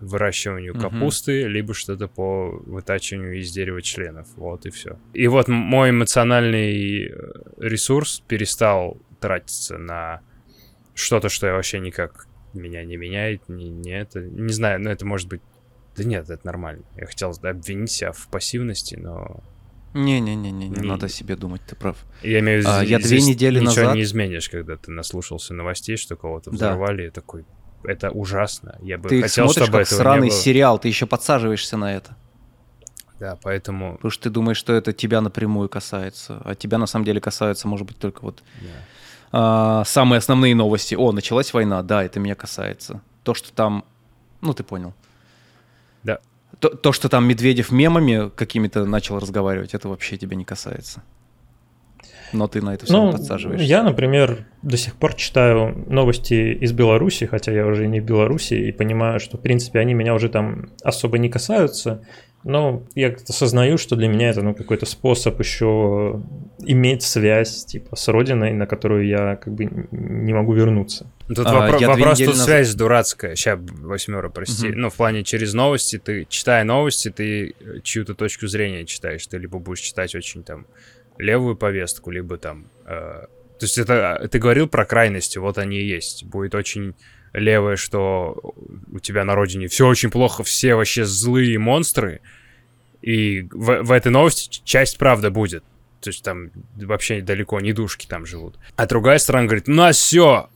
выращиванию 0.00 0.74
mm-hmm. 0.74 0.80
капусты, 0.80 1.46
либо 1.46 1.74
что-то 1.74 2.08
по 2.08 2.50
вытачиванию 2.66 3.38
из 3.38 3.52
дерева 3.52 3.80
членов. 3.82 4.26
Вот 4.36 4.66
и 4.66 4.70
все. 4.70 4.98
И 5.14 5.28
вот 5.28 5.48
мой 5.48 5.90
эмоциональный 5.90 7.06
э, 7.06 7.10
ресурс 7.58 8.22
перестал 8.26 8.98
тратиться 9.20 9.78
на 9.78 10.20
что-то, 10.94 11.28
что 11.28 11.46
я 11.46 11.54
вообще 11.54 11.78
никак 11.78 12.26
меня 12.52 12.84
не 12.84 12.96
меняет, 12.96 13.48
не, 13.48 13.70
не 13.70 13.92
это, 13.92 14.20
не 14.20 14.52
знаю, 14.52 14.80
но 14.80 14.90
это 14.90 15.06
может 15.06 15.28
быть, 15.28 15.40
да 15.96 16.04
нет, 16.04 16.30
это 16.30 16.46
нормально. 16.46 16.84
Я 16.96 17.06
хотел 17.06 17.32
обвинить 17.42 17.90
себя 17.90 18.12
в 18.12 18.28
пассивности, 18.28 18.96
но 18.96 19.40
не-не-не, 19.94 20.50
не, 20.50 20.68
не 20.68 20.88
надо 20.88 21.08
себе 21.08 21.36
думать, 21.36 21.60
ты 21.66 21.76
прав. 21.76 21.96
Я 22.22 22.40
имею 22.40 22.60
в 22.60 22.62
виду, 22.62 22.72
а, 22.72 22.82
я 22.82 22.98
две 22.98 23.20
недели 23.20 23.60
ничего 23.60 23.82
назад... 23.82 23.94
не 23.94 24.02
изменишь, 24.02 24.48
когда 24.48 24.76
ты 24.76 24.90
наслушался 24.90 25.52
новостей, 25.52 25.96
что 25.96 26.16
кого-то 26.16 26.50
взорвали, 26.50 27.02
да. 27.02 27.08
и 27.08 27.10
такой, 27.10 27.44
это 27.84 28.10
ужасно. 28.10 28.78
Я 28.80 28.96
бы 28.96 29.10
ты 29.10 29.20
хотел, 29.20 29.44
смотришь, 29.44 29.64
чтобы 29.64 29.78
как 29.78 29.86
этого 29.86 29.98
сраный 29.98 30.28
не 30.28 30.30
было. 30.30 30.38
сериал, 30.38 30.78
ты 30.78 30.88
еще 30.88 31.06
подсаживаешься 31.06 31.76
на 31.76 31.94
это. 31.94 32.16
Да, 33.20 33.38
поэтому... 33.42 33.96
Потому 33.96 34.10
что 34.10 34.22
ты 34.24 34.30
думаешь, 34.30 34.56
что 34.56 34.72
это 34.72 34.94
тебя 34.94 35.20
напрямую 35.20 35.68
касается, 35.68 36.40
а 36.42 36.54
тебя 36.54 36.78
на 36.78 36.86
самом 36.86 37.04
деле 37.04 37.20
касается, 37.20 37.68
может 37.68 37.86
быть, 37.86 37.98
только 37.98 38.22
вот... 38.22 38.42
Да 38.60 38.68
а, 39.32 39.82
самые 39.84 40.18
основные 40.18 40.54
новости. 40.54 40.94
О, 40.94 41.10
началась 41.12 41.52
война, 41.54 41.82
да, 41.82 42.04
это 42.04 42.20
меня 42.20 42.34
касается. 42.34 43.00
То, 43.24 43.34
что 43.34 43.52
там, 43.52 43.84
ну 44.42 44.52
ты 44.52 44.62
понял. 44.62 44.94
То, 46.62 46.68
то 46.68 46.92
что 46.92 47.08
там 47.08 47.26
Медведев 47.26 47.72
мемами 47.72 48.30
какими-то 48.30 48.84
начал 48.84 49.18
разговаривать, 49.18 49.74
это 49.74 49.88
вообще 49.88 50.16
тебя 50.16 50.36
не 50.36 50.44
касается. 50.44 51.02
Но 52.32 52.46
ты 52.46 52.62
на 52.62 52.74
это 52.74 52.86
все 52.86 52.94
ну, 52.94 53.10
подсаживаешься. 53.10 53.66
Я, 53.66 53.82
например, 53.82 54.46
до 54.62 54.76
сих 54.76 54.94
пор 54.94 55.14
читаю 55.14 55.84
новости 55.88 56.54
из 56.54 56.70
Беларуси, 56.72 57.26
хотя 57.26 57.50
я 57.50 57.66
уже 57.66 57.88
не 57.88 57.98
в 57.98 58.04
Беларуси, 58.04 58.54
и 58.54 58.70
понимаю, 58.70 59.18
что, 59.18 59.38
в 59.38 59.40
принципе, 59.40 59.80
они 59.80 59.92
меня 59.92 60.14
уже 60.14 60.28
там 60.28 60.70
особо 60.84 61.18
не 61.18 61.28
касаются. 61.28 62.06
Но 62.44 62.82
я 62.94 63.10
как-то 63.10 63.32
осознаю, 63.32 63.78
что 63.78 63.94
для 63.94 64.08
меня 64.08 64.30
это 64.30 64.42
ну, 64.42 64.54
какой-то 64.54 64.84
способ 64.84 65.38
еще 65.38 66.20
иметь 66.58 67.02
связь 67.02 67.64
типа 67.64 67.94
с 67.94 68.08
родиной, 68.08 68.52
на 68.52 68.66
которую 68.66 69.06
я 69.06 69.36
как 69.36 69.52
бы 69.54 69.68
не 69.92 70.32
могу 70.32 70.52
вернуться. 70.52 71.06
Тут 71.28 71.46
а, 71.46 71.68
вопро- 71.68 71.86
вопрос 71.86 72.18
тут 72.18 72.28
назад... 72.28 72.44
связь 72.44 72.74
дурацкая. 72.74 73.36
Сейчас 73.36 73.60
восьмера, 73.60 74.28
прости. 74.28 74.70
Угу. 74.70 74.78
Ну, 74.78 74.90
в 74.90 74.94
плане 74.94 75.22
через 75.22 75.54
новости, 75.54 75.98
ты, 75.98 76.26
читая 76.28 76.64
новости, 76.64 77.10
ты 77.10 77.54
чью-то 77.84 78.14
точку 78.14 78.48
зрения 78.48 78.84
читаешь. 78.86 79.26
Ты 79.26 79.38
либо 79.38 79.58
будешь 79.58 79.80
читать 79.80 80.14
очень 80.14 80.42
там 80.42 80.66
левую 81.18 81.56
повестку, 81.56 82.10
либо 82.10 82.38
там... 82.38 82.66
Э, 82.86 83.26
то 83.58 83.64
есть 83.64 83.78
это 83.78 84.28
ты 84.30 84.40
говорил 84.40 84.66
про 84.66 84.84
крайности, 84.84 85.38
вот 85.38 85.58
они 85.58 85.78
и 85.78 85.86
есть. 85.86 86.24
Будет 86.24 86.56
очень 86.56 86.94
левое, 87.32 87.76
что 87.76 88.54
у 88.92 88.98
тебя 88.98 89.24
на 89.24 89.34
родине 89.34 89.68
все 89.68 89.86
очень 89.86 90.10
плохо, 90.10 90.42
все 90.42 90.74
вообще 90.74 91.04
злые 91.04 91.58
монстры, 91.58 92.20
и 93.00 93.42
в, 93.50 93.82
в 93.82 93.92
этой 93.92 94.12
новости 94.12 94.60
часть 94.64 94.98
правда 94.98 95.30
будет. 95.30 95.64
То 96.00 96.10
есть 96.10 96.24
там 96.24 96.50
вообще 96.76 97.20
далеко 97.20 97.60
не 97.60 97.72
душки 97.72 98.06
там 98.06 98.26
живут. 98.26 98.56
А 98.76 98.86
другая 98.86 99.18
сторона 99.18 99.46
говорит, 99.46 99.68
у 99.68 99.72
нас 99.72 99.96
все 99.96 100.48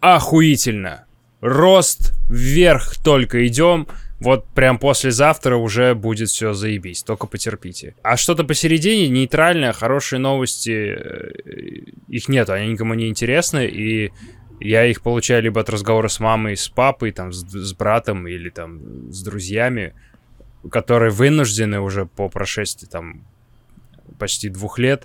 охуительно. 0.00 1.04
рост 1.40 2.14
вверх 2.28 2.96
только 3.02 3.46
идем. 3.46 3.86
Вот 4.20 4.46
прям 4.54 4.78
послезавтра 4.78 5.56
уже 5.56 5.94
будет 5.94 6.30
все 6.30 6.54
заебись, 6.54 7.02
только 7.02 7.26
потерпите. 7.26 7.94
А 8.02 8.16
что-то 8.16 8.44
посередине, 8.44 9.08
нейтральное, 9.08 9.74
хорошие 9.74 10.18
новости, 10.18 10.96
э, 10.98 11.32
их 12.08 12.28
нет, 12.28 12.48
они 12.48 12.72
никому 12.72 12.94
не 12.94 13.08
интересны, 13.08 13.66
и 13.66 14.12
я 14.60 14.84
их 14.86 15.02
получаю 15.02 15.42
либо 15.42 15.60
от 15.60 15.68
разговора 15.70 16.08
с 16.08 16.20
мамой, 16.20 16.56
с 16.56 16.68
папой, 16.68 17.12
там, 17.12 17.32
с, 17.32 17.44
с 17.46 17.72
братом 17.74 18.26
или 18.26 18.50
там 18.50 19.12
с 19.12 19.22
друзьями, 19.22 19.94
которые 20.70 21.10
вынуждены 21.10 21.80
уже 21.80 22.06
по 22.06 22.28
прошествии 22.28 22.86
там 22.86 23.24
почти 24.18 24.48
двух 24.48 24.78
лет 24.78 25.04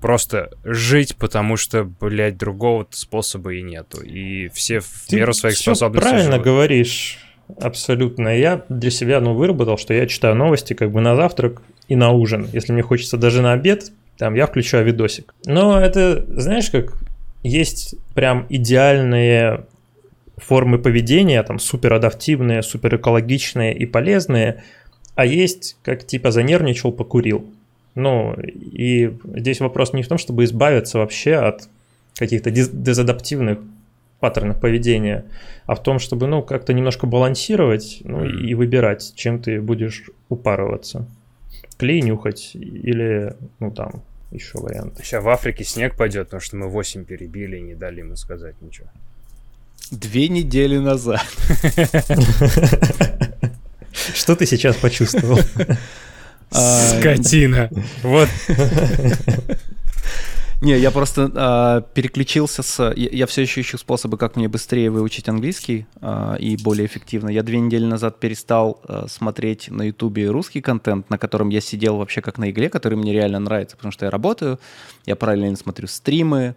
просто 0.00 0.50
жить, 0.64 1.16
потому 1.16 1.56
что, 1.56 1.84
блядь, 1.84 2.36
другого 2.36 2.86
способа 2.90 3.54
и 3.54 3.62
нету. 3.62 4.02
И 4.02 4.48
все 4.48 4.80
в 4.80 5.06
Ты 5.08 5.16
меру 5.16 5.32
своих 5.32 5.56
способностей 5.56 6.10
правильно 6.10 6.32
живут. 6.32 6.44
говоришь. 6.44 7.18
Абсолютно. 7.60 8.28
Я 8.28 8.64
для 8.68 8.90
себя 8.90 9.20
ну, 9.20 9.34
выработал, 9.34 9.78
что 9.78 9.94
я 9.94 10.06
читаю 10.06 10.34
новости 10.34 10.74
как 10.74 10.92
бы 10.92 11.00
на 11.00 11.16
завтрак 11.16 11.62
и 11.88 11.96
на 11.96 12.10
ужин. 12.10 12.46
Если 12.52 12.72
мне 12.72 12.82
хочется 12.82 13.16
даже 13.16 13.40
на 13.40 13.52
обед, 13.52 13.92
там 14.18 14.34
я 14.34 14.46
включаю 14.46 14.84
видосик. 14.84 15.34
Но 15.46 15.80
это, 15.80 16.24
знаешь, 16.28 16.70
как 16.70 16.94
есть 17.44 17.94
прям 18.14 18.46
идеальные 18.48 19.66
формы 20.36 20.78
поведения, 20.78 21.42
там 21.44 21.60
супер 21.60 21.92
адаптивные, 21.92 22.62
супер 22.62 22.96
экологичные 22.96 23.76
и 23.76 23.86
полезные, 23.86 24.64
а 25.14 25.26
есть 25.26 25.76
как 25.84 26.04
типа 26.04 26.32
занервничал, 26.32 26.90
покурил. 26.90 27.46
Ну, 27.94 28.34
и 28.34 29.16
здесь 29.36 29.60
вопрос 29.60 29.92
не 29.92 30.02
в 30.02 30.08
том, 30.08 30.18
чтобы 30.18 30.44
избавиться 30.44 30.98
вообще 30.98 31.34
от 31.34 31.68
каких-то 32.16 32.50
дез- 32.50 32.72
дезадаптивных 32.72 33.58
паттернов 34.18 34.58
поведения, 34.58 35.26
а 35.66 35.74
в 35.74 35.82
том, 35.82 35.98
чтобы, 35.98 36.26
ну, 36.26 36.42
как-то 36.42 36.72
немножко 36.72 37.06
балансировать, 37.06 38.00
ну, 38.04 38.24
и 38.24 38.54
выбирать, 38.54 39.12
чем 39.14 39.40
ты 39.40 39.60
будешь 39.60 40.10
упарываться. 40.28 41.06
Клей 41.76 42.00
нюхать 42.00 42.52
или, 42.54 43.36
ну, 43.60 43.70
там, 43.70 44.02
еще 44.34 44.58
варианты. 44.58 45.02
Сейчас 45.02 45.24
в 45.24 45.28
Африке 45.28 45.64
снег 45.64 45.96
пойдет, 45.96 46.26
потому 46.28 46.40
что 46.40 46.56
мы 46.56 46.68
8 46.68 47.04
перебили 47.04 47.56
и 47.58 47.62
не 47.62 47.74
дали 47.74 48.00
ему 48.00 48.16
сказать 48.16 48.54
ничего. 48.60 48.88
Две 49.90 50.28
недели 50.28 50.78
назад. 50.78 51.24
Что 54.14 54.34
ты 54.36 54.46
сейчас 54.46 54.76
почувствовал? 54.76 55.38
А, 56.56 57.00
Скотина. 57.00 57.68
Вот. 58.04 58.28
Не, 60.64 60.78
я 60.78 60.90
просто 60.90 61.30
а, 61.34 61.80
переключился 61.82 62.62
с... 62.62 62.92
Я, 62.96 63.10
я 63.12 63.26
все 63.26 63.42
еще 63.42 63.60
ищу 63.60 63.76
способы, 63.76 64.16
как 64.16 64.34
мне 64.34 64.48
быстрее 64.48 64.88
выучить 64.88 65.28
английский 65.28 65.86
а, 66.00 66.36
и 66.36 66.56
более 66.56 66.86
эффективно. 66.86 67.28
Я 67.28 67.42
две 67.42 67.60
недели 67.60 67.84
назад 67.84 68.18
перестал 68.18 68.80
а, 68.88 69.06
смотреть 69.06 69.70
на 69.70 69.82
ютубе 69.82 70.30
русский 70.30 70.62
контент, 70.62 71.10
на 71.10 71.18
котором 71.18 71.50
я 71.50 71.60
сидел 71.60 71.98
вообще 71.98 72.22
как 72.22 72.38
на 72.38 72.50
игле, 72.50 72.70
который 72.70 72.96
мне 72.96 73.12
реально 73.12 73.40
нравится, 73.40 73.76
потому 73.76 73.92
что 73.92 74.06
я 74.06 74.10
работаю, 74.10 74.58
я 75.04 75.16
параллельно 75.16 75.58
смотрю 75.58 75.86
стримы, 75.86 76.56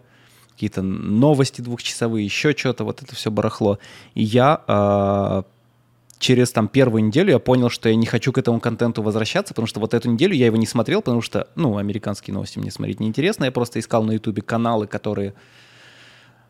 какие-то 0.52 0.80
новости 0.80 1.60
двухчасовые, 1.60 2.24
еще 2.24 2.56
что-то, 2.56 2.84
вот 2.84 3.02
это 3.02 3.14
все 3.14 3.30
барахло. 3.30 3.78
И 4.14 4.22
я 4.22 4.64
а, 4.66 5.44
через 6.18 6.50
там 6.50 6.68
первую 6.68 7.04
неделю 7.04 7.30
я 7.32 7.38
понял, 7.38 7.70
что 7.70 7.88
я 7.88 7.94
не 7.94 8.06
хочу 8.06 8.32
к 8.32 8.38
этому 8.38 8.60
контенту 8.60 9.02
возвращаться, 9.02 9.54
потому 9.54 9.66
что 9.66 9.80
вот 9.80 9.94
эту 9.94 10.10
неделю 10.10 10.34
я 10.34 10.46
его 10.46 10.56
не 10.56 10.66
смотрел, 10.66 11.00
потому 11.00 11.22
что, 11.22 11.48
ну, 11.54 11.76
американские 11.76 12.34
новости 12.34 12.58
мне 12.58 12.70
смотреть 12.70 13.00
неинтересно. 13.00 13.44
Я 13.44 13.52
просто 13.52 13.78
искал 13.78 14.02
на 14.02 14.12
ютубе 14.12 14.42
каналы, 14.42 14.86
которые, 14.86 15.34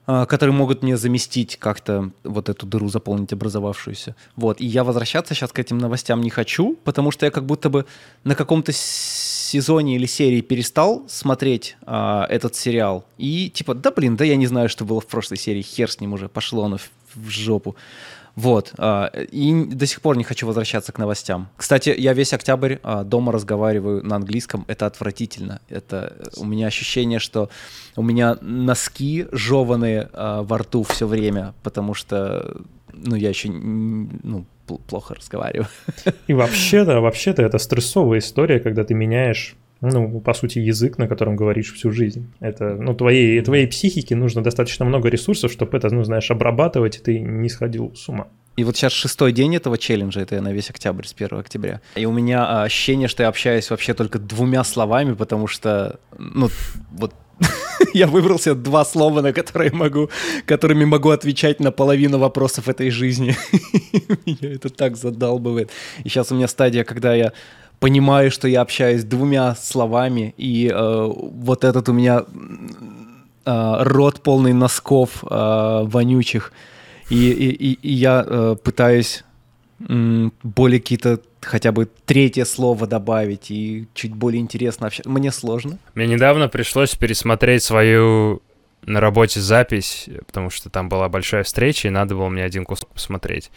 а, 0.06 0.26
которые 0.26 0.54
могут 0.54 0.82
мне 0.82 0.96
заместить 0.96 1.56
как-то 1.56 2.10
вот 2.24 2.48
эту 2.48 2.66
дыру 2.66 2.88
заполнить 2.88 3.32
образовавшуюся. 3.32 4.16
Вот, 4.36 4.60
и 4.60 4.66
я 4.66 4.84
возвращаться 4.84 5.34
сейчас 5.34 5.52
к 5.52 5.58
этим 5.58 5.78
новостям 5.78 6.20
не 6.22 6.30
хочу, 6.30 6.76
потому 6.84 7.10
что 7.10 7.26
я 7.26 7.30
как 7.30 7.44
будто 7.44 7.68
бы 7.68 7.84
на 8.24 8.34
каком-то 8.34 8.72
сезоне 8.72 9.96
или 9.96 10.06
серии 10.06 10.40
перестал 10.40 11.04
смотреть 11.08 11.76
а, 11.82 12.26
этот 12.28 12.54
сериал. 12.54 13.04
И 13.18 13.50
типа, 13.50 13.74
да 13.74 13.90
блин, 13.90 14.16
да 14.16 14.24
я 14.24 14.36
не 14.36 14.46
знаю, 14.46 14.68
что 14.68 14.84
было 14.84 15.00
в 15.00 15.06
прошлой 15.06 15.36
серии, 15.36 15.62
хер 15.62 15.90
с 15.90 16.00
ним 16.00 16.14
уже, 16.14 16.28
пошло 16.28 16.64
оно 16.64 16.78
в, 16.78 16.90
в 17.14 17.28
жопу. 17.28 17.76
Вот. 18.38 18.72
а, 18.78 19.06
И 19.32 19.64
до 19.64 19.84
сих 19.86 20.00
пор 20.00 20.16
не 20.16 20.22
хочу 20.22 20.46
возвращаться 20.46 20.92
к 20.92 20.98
новостям. 20.98 21.48
Кстати, 21.56 21.92
я 21.98 22.12
весь 22.12 22.32
октябрь 22.32 22.76
а, 22.84 23.02
дома 23.02 23.32
разговариваю 23.32 24.04
на 24.06 24.14
английском. 24.14 24.64
Это 24.68 24.86
отвратительно. 24.86 25.60
Это 25.68 26.12
э, 26.16 26.24
у 26.36 26.44
меня 26.44 26.68
ощущение, 26.68 27.18
что 27.18 27.50
у 27.96 28.02
меня 28.02 28.36
носки 28.40 29.26
жеванные 29.32 30.08
а, 30.12 30.42
во 30.44 30.58
рту 30.58 30.84
все 30.84 31.08
время, 31.08 31.52
потому 31.64 31.94
что 31.94 32.62
ну, 32.92 33.16
я 33.16 33.28
еще 33.28 33.50
ну, 33.50 34.44
пл- 34.68 34.80
плохо 34.86 35.14
разговариваю. 35.16 35.66
И 36.28 36.32
вообще-то, 36.32 37.00
вообще-то 37.00 37.42
это 37.42 37.58
стрессовая 37.58 38.20
история, 38.20 38.60
когда 38.60 38.84
ты 38.84 38.94
меняешь, 38.94 39.56
ну, 39.80 40.20
по 40.20 40.34
сути, 40.34 40.58
язык, 40.58 40.98
на 40.98 41.06
котором 41.06 41.36
говоришь 41.36 41.72
всю 41.72 41.90
жизнь. 41.90 42.32
Это, 42.40 42.74
ну, 42.74 42.94
твоей, 42.94 43.40
твоей 43.42 43.66
психике 43.66 44.16
нужно 44.16 44.42
достаточно 44.42 44.84
много 44.84 45.08
ресурсов, 45.08 45.52
чтобы 45.52 45.76
это, 45.76 45.94
ну, 45.94 46.02
знаешь, 46.04 46.30
обрабатывать, 46.30 46.96
и 46.96 47.00
ты 47.00 47.20
не 47.20 47.48
сходил 47.48 47.94
с 47.94 48.08
ума. 48.08 48.26
И 48.56 48.64
вот 48.64 48.76
сейчас 48.76 48.92
шестой 48.92 49.30
день 49.30 49.54
этого 49.54 49.78
челленджа, 49.78 50.20
это 50.20 50.34
я 50.34 50.42
на 50.42 50.52
весь 50.52 50.68
октябрь, 50.68 51.04
с 51.06 51.14
1 51.16 51.38
октября. 51.38 51.80
И 51.94 52.06
у 52.06 52.12
меня 52.12 52.44
а, 52.44 52.64
ощущение, 52.64 53.06
что 53.06 53.22
я 53.22 53.28
общаюсь 53.28 53.70
вообще 53.70 53.94
только 53.94 54.18
двумя 54.18 54.64
словами, 54.64 55.14
потому 55.14 55.46
что, 55.46 56.00
ну, 56.18 56.48
вот 56.90 57.14
я 57.94 58.08
выбрал 58.08 58.40
себе 58.40 58.56
два 58.56 58.84
слова, 58.84 59.20
на 59.20 59.32
которые 59.32 59.72
могу, 59.72 60.10
которыми 60.44 60.84
могу 60.84 61.10
отвечать 61.10 61.60
на 61.60 61.70
половину 61.70 62.18
вопросов 62.18 62.68
этой 62.68 62.90
жизни. 62.90 63.36
Меня 64.26 64.54
это 64.54 64.70
так 64.70 64.96
задалбывает. 64.96 65.70
И 66.02 66.08
сейчас 66.08 66.32
у 66.32 66.34
меня 66.34 66.48
стадия, 66.48 66.82
когда 66.82 67.14
я 67.14 67.32
понимаю, 67.80 68.30
что 68.30 68.48
я 68.48 68.60
общаюсь 68.60 69.04
двумя 69.04 69.54
словами, 69.54 70.34
и 70.36 70.70
э, 70.72 71.12
вот 71.12 71.64
этот 71.64 71.88
у 71.88 71.92
меня 71.92 72.24
э, 73.44 73.76
рот 73.80 74.22
полный 74.22 74.52
носков 74.52 75.24
э, 75.24 75.26
вонючих, 75.84 76.52
и, 77.10 77.30
и, 77.30 77.72
и, 77.72 77.92
я 77.92 78.24
э, 78.26 78.56
пытаюсь 78.62 79.24
м, 79.88 80.32
более 80.42 80.80
какие-то 80.80 81.20
хотя 81.40 81.72
бы 81.72 81.88
третье 82.04 82.44
слово 82.44 82.86
добавить 82.86 83.50
и 83.50 83.86
чуть 83.94 84.14
более 84.14 84.40
интересно 84.40 84.88
общаться. 84.88 85.10
Мне 85.10 85.32
сложно. 85.32 85.78
Мне 85.94 86.06
недавно 86.06 86.48
пришлось 86.48 86.94
пересмотреть 86.94 87.62
свою 87.62 88.42
на 88.84 89.00
работе 89.00 89.40
запись, 89.40 90.08
потому 90.26 90.50
что 90.50 90.70
там 90.70 90.88
была 90.88 91.08
большая 91.08 91.44
встреча, 91.44 91.88
и 91.88 91.90
надо 91.90 92.14
было 92.14 92.28
мне 92.28 92.44
один 92.44 92.64
кусок 92.64 92.88
посмотреть. 92.90 93.50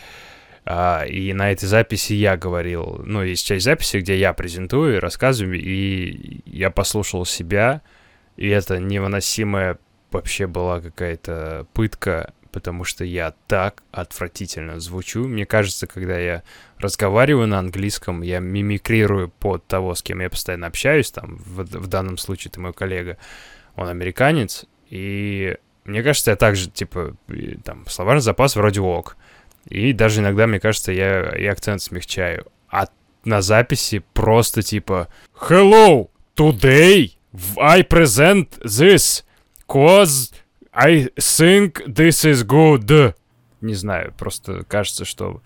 А, 0.63 1.05
и 1.05 1.33
на 1.33 1.51
этой 1.51 1.65
записи 1.65 2.13
я 2.13 2.37
говорил, 2.37 3.01
ну, 3.05 3.23
есть 3.23 3.45
часть 3.45 3.65
записи, 3.65 3.97
где 3.97 4.17
я 4.17 4.33
презентую 4.33 4.97
и 4.97 4.99
рассказываю, 4.99 5.59
и 5.59 6.41
я 6.45 6.69
послушал 6.69 7.25
себя, 7.25 7.81
и 8.37 8.47
это 8.47 8.77
невыносимая 8.77 9.79
вообще 10.11 10.45
была 10.45 10.81
какая-то 10.81 11.65
пытка, 11.73 12.33
потому 12.51 12.83
что 12.83 13.03
я 13.03 13.33
так 13.47 13.81
отвратительно 13.91 14.79
звучу. 14.79 15.27
Мне 15.27 15.45
кажется, 15.45 15.87
когда 15.87 16.19
я 16.19 16.43
разговариваю 16.77 17.47
на 17.47 17.59
английском, 17.59 18.21
я 18.21 18.39
мимикрирую 18.39 19.29
под 19.29 19.65
того, 19.65 19.95
с 19.95 20.03
кем 20.03 20.19
я 20.19 20.29
постоянно 20.29 20.67
общаюсь, 20.67 21.11
там, 21.11 21.37
в, 21.37 21.63
в 21.63 21.87
данном 21.87 22.17
случае 22.17 22.49
это 22.49 22.59
мой 22.59 22.73
коллега, 22.73 23.17
он 23.75 23.87
американец, 23.87 24.65
и 24.89 25.57
мне 25.85 26.03
кажется, 26.03 26.31
я 26.31 26.37
также, 26.37 26.69
типа, 26.69 27.15
там, 27.63 27.85
словарный 27.87 28.21
запас 28.21 28.55
вроде 28.55 28.81
ок. 28.81 29.17
И 29.65 29.93
даже 29.93 30.21
иногда, 30.21 30.47
мне 30.47 30.59
кажется, 30.59 30.91
я 30.91 31.29
и 31.35 31.45
акцент 31.45 31.81
смягчаю. 31.81 32.47
А 32.69 32.87
на 33.23 33.41
записи 33.41 34.03
просто 34.13 34.61
типа 34.61 35.07
Hello, 35.49 36.09
today 36.35 37.11
I 37.57 37.81
present 37.83 38.59
this 38.63 39.23
cause 39.67 40.33
I 40.73 41.09
think 41.17 41.85
this 41.85 42.25
is 42.25 42.45
good. 42.45 43.15
Не 43.61 43.75
знаю, 43.75 44.13
просто 44.17 44.63
кажется, 44.63 45.05
что 45.05 45.41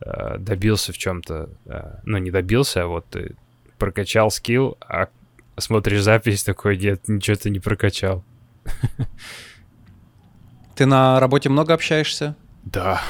э, 0.00 0.38
добился 0.38 0.92
в 0.92 0.98
чем-то, 0.98 1.50
э, 1.66 1.96
ну 2.04 2.18
не 2.18 2.30
добился, 2.30 2.82
а 2.82 2.86
вот 2.86 3.06
ты 3.10 3.36
прокачал 3.78 4.30
скилл, 4.30 4.76
а 4.80 5.08
смотришь 5.56 6.02
запись 6.02 6.42
такой, 6.42 6.76
нет, 6.76 7.06
ничего 7.08 7.36
ты 7.36 7.50
не 7.50 7.60
прокачал. 7.60 8.24
Ты 10.74 10.86
на 10.86 11.20
работе 11.20 11.48
много 11.48 11.74
общаешься? 11.74 12.34
Да. 12.64 13.00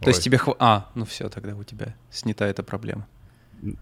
То 0.00 0.08
есть 0.08 0.20
Ой. 0.20 0.24
тебе 0.24 0.38
хва... 0.38 0.56
А, 0.58 0.90
ну 0.94 1.04
все, 1.04 1.28
тогда 1.28 1.54
у 1.54 1.64
тебя 1.64 1.94
снята 2.10 2.46
эта 2.46 2.62
проблема. 2.62 3.06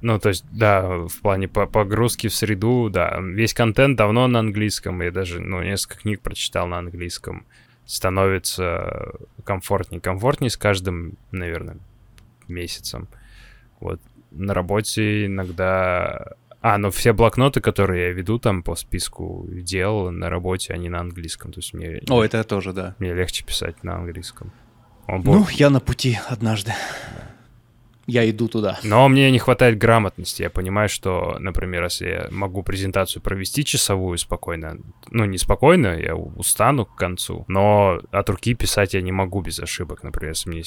Ну, 0.00 0.18
то 0.20 0.28
есть, 0.28 0.44
да, 0.52 0.98
в 1.06 1.20
плане 1.20 1.48
по- 1.48 1.66
погрузки 1.66 2.28
в 2.28 2.34
среду, 2.34 2.88
да. 2.90 3.18
Весь 3.20 3.54
контент 3.54 3.96
давно 3.96 4.28
на 4.28 4.38
английском, 4.38 5.02
я 5.02 5.10
даже, 5.10 5.40
ну, 5.40 5.62
несколько 5.62 6.02
книг 6.02 6.20
прочитал 6.20 6.68
на 6.68 6.78
английском. 6.78 7.44
Становится 7.84 9.12
комфортнее, 9.44 10.00
комфортнее 10.00 10.50
с 10.50 10.56
каждым, 10.56 11.18
наверное, 11.32 11.78
месяцем. 12.48 13.08
Вот. 13.80 14.00
На 14.30 14.54
работе 14.54 15.26
иногда... 15.26 16.34
А, 16.60 16.78
ну 16.78 16.90
все 16.90 17.12
блокноты, 17.12 17.60
которые 17.60 18.06
я 18.06 18.12
веду 18.12 18.38
там 18.38 18.62
по 18.62 18.74
списку 18.74 19.46
дел 19.50 20.10
на 20.10 20.30
работе, 20.30 20.72
они 20.72 20.88
на 20.88 21.00
английском. 21.00 21.52
То 21.52 21.58
есть 21.58 21.74
мне, 21.74 22.00
О, 22.08 22.24
это 22.24 22.42
тоже, 22.42 22.72
да. 22.72 22.94
мне 22.98 23.12
легче 23.12 23.44
писать 23.44 23.84
на 23.84 23.96
английском. 23.96 24.50
Он 25.06 25.22
Ну, 25.24 25.40
будет. 25.40 25.50
я 25.52 25.70
на 25.70 25.80
пути 25.80 26.18
однажды. 26.28 26.72
Я 28.06 28.28
иду 28.28 28.48
туда. 28.48 28.78
Но 28.82 29.08
мне 29.08 29.30
не 29.30 29.38
хватает 29.38 29.78
грамотности. 29.78 30.42
Я 30.42 30.50
понимаю, 30.50 30.90
что, 30.90 31.38
например, 31.38 31.84
если 31.84 32.06
я 32.08 32.28
могу 32.30 32.62
презентацию 32.62 33.22
провести 33.22 33.64
часовую 33.64 34.18
спокойно, 34.18 34.76
ну, 35.10 35.24
не 35.24 35.38
спокойно, 35.38 35.98
я 35.98 36.14
устану 36.14 36.84
к 36.84 36.96
концу, 36.96 37.46
но 37.48 38.00
от 38.12 38.28
руки 38.28 38.52
писать 38.54 38.92
я 38.92 39.00
не 39.00 39.12
могу 39.12 39.40
без 39.40 39.58
ошибок. 39.58 40.02
Например, 40.02 40.32
если 40.32 40.50
мне 40.50 40.62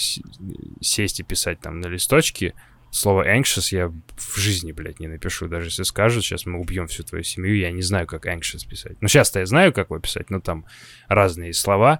сесть 0.81 1.19
и 1.19 1.23
писать 1.23 1.59
там 1.59 1.79
на 1.79 1.85
листочке, 1.87 2.55
слово 2.89 3.27
anxious 3.37 3.67
я 3.69 3.89
в 3.89 4.37
жизни, 4.37 4.71
блядь, 4.71 4.99
не 4.99 5.07
напишу. 5.07 5.47
Даже 5.47 5.67
если 5.67 5.83
скажут, 5.83 6.23
сейчас 6.23 6.47
мы 6.47 6.59
убьем 6.59 6.87
всю 6.87 7.03
твою 7.03 7.23
семью, 7.23 7.55
я 7.55 7.69
не 7.69 7.83
знаю, 7.83 8.07
как 8.07 8.25
anxious 8.25 8.67
писать. 8.67 8.97
Ну, 8.99 9.07
сейчас-то 9.07 9.41
я 9.41 9.45
знаю, 9.45 9.73
как 9.73 9.91
его 9.91 9.99
писать, 9.99 10.31
но 10.31 10.39
там 10.39 10.65
разные 11.07 11.53
слова. 11.53 11.99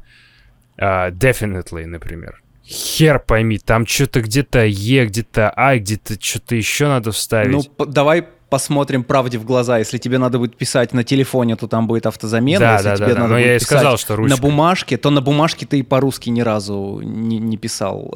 А, 0.80 1.10
definitely, 1.12 1.86
например. 1.86 2.42
Хер 2.66 3.20
пойми, 3.20 3.58
там 3.60 3.86
что-то 3.88 4.22
где-то 4.22 4.66
Е, 4.66 5.06
где-то 5.06 5.50
А, 5.56 5.78
где-то 5.78 6.22
что-то 6.22 6.56
еще 6.56 6.88
надо 6.88 7.12
вставить. 7.12 7.52
Ну, 7.52 7.64
п- 7.64 7.86
давай 7.86 8.24
посмотрим 8.50 9.04
правде 9.06 9.38
в 9.38 9.46
глаза. 9.46 9.78
Если 9.80 9.98
тебе 9.98 10.18
надо 10.18 10.38
будет 10.38 10.58
писать 10.58 10.94
на 10.94 11.04
телефоне, 11.06 11.56
то 11.56 11.68
там 11.68 11.88
будет 11.88 12.06
автозамена. 12.06 12.60
Да, 12.60 12.74
Если 12.74 12.90
да, 12.90 12.96
тебе 12.98 13.08
да, 13.08 13.14
да. 13.14 13.20
надо 13.22 13.30
Но 13.34 13.36
будет 13.40 13.46
я 13.48 13.56
и 13.56 13.60
сказал, 13.60 13.98
что 13.98 14.14
на 14.14 14.18
ручкой. 14.18 14.42
бумажке, 14.42 14.98
то 14.98 15.10
на 15.12 15.22
бумажке 15.22 15.66
ты 15.66 15.80
и 15.80 15.84
по-русски 15.84 16.30
ни 16.30 16.42
разу 16.42 17.00
не, 17.04 17.40
не 17.40 17.56
писал. 17.58 18.14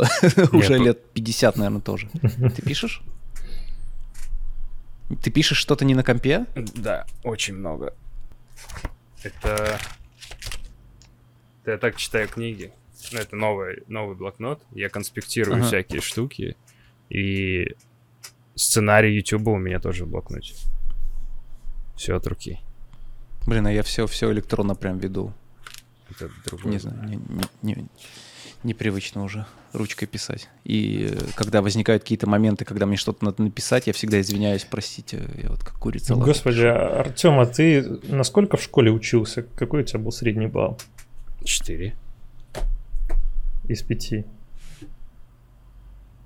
Уже 0.51 0.77
по- 0.77 0.83
лет 0.83 1.11
50, 1.13 1.55
наверное, 1.57 1.81
тоже. 1.81 2.09
Ты 2.55 2.61
пишешь? 2.61 3.01
Ты 5.23 5.29
пишешь 5.31 5.57
что-то 5.57 5.83
не 5.85 5.95
на 5.95 6.03
компе? 6.03 6.45
Да, 6.55 7.05
очень 7.23 7.55
много. 7.55 7.93
Это... 9.23 9.77
Я 11.65 11.77
так 11.77 11.95
читаю 11.97 12.27
книги. 12.27 12.71
Ну, 13.11 13.19
это 13.19 13.35
новый, 13.35 13.83
новый 13.87 14.15
блокнот. 14.15 14.61
Я 14.71 14.89
конспектирую 14.89 15.57
Ага. 15.57 15.65
всякие 15.67 16.01
штуки. 16.01 16.55
И 17.09 17.75
сценарий 18.55 19.15
Ютуба 19.15 19.51
у 19.51 19.57
меня 19.57 19.79
тоже 19.79 20.05
в 20.05 20.09
блокноте. 20.09 20.53
Все 21.95 22.15
от 22.15 22.25
руки. 22.27 22.59
Блин, 23.47 23.67
а 23.67 23.71
я 23.71 23.83
все, 23.83 24.07
все 24.07 24.31
электронно 24.31 24.75
прям 24.75 24.97
веду. 24.99 25.33
Это 26.09 26.29
другое. 26.45 26.73
Не 26.73 26.79
знаю, 26.79 27.03
не- 27.07 27.19
не- 27.61 27.75
не- 27.75 27.87
непривычно 28.63 29.23
уже 29.23 29.45
ручкой 29.73 30.05
писать. 30.05 30.49
И 30.63 31.09
э, 31.11 31.17
когда 31.35 31.61
возникают 31.61 32.03
какие-то 32.03 32.27
моменты, 32.29 32.65
когда 32.65 32.85
мне 32.85 32.97
что-то 32.97 33.23
надо 33.25 33.41
написать, 33.43 33.87
я 33.87 33.93
всегда 33.93 34.19
извиняюсь, 34.21 34.65
простите, 34.69 35.27
я 35.41 35.49
вот 35.49 35.63
как 35.63 35.79
курица. 35.79 36.15
Господи, 36.15 36.65
Артем, 36.65 37.39
а 37.39 37.45
ты 37.45 37.81
насколько 38.07 38.57
в 38.57 38.61
школе 38.63 38.91
учился? 38.91 39.43
Какой 39.55 39.81
у 39.81 39.85
тебя 39.85 39.99
был 39.99 40.11
средний 40.11 40.47
балл 40.47 40.79
Четыре. 41.43 41.95
из 43.67 43.81
пяти? 43.83 44.25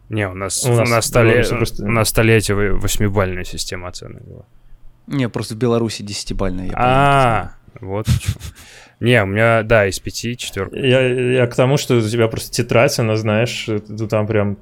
Не, 0.09 0.28
у 0.30 0.34
нас, 0.34 0.66
У 0.66 0.72
нас 0.74 1.05
в 1.05 1.07
столе- 1.07 1.43
просто- 1.47 1.84
у 1.84 1.89
нас 1.89 2.09
столетие 2.09 2.55
вы- 2.55 2.76
восьмибальная 2.80 3.43
система 3.43 3.88
оценок 3.88 4.24
была. 4.26 4.45
Не, 5.07 5.30
просто 5.30 5.55
в 5.55 5.57
Беларуси 5.57 6.01
десятибальная. 6.01 6.72
А, 6.76 7.51
вот. 7.82 8.07
Не, 8.99 9.22
у 9.24 9.26
меня, 9.28 9.61
да, 9.63 9.88
из 9.88 9.99
пяти 9.99 10.38
четверка. 10.38 10.76
Я, 10.78 11.01
я 11.41 11.47
к 11.47 11.55
тому, 11.55 11.78
что 11.78 11.97
у 11.97 12.01
тебя 12.01 12.28
просто 12.28 12.51
тетрадь, 12.51 12.97
она, 12.99 13.16
знаешь, 13.16 13.68
э, 13.68 13.80
ты 13.80 14.07
там 14.07 14.26
прям 14.26 14.57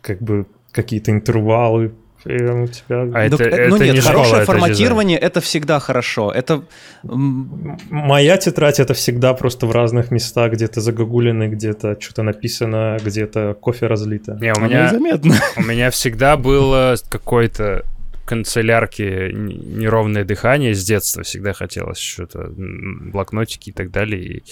как 0.00 0.20
бы 0.20 0.46
какие-то 0.72 1.10
интервалы, 1.10 1.94
прям 2.22 2.62
у 2.62 2.66
тебя... 2.66 3.02
А 3.02 3.28
Ну, 3.28 3.36
это, 3.36 3.44
э, 3.44 3.68
ну 3.68 3.76
это 3.76 3.84
нет, 3.84 3.94
не 3.94 4.00
школа, 4.00 4.16
хорошее 4.16 4.42
это 4.42 4.52
форматирование 4.52 5.18
это 5.18 5.40
всегда 5.40 5.80
хорошо. 5.80 6.30
Это 6.30 6.62
Моя 7.02 8.36
тетрадь 8.36 8.80
это 8.80 8.94
всегда 8.94 9.34
просто 9.34 9.66
в 9.66 9.72
разных 9.72 10.10
местах, 10.10 10.52
где-то 10.52 10.80
загогулины, 10.80 11.48
где-то 11.48 11.96
что-то 12.00 12.22
написано, 12.22 12.98
где-то 13.02 13.56
кофе 13.60 13.86
разлито. 13.86 14.38
Не, 14.40 14.52
у 14.52 14.60
меня, 14.60 14.86
незаметно. 14.86 15.34
у 15.56 15.62
меня 15.62 15.90
всегда 15.90 16.36
было 16.36 16.96
какое-то 17.08 17.84
канцелярки 18.30 19.32
неровное 19.32 20.24
дыхание 20.24 20.72
с 20.72 20.84
детства. 20.84 21.24
Всегда 21.24 21.52
хотелось 21.52 21.98
что-то, 21.98 22.48
блокнотики 22.56 23.70
и 23.70 23.72
так 23.72 23.90
далее. 23.90 24.22
И, 24.22 24.44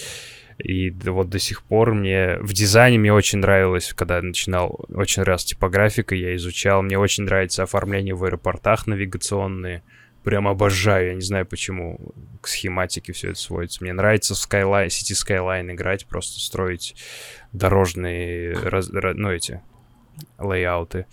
и 0.58 0.90
вот 0.90 1.28
до 1.30 1.38
сих 1.38 1.62
пор 1.62 1.94
мне 1.94 2.36
в 2.40 2.52
дизайне 2.52 2.98
мне 2.98 3.12
очень 3.12 3.38
нравилось, 3.38 3.92
когда 3.94 4.16
я 4.16 4.22
начинал, 4.22 4.84
очень 4.88 5.22
раз 5.22 5.44
типографика 5.44 6.14
я 6.14 6.34
изучал. 6.36 6.82
Мне 6.82 6.98
очень 6.98 7.24
нравится 7.24 7.62
оформление 7.62 8.14
в 8.14 8.24
аэропортах 8.24 8.86
навигационные. 8.86 9.82
Прям 10.24 10.48
обожаю, 10.48 11.08
я 11.08 11.14
не 11.14 11.20
знаю 11.22 11.46
почему 11.46 12.12
к 12.42 12.48
схематике 12.48 13.12
все 13.12 13.30
это 13.30 13.38
сводится. 13.38 13.82
Мне 13.84 13.92
нравится 13.92 14.34
в 14.34 14.38
Skyline, 14.38 14.88
сети 14.90 15.14
Skyline 15.14 15.72
играть, 15.72 16.06
просто 16.06 16.40
строить 16.40 16.96
дорожные, 17.52 18.52
раз- 18.54 18.90
ра- 18.90 19.14
ну 19.14 19.30
эти, 19.30 19.62
лейауты. 20.38 21.06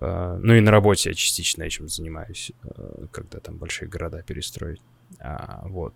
А, 0.00 0.38
Ну 0.40 0.54
и 0.54 0.60
на 0.60 0.70
работе 0.70 1.10
я 1.10 1.14
частично 1.14 1.62
этим 1.64 1.88
занимаюсь, 1.88 2.52
э, 2.64 3.06
когда 3.10 3.40
там 3.40 3.56
большие 3.56 3.88
города 3.88 4.22
перестроить. 4.22 4.80
А, 5.20 5.62
Вот. 5.66 5.94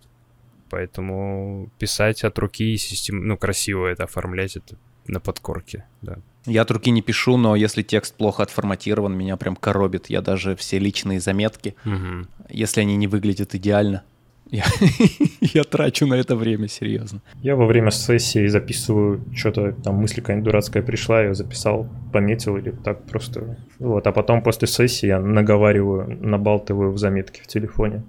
Поэтому 0.73 1.69
писать 1.77 2.23
от 2.23 2.39
руки, 2.39 2.75
систем... 2.77 3.27
ну, 3.27 3.37
красиво 3.37 3.85
это 3.85 4.05
оформлять, 4.05 4.55
это 4.55 4.75
на 5.05 5.19
подкорке, 5.19 5.85
да. 6.01 6.17
Я 6.47 6.63
от 6.63 6.71
руки 6.71 6.89
не 6.89 7.03
пишу, 7.03 7.37
но 7.37 7.55
если 7.55 7.83
текст 7.83 8.15
плохо 8.15 8.41
отформатирован, 8.41 9.15
меня 9.15 9.37
прям 9.37 9.55
коробит. 9.55 10.09
Я 10.09 10.21
даже 10.21 10.55
все 10.55 10.79
личные 10.79 11.19
заметки, 11.19 11.75
Мгм. 11.85 12.27
если 12.49 12.81
они 12.81 12.95
не 12.97 13.05
выглядят 13.07 13.53
идеально, 13.53 14.01
я, 14.49 14.63
я 15.41 15.63
трачу 15.63 16.07
на 16.07 16.15
это 16.15 16.35
время, 16.35 16.67
серьезно. 16.67 17.21
Я 17.43 17.55
во 17.55 17.67
время 17.67 17.91
сессии 17.91 18.47
записываю 18.47 19.23
что-то, 19.35 19.73
там 19.73 19.95
мысль 19.97 20.21
какая-нибудь 20.21 20.45
дурацкая 20.45 20.81
пришла, 20.81 21.21
я 21.21 21.33
записал, 21.35 21.87
пометил 22.11 22.57
или 22.57 22.71
так 22.71 23.05
просто. 23.05 23.57
Вот, 23.77 24.07
а 24.07 24.11
потом 24.11 24.41
после 24.41 24.67
сессии 24.67 25.05
я 25.05 25.19
наговариваю, 25.19 26.17
набалтываю 26.19 26.91
в 26.91 26.97
заметки 26.97 27.41
в 27.43 27.47
телефоне. 27.47 28.01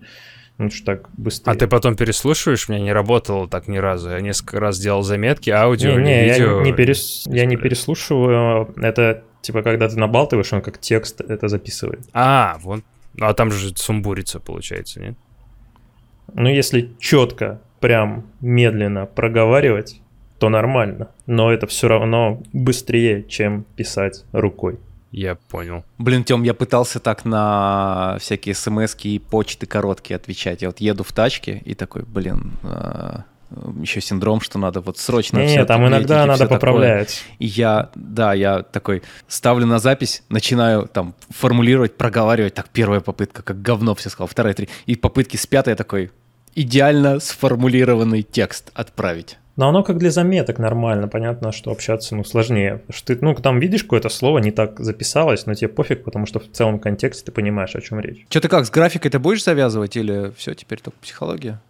Ну 0.59 0.71
что 0.71 0.97
так 0.97 1.09
быстрее. 1.17 1.53
А 1.53 1.57
ты 1.57 1.67
потом 1.67 1.97
переслушиваешь? 1.97 2.69
У 2.69 2.73
меня 2.73 2.83
не 2.85 2.93
работало 2.93 3.49
так 3.49 3.67
ни 3.67 3.77
разу. 3.79 4.11
Я 4.11 4.21
несколько 4.21 4.61
раз 4.61 4.79
делал 4.79 5.03
заметки, 5.03 5.51
аудио 5.51 5.91
Не, 5.91 5.97
или 5.97 6.03
не, 6.05 6.33
видео. 6.33 6.59
я 6.59 6.65
не, 6.65 6.73
перес- 6.73 7.23
я 7.27 7.45
не 7.47 7.57
переслушиваю. 7.57 8.73
Это 8.77 9.25
типа 9.43 9.63
когда 9.63 9.89
ты 9.89 9.99
набалтываешь, 9.99 10.53
он 10.53 10.63
как 10.63 10.79
текст 10.79 11.21
это 11.21 11.49
записывает. 11.49 12.01
А, 12.13 12.59
вот. 12.63 12.85
Ну, 13.17 13.27
а 13.27 13.35
там 13.35 13.51
же 13.51 13.75
сумбурится, 13.77 14.41
получается, 14.41 15.01
нет? 15.01 15.15
Ну, 16.33 16.49
если 16.49 16.91
четко, 16.99 17.61
прям 17.81 18.27
медленно 18.41 19.07
проговаривать, 19.07 20.01
то 20.39 20.49
нормально. 20.49 21.11
Но 21.27 21.53
это 21.53 21.67
все 21.67 21.87
равно 21.89 22.43
быстрее, 22.53 23.25
чем 23.25 23.65
писать 23.77 24.25
рукой. 24.33 24.79
Я 25.17 25.37
понял. 25.37 25.85
Блин, 25.99 26.25
Тем, 26.25 26.43
я 26.43 26.55
пытался 26.55 26.99
так 26.99 27.25
на 27.25 28.17
всякие 28.21 28.53
смс 28.57 28.97
и 29.05 29.21
почты 29.21 29.65
короткие 29.65 30.17
отвечать. 30.17 30.63
Я 30.63 30.69
вот 30.69 30.81
еду 30.81 31.05
в 31.05 31.13
тачке 31.13 31.63
и 31.65 31.75
такой, 31.75 32.03
блин, 32.03 32.55
еще 33.81 34.01
синдром, 34.01 34.41
что 34.41 34.59
надо 34.59 34.81
вот 34.81 34.99
срочно 34.99 35.39
Не, 35.39 35.47
всё 35.47 35.61
не, 35.61 35.67
там 35.67 35.85
ответить 35.85 36.07
иногда 36.07 36.27
надо 36.27 36.39
такое. 36.41 36.59
поправлять. 36.59 37.23
И 37.39 37.47
я, 37.47 37.91
да, 37.95 38.35
я 38.35 38.63
такой 38.63 39.05
ставлю 39.29 39.67
на 39.67 39.79
запись, 39.79 40.25
начинаю 40.31 40.89
там 40.89 41.15
формулировать, 41.31 41.97
проговаривать. 41.97 42.55
Так, 42.55 42.69
первая 42.71 42.99
попытка, 42.99 43.43
как 43.43 43.63
говно 43.63 43.95
все 43.95 44.11
сказал, 44.11 44.27
вторая, 44.27 44.55
три. 44.55 44.69
И 44.87 44.97
попытки 44.97 45.37
с 45.37 45.47
пятой 45.47 45.71
я 45.71 45.77
такой, 45.77 46.11
идеально 46.57 47.21
сформулированный 47.21 48.23
текст 48.23 48.73
отправить. 48.75 49.39
Но 49.57 49.69
оно 49.69 49.85
как 49.85 49.99
для 49.99 50.11
заметок 50.11 50.59
нормально, 50.59 51.07
понятно, 51.07 51.53
что 51.53 51.71
общаться 51.71 52.17
ну, 52.17 52.25
сложнее. 52.25 52.83
Что 52.91 53.15
ты, 53.15 53.25
ну, 53.25 53.35
там 53.35 53.61
видишь 53.61 53.85
какое-то 53.85 54.09
слово, 54.09 54.39
не 54.39 54.51
так 54.51 54.81
записалось, 54.81 55.47
но 55.47 55.55
тебе 55.55 55.69
пофиг, 55.69 56.03
потому 56.03 56.27
что 56.27 56.41
в 56.41 56.51
целом 56.51 56.81
контексте 56.81 57.27
ты 57.27 57.33
понимаешь, 57.33 57.77
о 57.77 57.81
чем 57.81 58.01
речь. 58.01 58.27
Что 58.29 58.41
ты 58.41 58.49
как, 58.49 58.67
с 58.67 58.71
графикой 58.71 59.13
ты 59.13 59.21
будешь 59.21 59.45
завязывать 59.45 59.97
или 59.97 60.33
все, 60.37 60.55
теперь 60.55 60.81
только 60.81 60.99
психология? 60.99 61.61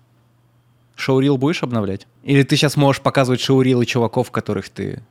Шоурил 0.97 1.37
будешь 1.37 1.63
обновлять? 1.63 2.07
Или 2.23 2.43
ты 2.43 2.57
сейчас 2.57 2.77
можешь 2.77 3.03
показывать 3.03 3.41
шоурилы 3.41 3.85
чуваков, 3.85 4.31
которых 4.31 4.71
ты 4.71 5.03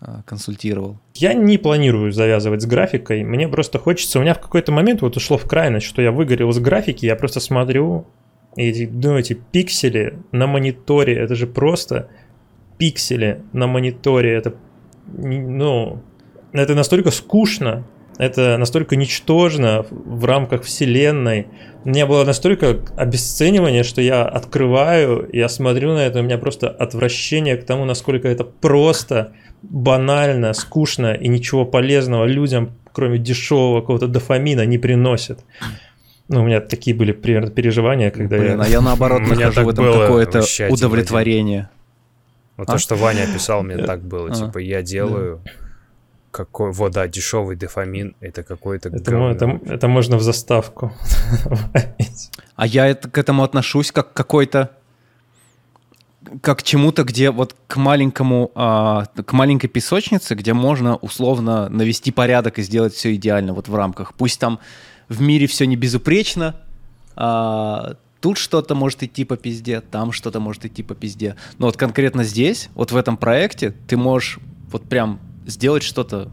а, 0.00 0.20
консультировал? 0.26 0.98
Я 1.14 1.32
не 1.32 1.56
планирую 1.56 2.12
завязывать 2.12 2.60
с 2.60 2.66
графикой, 2.66 3.22
мне 3.22 3.48
просто 3.48 3.78
хочется, 3.78 4.18
у 4.18 4.22
меня 4.22 4.34
в 4.34 4.40
какой-то 4.40 4.70
момент 4.70 5.00
вот 5.00 5.16
ушло 5.16 5.38
в 5.38 5.46
крайность, 5.46 5.86
что 5.86 6.02
я 6.02 6.12
выгорел 6.12 6.52
с 6.52 6.58
графики, 6.58 7.06
я 7.06 7.16
просто 7.16 7.40
смотрю, 7.40 8.00
и 8.00 8.04
эти, 8.56 8.90
ну, 8.90 9.16
эти 9.16 9.34
пиксели 9.34 10.18
на 10.32 10.46
мониторе, 10.46 11.14
это 11.14 11.34
же 11.34 11.46
просто 11.46 12.08
пиксели 12.78 13.42
на 13.52 13.66
мониторе, 13.66 14.32
это, 14.32 14.54
ну, 15.06 16.02
это 16.52 16.74
настолько 16.74 17.10
скучно, 17.10 17.86
это 18.18 18.56
настолько 18.56 18.96
ничтожно 18.96 19.84
в 19.90 20.24
рамках 20.24 20.62
вселенной. 20.62 21.48
У 21.84 21.90
меня 21.90 22.06
было 22.06 22.24
настолько 22.24 22.80
обесценивание, 22.96 23.84
что 23.84 24.00
я 24.00 24.24
открываю, 24.24 25.28
я 25.32 25.48
смотрю 25.48 25.92
на 25.94 26.06
это, 26.06 26.20
у 26.20 26.22
меня 26.22 26.38
просто 26.38 26.68
отвращение 26.68 27.56
к 27.56 27.64
тому, 27.64 27.84
насколько 27.84 28.26
это 28.26 28.44
просто, 28.44 29.32
банально, 29.62 30.52
скучно 30.54 31.12
и 31.12 31.28
ничего 31.28 31.64
полезного 31.64 32.24
людям, 32.24 32.72
кроме 32.92 33.18
дешевого 33.18 33.80
какого-то 33.80 34.08
дофамина, 34.08 34.64
не 34.64 34.78
приносит. 34.78 35.40
Ну, 36.28 36.42
у 36.42 36.44
меня 36.44 36.60
такие 36.60 36.96
были 36.96 37.12
примерно 37.12 37.50
переживания, 37.50 38.10
когда 38.10 38.38
Блин, 38.38 38.58
я... 38.58 38.64
а 38.64 38.68
я 38.68 38.80
наоборот 38.80 39.20
У 39.24 39.24
меня 39.24 39.46
нахожу 39.46 39.66
в 39.66 39.70
этом 39.70 39.84
какое-то 39.92 40.42
удовлетворение. 40.70 41.68
Вот 42.56 42.68
А? 42.68 42.72
то, 42.72 42.78
что 42.78 42.96
Ваня 42.96 43.24
описал, 43.24 43.62
мне 43.62 43.76
так 43.84 44.02
было. 44.02 44.30
А. 44.30 44.34
Типа, 44.34 44.58
я 44.58 44.82
делаю 44.82 45.42
какой... 46.30 46.72
Вот, 46.72 46.92
да, 46.92 47.08
дешевый 47.08 47.56
дофамин, 47.56 48.14
это 48.20 48.42
какой-то 48.42 48.90
Это, 48.90 49.10
говно. 49.10 49.30
это, 49.30 49.60
это 49.66 49.88
можно 49.88 50.18
в 50.18 50.22
заставку. 50.22 50.92
А 52.56 52.66
я 52.66 52.86
это, 52.86 53.08
к 53.08 53.16
этому 53.16 53.42
отношусь 53.42 53.90
как 53.90 54.12
к 54.12 54.16
какой-то 54.16 54.70
как 56.42 56.58
к 56.58 56.62
чему-то, 56.64 57.04
где 57.04 57.30
вот 57.30 57.54
к 57.68 57.76
маленькому, 57.76 58.50
а, 58.54 59.04
к 59.04 59.32
маленькой 59.32 59.68
песочнице, 59.68 60.34
где 60.34 60.52
можно 60.54 60.96
условно 60.96 61.68
навести 61.68 62.10
порядок 62.10 62.58
и 62.58 62.62
сделать 62.62 62.94
все 62.94 63.14
идеально 63.14 63.54
вот 63.54 63.68
в 63.68 63.74
рамках. 63.74 64.12
Пусть 64.14 64.40
там 64.40 64.58
в 65.08 65.20
мире 65.20 65.46
все 65.46 65.66
не 65.66 65.76
безупречно, 65.76 66.56
а, 67.14 67.96
тут 68.20 68.38
что-то 68.38 68.74
может 68.74 69.02
идти 69.02 69.24
по 69.24 69.36
пизде, 69.36 69.80
там 69.80 70.12
что-то 70.12 70.40
может 70.40 70.64
идти 70.64 70.82
по 70.82 70.94
пизде. 70.94 71.36
Но 71.58 71.66
вот 71.66 71.76
конкретно 71.76 72.24
здесь, 72.24 72.68
вот 72.74 72.92
в 72.92 72.96
этом 72.96 73.16
проекте, 73.16 73.74
ты 73.86 73.96
можешь 73.96 74.38
вот 74.70 74.82
прям 74.82 75.20
сделать 75.46 75.82
что-то 75.82 76.28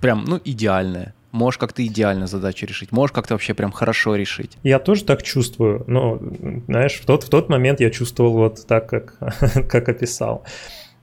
прям, 0.00 0.24
ну, 0.24 0.40
идеальное. 0.44 1.14
Можешь 1.30 1.58
как-то 1.58 1.86
идеально 1.86 2.26
задачу 2.26 2.64
решить, 2.64 2.90
можешь 2.90 3.12
как-то 3.12 3.34
вообще 3.34 3.52
прям 3.52 3.70
хорошо 3.70 4.16
решить. 4.16 4.56
Я 4.62 4.78
тоже 4.78 5.04
так 5.04 5.22
чувствую, 5.22 5.84
но, 5.86 6.18
знаешь, 6.66 6.94
в 6.94 7.04
тот, 7.04 7.24
в 7.24 7.28
тот 7.28 7.50
момент 7.50 7.80
я 7.80 7.90
чувствовал 7.90 8.32
вот 8.32 8.66
так, 8.66 8.88
как, 8.88 9.18
как 9.68 9.88
описал. 9.88 10.44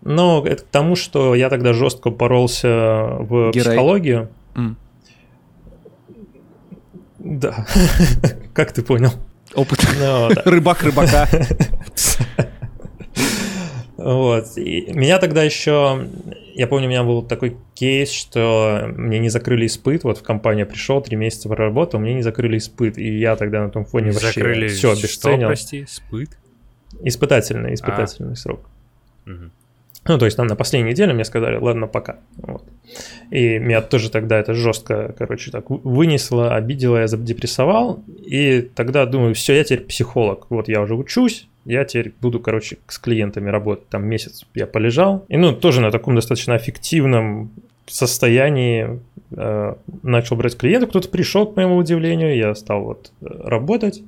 Но 0.02 0.43
это 0.45 0.64
к 0.64 0.68
тому, 0.68 0.95
что 0.95 1.35
я 1.35 1.49
тогда 1.49 1.73
жестко 1.73 2.10
поролся 2.10 2.68
в 3.19 3.52
Герой. 3.52 3.52
психологию. 3.52 4.30
М. 4.56 4.77
Да, 7.26 7.65
как 8.53 8.72
ты 8.72 8.84
понял? 8.84 9.11
Опыт. 9.56 9.80
Ну, 9.99 10.30
да. 10.34 10.43
Рыбак 10.45 10.84
рыбака. 10.84 11.27
Вот. 13.97 14.57
И 14.57 14.91
меня 14.93 15.18
тогда 15.18 15.41
еще, 15.41 16.07
я 16.53 16.68
помню, 16.68 16.85
у 16.85 16.89
меня 16.89 17.03
был 17.03 17.23
такой 17.23 17.57
кейс, 17.73 18.11
что 18.11 18.91
мне 18.95 19.18
не 19.18 19.30
закрыли 19.30 19.65
испыт. 19.65 20.03
Вот 20.03 20.19
в 20.19 20.22
компанию 20.23 20.68
пришел, 20.68 21.02
три 21.02 21.15
месяца 21.18 21.49
проработал, 21.49 21.99
мне 21.99 22.14
не 22.14 22.22
закрыли 22.22 22.60
испыт. 22.60 22.99
И 22.99 23.18
я 23.18 23.35
тогда 23.35 23.64
на 23.64 23.69
том 23.72 23.85
фоне 23.85 24.11
вообще 24.11 24.27
Закрыли 24.27 24.68
все 24.68 24.93
что, 24.93 24.99
обесценил. 24.99 25.47
прости, 25.47 25.85
спыт? 25.88 26.38
Испытательный, 27.02 27.73
испытательный 27.73 28.35
срок. 28.35 28.69
Мгм. 29.26 29.52
Ну, 30.07 30.19
то 30.19 30.26
есть 30.26 30.38
там 30.38 30.45
на 30.45 30.56
последней 30.56 30.91
неделе 30.91 31.14
мне 31.14 31.26
сказали, 31.26 31.57
ладно, 31.57 31.88
пока. 31.88 32.18
Вот. 32.38 32.64
И 33.32 33.57
меня 33.57 33.82
тоже 33.82 34.11
тогда 34.11 34.38
это 34.38 34.53
жестко, 34.53 35.15
короче, 35.18 35.49
так 35.49 35.69
вы- 35.72 35.80
вынесло, 35.84 36.56
обидело, 36.56 36.98
я 36.98 37.07
задепрессовал. 37.07 38.03
И 38.23 38.61
тогда 38.76 39.06
думаю, 39.07 39.34
все, 39.34 39.56
я 39.56 39.64
теперь 39.64 39.86
психолог. 39.86 40.45
Вот 40.49 40.68
я 40.68 40.82
уже 40.82 40.94
учусь, 40.94 41.48
я 41.65 41.86
теперь 41.86 42.14
буду, 42.22 42.40
короче, 42.40 42.77
с 42.88 42.99
клиентами 42.99 43.49
работать. 43.49 43.90
Там 43.90 44.06
месяц 44.06 44.45
я 44.53 44.68
полежал. 44.68 45.26
И, 45.27 45.38
ну, 45.38 45.53
тоже 45.53 45.82
на 45.82 45.90
таком 45.91 46.14
достаточно 46.14 46.56
эффективном 46.56 47.52
состоянии 47.88 48.99
э, 49.32 49.76
начал 50.03 50.36
брать 50.36 50.56
клиентов. 50.56 50.90
Кто-то 50.90 51.10
пришел, 51.10 51.48
к 51.48 51.56
моему 51.56 51.77
удивлению, 51.77 52.36
я 52.38 52.53
стал 52.53 52.84
вот 52.84 53.11
э, 53.22 53.26
работать. 53.26 54.03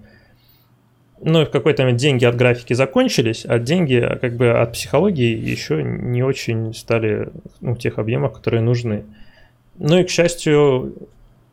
Ну 1.21 1.41
и 1.41 1.45
в 1.45 1.49
какой-то 1.49 1.83
момент 1.83 1.99
деньги 1.99 2.25
от 2.25 2.35
графики 2.35 2.73
закончились, 2.73 3.45
а 3.47 3.57
деньги 3.59 4.07
как 4.21 4.35
бы 4.35 4.51
от 4.51 4.73
психологии 4.73 5.35
еще 5.35 5.81
не 5.83 6.23
очень 6.23 6.73
стали 6.73 7.29
ну, 7.59 7.73
в 7.73 7.79
тех 7.79 7.97
объемах, 7.97 8.33
которые 8.33 8.61
нужны. 8.61 9.03
Ну 9.79 9.99
и, 9.99 10.03
к 10.03 10.09
счастью, 10.09 10.93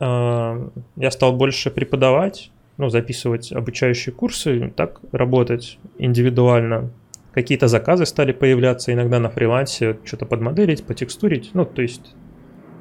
э, 0.01 0.69
я 0.97 1.11
стал 1.11 1.33
больше 1.33 1.71
преподавать, 1.71 2.51
ну, 2.77 2.89
записывать 2.89 3.53
обучающие 3.53 4.15
курсы, 4.15 4.73
так 4.77 5.01
работать 5.13 5.79
индивидуально. 5.99 6.91
Какие-то 7.33 7.69
заказы 7.69 8.07
стали 8.07 8.33
появляться 8.33 8.93
иногда 8.93 9.19
на 9.19 9.31
фрилансе, 9.31 9.97
что-то 10.05 10.27
подмоделить, 10.27 10.85
потекстурить. 10.85 11.51
Ну, 11.55 11.65
то 11.65 11.83
есть, 11.83 12.15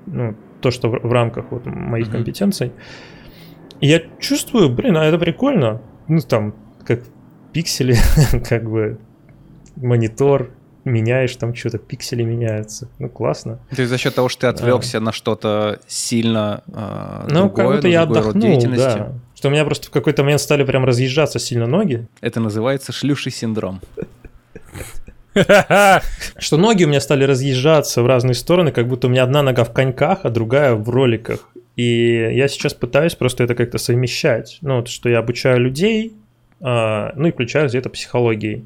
ну, 0.05 0.35
то, 0.61 0.69
что 0.69 0.89
в, 0.89 0.99
в 0.99 1.11
рамках 1.11 1.51
вот 1.51 1.65
моих 1.65 2.07
Мгм. 2.07 2.17
компетенций. 2.17 2.71
И 3.79 3.87
я 3.87 4.01
чувствую, 4.19 4.69
блин, 4.69 4.97
а 4.97 5.05
это 5.05 5.17
прикольно. 5.17 5.81
Ну, 6.07 6.19
там, 6.21 6.53
как 6.85 7.01
пиксели, 7.51 7.95
как 8.49 8.69
бы 8.69 8.97
монитор, 9.75 10.51
меняешь 10.85 11.35
там 11.35 11.55
что-то, 11.55 11.77
пиксели 11.77 12.23
меняются. 12.23 12.89
Ну, 12.99 13.09
классно. 13.09 13.59
То 13.69 13.81
есть 13.81 13.89
за 13.89 13.97
счет 13.97 14.15
того, 14.15 14.29
что 14.29 14.41
ты 14.41 14.47
отвлекся 14.47 14.99
на 14.99 15.11
что-то 15.11 15.79
сильно 15.87 16.63
э, 16.67 17.27
Ну, 17.29 17.49
как 17.49 17.55
другое, 17.55 17.75
будто 17.75 17.87
на 17.87 17.91
я 17.91 18.01
отдохнул, 18.03 18.61
да. 18.75 19.13
Что 19.35 19.47
у 19.49 19.51
меня 19.51 19.65
просто 19.65 19.87
в 19.87 19.91
какой-то 19.91 20.23
момент 20.23 20.41
стали 20.41 20.63
прям 20.63 20.85
разъезжаться 20.85 21.39
сильно 21.39 21.67
ноги. 21.67 22.07
это 22.21 22.39
называется 22.39 22.91
шлюший 22.91 23.31
синдром. 23.31 23.81
Что 26.37 26.57
ноги 26.57 26.83
у 26.83 26.87
меня 26.87 27.01
стали 27.01 27.23
разъезжаться 27.23 28.03
в 28.03 28.07
разные 28.07 28.35
стороны, 28.35 28.71
как 28.71 28.87
будто 28.87 29.07
у 29.07 29.09
меня 29.09 29.23
одна 29.23 29.41
нога 29.41 29.63
в 29.63 29.73
коньках, 29.73 30.19
а 30.23 30.29
другая 30.29 30.75
в 30.75 30.89
роликах. 30.89 31.49
И 31.75 32.29
я 32.35 32.47
сейчас 32.47 32.73
пытаюсь 32.75 33.15
просто 33.15 33.43
это 33.43 33.55
как-то 33.55 33.79
совмещать. 33.79 34.59
Ну, 34.61 34.77
вот, 34.77 34.89
что 34.89 35.09
я 35.09 35.19
обучаю 35.19 35.59
людей, 35.59 36.13
ну 36.63 37.27
и 37.27 37.31
включаю 37.31 37.67
где-то 37.67 37.89
психологией. 37.89 38.65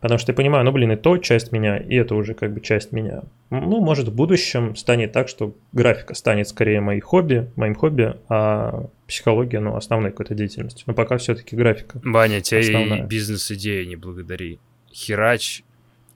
Потому 0.00 0.18
что 0.18 0.32
я 0.32 0.36
понимаю, 0.36 0.64
ну, 0.64 0.72
блин, 0.72 0.92
и 0.92 0.96
то 0.96 1.16
часть 1.16 1.52
меня, 1.52 1.78
и 1.78 1.94
это 1.96 2.14
уже 2.14 2.34
как 2.34 2.52
бы 2.52 2.60
часть 2.60 2.92
меня. 2.92 3.22
Ну, 3.50 3.80
может, 3.80 4.08
в 4.08 4.14
будущем 4.14 4.76
станет 4.76 5.12
так, 5.12 5.28
что 5.28 5.54
графика 5.72 6.14
станет 6.14 6.48
скорее 6.48 6.80
моей 6.80 7.00
хобби, 7.00 7.50
моим 7.56 7.74
хобби, 7.74 8.14
а 8.28 8.88
психология, 9.06 9.58
ну, 9.58 9.74
основной 9.74 10.10
какой-то 10.10 10.34
деятельностью. 10.34 10.84
Но 10.86 10.94
пока 10.94 11.16
все-таки 11.16 11.56
графика. 11.56 11.98
Баня, 12.04 12.38
Основная. 12.38 13.06
бизнес-идея 13.06 13.86
не 13.86 13.96
благодари. 13.96 14.60
Херач, 14.92 15.62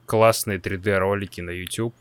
классные 0.05 0.59
3D-ролики 0.59 1.41
на 1.41 1.51
YouTube, 1.51 1.95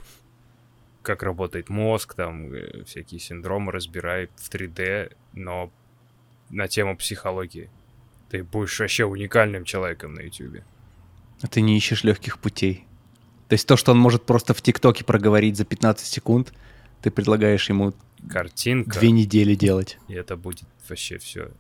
как 1.02 1.22
работает 1.22 1.70
мозг, 1.70 2.14
там 2.14 2.52
э, 2.52 2.84
всякие 2.84 3.20
синдромы 3.20 3.72
разбирай 3.72 4.28
в 4.36 4.52
3D, 4.52 5.12
но 5.32 5.72
на 6.50 6.68
тему 6.68 6.96
психологии. 6.96 7.70
Ты 8.30 8.44
будешь 8.44 8.78
вообще 8.78 9.04
уникальным 9.04 9.64
человеком 9.64 10.14
на 10.14 10.20
YouTube. 10.20 10.62
А 11.42 11.46
ты 11.48 11.60
не 11.60 11.76
ищешь 11.76 12.04
легких 12.04 12.38
путей. 12.38 12.86
То 13.48 13.54
есть 13.54 13.66
то, 13.66 13.76
что 13.76 13.92
он 13.92 13.98
может 13.98 14.24
просто 14.24 14.54
в 14.54 14.62
ТикТоке 14.62 15.04
проговорить 15.04 15.56
за 15.56 15.64
15 15.64 16.06
секунд, 16.06 16.52
ты 17.02 17.10
предлагаешь 17.10 17.68
ему 17.68 17.92
Картинка, 18.28 18.98
две 19.00 19.10
недели 19.10 19.54
делать. 19.54 19.98
и 20.06 20.14
это 20.14 20.36
будет 20.36 20.64
вообще 20.88 21.18
все. 21.18 21.50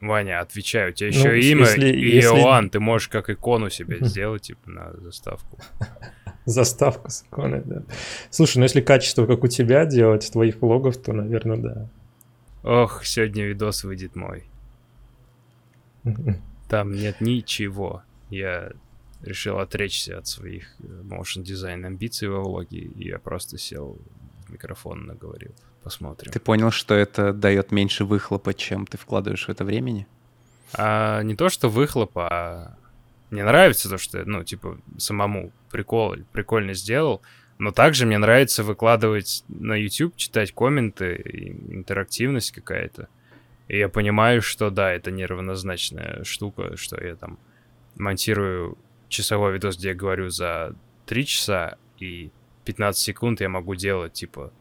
Ваня, 0.00 0.40
отвечаю, 0.40 0.90
у 0.90 0.92
тебя 0.92 1.08
Ну, 1.08 1.14
еще 1.30 1.40
имя 1.50 1.60
если- 1.62 1.86
если- 1.96 2.28
Иоанн, 2.38 2.68
ты 2.68 2.78
можешь 2.78 3.08
как 3.08 3.30
икону 3.30 3.70
себе 3.70 3.98
сделать, 4.02 4.42
типа, 4.42 4.70
на 4.70 4.92
заставку. 5.00 5.58
Заставка 6.44 7.08
с 7.08 7.22
иконой, 7.22 7.62
да. 7.64 7.82
Слушай, 8.30 8.58
ну 8.58 8.64
если 8.64 8.82
качество, 8.82 9.26
как 9.26 9.42
у 9.42 9.48
тебя 9.48 9.86
делать, 9.86 10.30
твоих 10.30 10.60
влогов, 10.60 10.98
то, 10.98 11.12
наверное, 11.14 11.56
да. 11.56 11.88
Ох, 12.62 13.04
сегодня 13.04 13.46
видос 13.46 13.82
выйдет 13.84 14.14
мой. 14.14 14.44
Там 16.68 16.92
нет 16.92 17.20
ничего. 17.20 18.02
Я 18.30 18.72
решил 19.22 19.58
отречься 19.58 20.18
от 20.18 20.26
своих 20.26 20.74
э, 20.80 20.86
motion 20.86 21.42
дизайн 21.42 21.84
амбиций 21.84 22.28
во 22.28 22.40
влоге, 22.40 22.78
и 22.78 23.08
я 23.08 23.18
просто 23.18 23.58
сел 23.58 23.98
в 24.46 24.52
микрофон 24.52 25.06
наговорил. 25.06 25.54
Посмотрим. 25.82 26.32
Ты 26.32 26.40
понял, 26.40 26.70
что 26.70 26.94
это 26.94 27.32
дает 27.32 27.70
меньше 27.70 28.04
выхлопа, 28.04 28.54
чем 28.54 28.86
ты 28.86 28.96
вкладываешь 28.96 29.46
в 29.46 29.50
это 29.50 29.64
времени? 29.64 30.06
А 30.72 31.22
не 31.22 31.36
то, 31.36 31.50
что 31.50 31.68
выхлопа, 31.68 32.28
а 32.30 32.76
мне 33.30 33.44
нравится 33.44 33.90
то, 33.90 33.98
что, 33.98 34.24
ну, 34.24 34.44
типа, 34.44 34.78
самому 34.96 35.52
прикол, 35.70 36.16
прикольно 36.32 36.72
сделал, 36.72 37.20
но 37.58 37.70
также 37.70 38.06
мне 38.06 38.18
нравится 38.18 38.64
выкладывать 38.64 39.44
на 39.48 39.74
YouTube, 39.74 40.16
читать 40.16 40.52
комменты, 40.52 41.20
интерактивность 41.68 42.52
какая-то. 42.52 43.08
И 43.68 43.78
я 43.78 43.88
понимаю, 43.88 44.42
что 44.42 44.70
да, 44.70 44.92
это 44.92 45.10
неравнозначная 45.10 46.22
штука, 46.24 46.76
что 46.76 47.02
я 47.02 47.16
там 47.16 47.38
монтирую 47.96 48.76
часовой 49.08 49.54
видос, 49.54 49.76
где 49.78 49.88
я 49.88 49.94
говорю 49.94 50.28
за 50.28 50.74
3 51.06 51.26
часа, 51.26 51.78
и 51.98 52.30
15 52.64 53.00
секунд 53.02 53.40
я 53.40 53.48
могу 53.48 53.74
делать, 53.74 54.12
типа, 54.12 54.52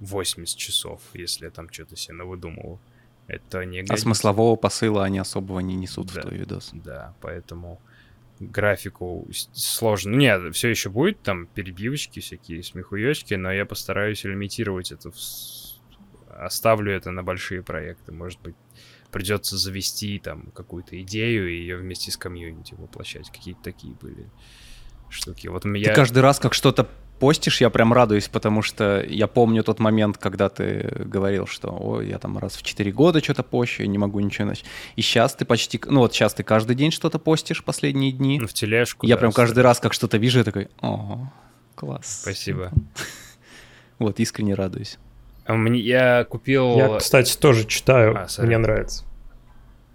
80 0.00 0.56
часов, 0.58 1.00
если 1.14 1.44
я 1.46 1.50
там 1.50 1.70
что-то 1.70 1.96
себе 1.96 2.14
навыдумывал. 2.14 2.80
Это 3.28 3.64
не 3.64 3.80
А 3.88 3.96
смыслового 3.96 4.56
посыла 4.56 5.04
они 5.04 5.18
особого 5.18 5.60
не 5.60 5.74
несут 5.76 6.12
Да. 6.12 6.20
в 6.20 6.22
твой 6.24 6.38
видос. 6.38 6.70
Да, 6.72 7.14
поэтому 7.20 7.80
графику 8.40 9.26
сложно. 9.52 10.10
Ну, 10.12 10.18
Нет, 10.18 10.54
все 10.54 10.68
еще 10.68 10.88
будет 10.90 11.22
там 11.22 11.46
перебивочки 11.46 12.20
всякие, 12.20 12.62
смехуёчки, 12.62 13.34
но 13.34 13.52
я 13.52 13.64
постараюсь 13.64 14.24
лимитировать 14.24 14.90
это. 14.92 15.10
в 15.10 15.16
Оставлю 16.38 16.92
это 16.92 17.10
на 17.10 17.22
большие 17.22 17.62
проекты. 17.62 18.12
Может 18.12 18.40
быть, 18.40 18.56
придется 19.10 19.56
завести 19.56 20.18
там 20.18 20.50
какую-то 20.54 21.00
идею 21.02 21.48
и 21.48 21.56
ее 21.56 21.76
вместе 21.76 22.10
с 22.10 22.16
комьюнити 22.16 22.74
воплощать. 22.74 23.30
Какие-то 23.30 23.62
такие 23.62 23.94
были 23.94 24.30
штуки. 25.10 25.48
Вот 25.48 25.62
Ты 25.62 25.76
я... 25.76 25.94
каждый 25.94 26.20
раз, 26.20 26.38
как 26.38 26.54
что-то 26.54 26.88
постишь, 27.22 27.60
я 27.60 27.70
прям 27.70 27.92
радуюсь, 27.92 28.26
потому 28.26 28.62
что 28.62 29.00
я 29.06 29.28
помню 29.28 29.62
тот 29.62 29.78
момент, 29.78 30.18
когда 30.18 30.48
ты 30.48 31.04
говорил, 31.04 31.46
что 31.46 31.68
ой, 31.68 32.08
я 32.08 32.18
там 32.18 32.36
раз 32.36 32.56
в 32.56 32.64
4 32.64 32.90
года 32.90 33.22
что-то 33.22 33.44
пощу, 33.44 33.82
я 33.82 33.88
не 33.88 33.98
могу 33.98 34.18
ничего 34.18 34.48
начать. 34.48 34.64
И 34.96 35.02
сейчас 35.02 35.36
ты 35.36 35.44
почти, 35.44 35.80
ну 35.86 36.00
вот 36.00 36.12
сейчас 36.12 36.34
ты 36.34 36.42
каждый 36.42 36.74
день 36.74 36.90
что-то 36.90 37.20
постишь 37.20 37.62
последние 37.62 38.10
дни. 38.10 38.40
Ну, 38.40 38.48
в 38.48 38.52
тележку. 38.52 39.06
Я 39.06 39.14
да, 39.14 39.20
прям 39.20 39.32
каждый 39.32 39.60
раз 39.60 39.78
как 39.78 39.92
что-то 39.92 40.18
вижу, 40.18 40.38
я 40.38 40.44
такой, 40.44 40.68
ого, 40.80 41.32
класс. 41.76 42.22
Спасибо. 42.22 42.72
Вот, 43.98 44.18
искренне 44.18 44.54
радуюсь. 44.54 44.98
А 45.44 45.54
мне, 45.54 45.80
я 45.80 46.24
купил... 46.24 46.76
Я, 46.76 46.98
кстати, 46.98 47.36
тоже 47.36 47.64
читаю. 47.66 48.16
А. 48.16 48.42
Мне 48.42 48.58
нравится. 48.58 49.04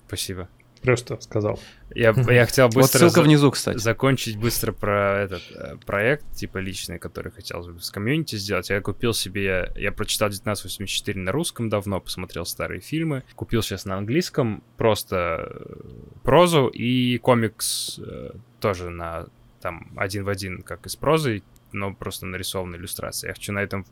Спасибо. 0.07 0.49
Просто 0.81 1.19
сказал. 1.21 1.59
Я, 1.95 2.13
я 2.29 2.45
хотел 2.45 2.65
Вот 2.67 2.75
быстро... 2.75 2.99
ссылка 2.99 3.15
за- 3.15 3.21
внизу, 3.23 3.51
кстати. 3.51 3.77
закончить 3.77 4.37
быстро 4.37 4.71
про 4.71 5.19
этот 5.19 5.41
э, 5.55 5.75
проект, 5.85 6.25
типа 6.33 6.59
личный, 6.59 6.99
который 6.99 7.31
хотелось 7.31 7.67
бы 7.67 7.81
с 7.81 7.89
комьюнити 7.89 8.35
сделать. 8.35 8.69
Я 8.69 8.81
купил 8.81 9.13
себе, 9.13 9.71
я 9.75 9.91
прочитал 9.91 10.27
1984 10.27 11.19
на 11.19 11.31
русском 11.31 11.69
давно, 11.69 11.99
посмотрел 11.99 12.45
старые 12.45 12.81
фильмы. 12.81 13.23
Купил 13.35 13.61
сейчас 13.63 13.85
на 13.85 13.97
английском 13.97 14.63
просто 14.77 15.49
э, 15.49 15.75
прозу 16.23 16.67
и 16.67 17.17
комикс 17.17 17.99
э, 17.99 18.31
тоже 18.59 18.89
на 18.89 19.27
там 19.61 19.91
один 19.97 20.23
в 20.23 20.29
один, 20.29 20.61
как 20.61 20.85
и 20.85 20.89
с 20.89 20.95
прозой, 20.95 21.43
но 21.71 21.93
просто 21.93 22.25
нарисованная 22.25 22.77
иллюстрация. 22.79 23.29
Я 23.29 23.33
хочу 23.33 23.51
на 23.53 23.59
этом 23.59 23.85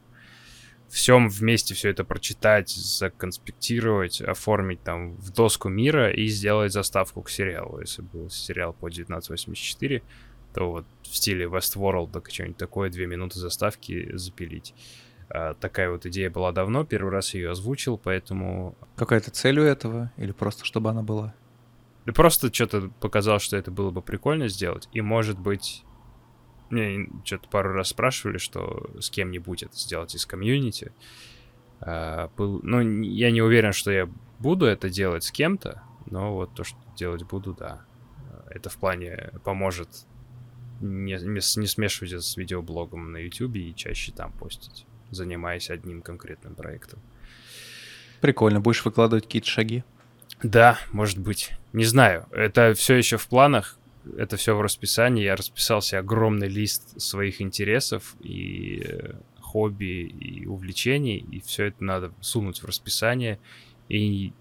всем 0.90 1.30
вместе 1.30 1.74
все 1.74 1.90
это 1.90 2.03
прочитать, 2.03 2.70
законспектировать, 2.70 4.22
оформить 4.22 4.82
там 4.84 5.16
в 5.16 5.32
доску 5.32 5.70
мира 5.70 6.12
и 6.12 6.28
сделать 6.28 6.72
заставку 6.72 7.22
к 7.22 7.30
сериалу. 7.30 7.80
Если 7.80 8.02
был 8.02 8.30
сериал 8.30 8.74
по 8.74 8.88
1984, 8.88 10.03
то 10.53 10.72
вот 10.72 10.86
в 11.03 11.16
стиле 11.16 11.45
Westworld, 11.45 12.12
так 12.12 12.30
что-нибудь 12.32 12.57
такое, 12.57 12.90
две 12.90 13.07
минуты 13.07 13.40
заставки 13.40 14.16
запилить. 14.16 14.74
А, 15.30 15.53
такая 15.56 15.90
вот 15.90 16.06
идея 16.06 16.30
была 16.30 16.52
давно, 16.52 16.86
первый 16.86 17.12
раз 17.12 17.34
ее 17.34 17.52
озвучил, 17.52 17.98
поэтому 17.98 18.76
Какая-то 18.95 19.32
цель 19.32 19.60
у 19.60 19.64
этого? 19.64 20.12
Или 20.18 20.32
просто 20.32 20.66
чтобы 20.66 20.90
она 20.90 21.02
была? 21.02 21.34
да 22.06 22.14
просто 22.14 22.53
что-то 22.53 22.91
показал, 22.99 23.40
что 23.40 23.57
это 23.57 23.72
было 23.72 23.91
бы 23.91 24.02
прикольно 24.02 24.48
сделать. 24.48 24.88
И 24.94 25.02
может 25.02 25.40
быть... 25.40 25.84
Мне 26.76 27.10
что-то 27.23 27.47
пару 27.47 27.72
раз 27.72 27.89
спрашивали, 27.89 28.38
что 28.38 28.89
с 28.99 29.10
кем-нибудь 29.10 29.64
это 29.64 29.77
сделать 29.77 30.14
из 30.14 30.26
комьюнити. 30.26 30.91
А, 31.80 32.30
был... 32.35 32.60
Ну, 32.64 32.81
я 32.81 33.31
не 33.31 33.41
уверен, 33.41 33.72
что 33.72 33.91
я 33.91 34.10
буду 34.39 34.65
это 34.65 34.89
делать 34.89 35.23
с 35.23 35.31
кем-то, 35.31 35.81
но 36.06 36.34
вот 36.34 36.53
то, 36.53 36.65
что 36.65 36.77
делать 36.97 37.23
буду, 37.23 37.53
да. 37.53 37.85
Это 38.49 38.69
в 38.69 38.76
плане 38.76 39.31
поможет 39.45 39.88
не, 40.81 41.18
не 41.23 41.68
смешивать 41.68 42.11
это 42.11 42.22
с 42.22 42.35
видеоблогом 42.35 43.14
на 43.14 43.18
YouTube 43.18 43.56
и 43.56 43.73
чаще 43.73 44.11
там 44.11 44.34
постить, 44.34 44.85
занимаясь 45.11 45.69
одним 45.69 46.02
конкретным 46.02 46.56
проектом. 46.56 46.99
Прикольно, 48.19 48.60
будешь 48.60 48.84
выкладывать 48.84 49.26
какие-то 49.26 49.47
шаги? 49.47 49.85
Да, 50.43 50.77
может 50.91 51.19
быть. 51.19 51.52
Не 51.72 51.85
знаю. 51.85 52.26
Это 52.31 52.73
все 52.73 52.95
еще 52.95 53.15
в 53.15 53.27
планах. 53.27 53.77
Это 54.18 54.38
все 54.38 54.56
в 54.56 54.61
расписании. 54.61 55.23
Я 55.23 55.36
расписал 55.36 55.82
себе 55.82 55.99
огромный 55.99 56.48
лист 56.48 56.99
своих 56.99 57.41
интересов 57.41 58.15
и 58.19 58.84
э, 58.86 59.14
хобби 59.40 60.07
и 60.07 60.45
увлечений. 60.45 61.18
И 61.18 61.40
все 61.41 61.65
это 61.65 61.84
надо 61.84 62.14
сунуть 62.22 62.61
в 62.61 62.65
расписание 62.65 63.40
и 63.90 64.34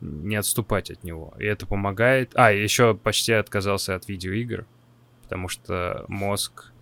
не 0.00 0.36
отступать 0.36 0.90
от 0.90 1.04
него. 1.04 1.34
И 1.38 1.44
это 1.44 1.66
помогает. 1.66 2.32
А, 2.34 2.52
еще 2.52 2.94
почти 2.94 3.32
отказался 3.32 3.94
от 3.94 4.08
видеоигр, 4.08 4.66
потому 5.22 5.48
что 5.48 6.04
мозг 6.08 6.72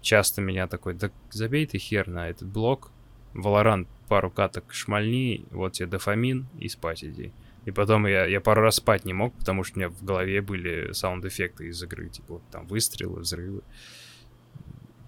часто 0.00 0.40
меня 0.40 0.66
такой, 0.66 0.94
да 0.94 1.10
забей 1.30 1.66
ты 1.66 1.78
хер 1.78 2.08
на 2.08 2.28
этот 2.28 2.48
блок, 2.48 2.90
Valorant 3.34 3.86
пару 4.08 4.30
каток 4.30 4.72
шмальни, 4.72 5.44
вот 5.50 5.74
тебе 5.74 5.86
дофамин 5.86 6.48
и 6.58 6.68
спать 6.68 7.04
иди. 7.04 7.32
И 7.66 7.70
потом 7.70 8.06
я, 8.06 8.26
я 8.26 8.40
пару 8.40 8.62
раз 8.62 8.76
спать 8.76 9.04
не 9.04 9.12
мог, 9.12 9.34
потому 9.34 9.64
что 9.64 9.76
у 9.76 9.80
меня 9.80 9.90
в 9.90 10.02
голове 10.02 10.40
были 10.40 10.92
саунд-эффекты 10.92 11.68
из 11.68 11.82
игры, 11.82 12.08
типа 12.08 12.34
вот 12.34 12.42
там 12.50 12.66
выстрелы, 12.66 13.20
взрывы. 13.20 13.62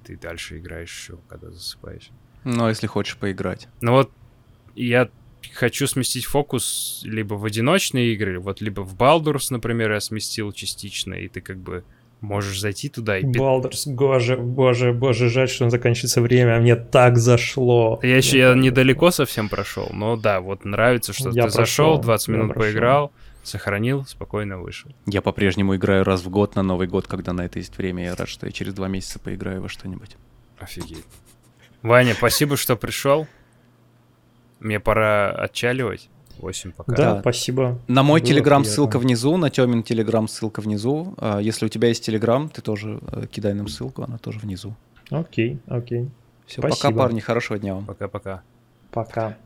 Ты 0.04 0.16
дальше 0.16 0.58
играешь 0.58 0.90
еще, 0.90 1.18
когда 1.28 1.50
засыпаешь. 1.50 2.10
Ну, 2.44 2.68
если 2.68 2.86
хочешь 2.86 3.16
поиграть. 3.16 3.68
Ну 3.80 3.92
вот 3.92 4.10
я 4.74 5.10
хочу 5.54 5.86
сместить 5.86 6.24
фокус 6.24 7.02
либо 7.04 7.34
в 7.34 7.44
одиночные 7.44 8.12
игры, 8.12 8.38
вот 8.38 8.60
либо 8.60 8.82
в 8.82 8.94
Baldur's, 8.96 9.46
например, 9.50 9.92
я 9.92 10.00
сместил 10.00 10.52
частично, 10.52 11.14
и 11.14 11.28
ты 11.28 11.40
как 11.40 11.58
бы 11.58 11.84
можешь 12.22 12.60
зайти 12.60 12.88
туда 12.88 13.18
и... 13.18 13.24
Балдерс, 13.24 13.86
боже, 13.86 14.36
боже, 14.36 14.92
боже, 14.92 15.28
жаль, 15.28 15.48
что 15.48 15.68
закончится 15.68 16.22
время, 16.22 16.56
а 16.56 16.60
мне 16.60 16.76
так 16.76 17.18
зашло. 17.18 18.00
Я 18.02 18.16
еще 18.16 18.38
я 18.38 18.54
недалеко 18.54 19.10
совсем 19.10 19.48
прошел, 19.48 19.90
но 19.92 20.16
да, 20.16 20.40
вот 20.40 20.64
нравится, 20.64 21.12
что 21.12 21.30
Я 21.30 21.44
ты 21.44 21.50
зашел, 21.50 21.96
прошел, 21.96 22.02
20 22.02 22.28
я 22.28 22.34
минут 22.34 22.54
прошел. 22.54 22.72
поиграл, 22.72 23.12
сохранил, 23.42 24.06
спокойно 24.06 24.58
вышел. 24.58 24.90
Я 25.06 25.20
по-прежнему 25.20 25.76
играю 25.76 26.04
раз 26.04 26.22
в 26.22 26.30
год 26.30 26.54
на 26.54 26.62
Новый 26.62 26.86
год, 26.86 27.06
когда 27.06 27.32
на 27.32 27.44
это 27.44 27.58
есть 27.58 27.76
время. 27.76 28.04
Я 28.04 28.14
рад, 28.14 28.28
что 28.28 28.46
я 28.46 28.52
через 28.52 28.72
два 28.72 28.88
месяца 28.88 29.18
поиграю 29.18 29.60
во 29.60 29.68
что-нибудь. 29.68 30.16
Офигеть. 30.58 31.04
Ваня, 31.82 32.14
спасибо, 32.14 32.56
что 32.56 32.76
пришел. 32.76 33.26
Мне 34.60 34.78
пора 34.78 35.32
отчаливать. 35.32 36.08
8 36.38 36.72
пока. 36.72 36.92
Да, 36.92 37.14
Да. 37.14 37.20
спасибо. 37.20 37.78
На 37.88 38.02
мой 38.02 38.20
Было 38.20 38.28
телеграм 38.28 38.62
приятно. 38.62 38.74
ссылка 38.74 38.98
внизу, 38.98 39.36
на 39.36 39.50
Тёмин 39.50 39.82
телеграм 39.82 40.28
ссылка 40.28 40.60
внизу. 40.60 41.14
А, 41.18 41.38
Если 41.40 41.66
у 41.66 41.68
тебя 41.68 41.88
есть 41.88 42.04
телеграм, 42.04 42.48
ты 42.48 42.62
тоже 42.62 43.00
э, 43.12 43.26
кидай 43.30 43.54
нам 43.54 43.68
ссылку, 43.68 44.02
она 44.02 44.18
тоже 44.18 44.38
внизу. 44.38 44.74
Окей, 45.10 45.58
окей. 45.66 46.10
Все, 46.46 46.60
пока, 46.62 46.74
Спасибо. 46.74 46.98
парни, 47.00 47.20
хорошего 47.20 47.58
дня 47.58 47.74
вам. 47.74 47.84
Пока-пока. 47.86 48.42
Пока. 48.90 49.36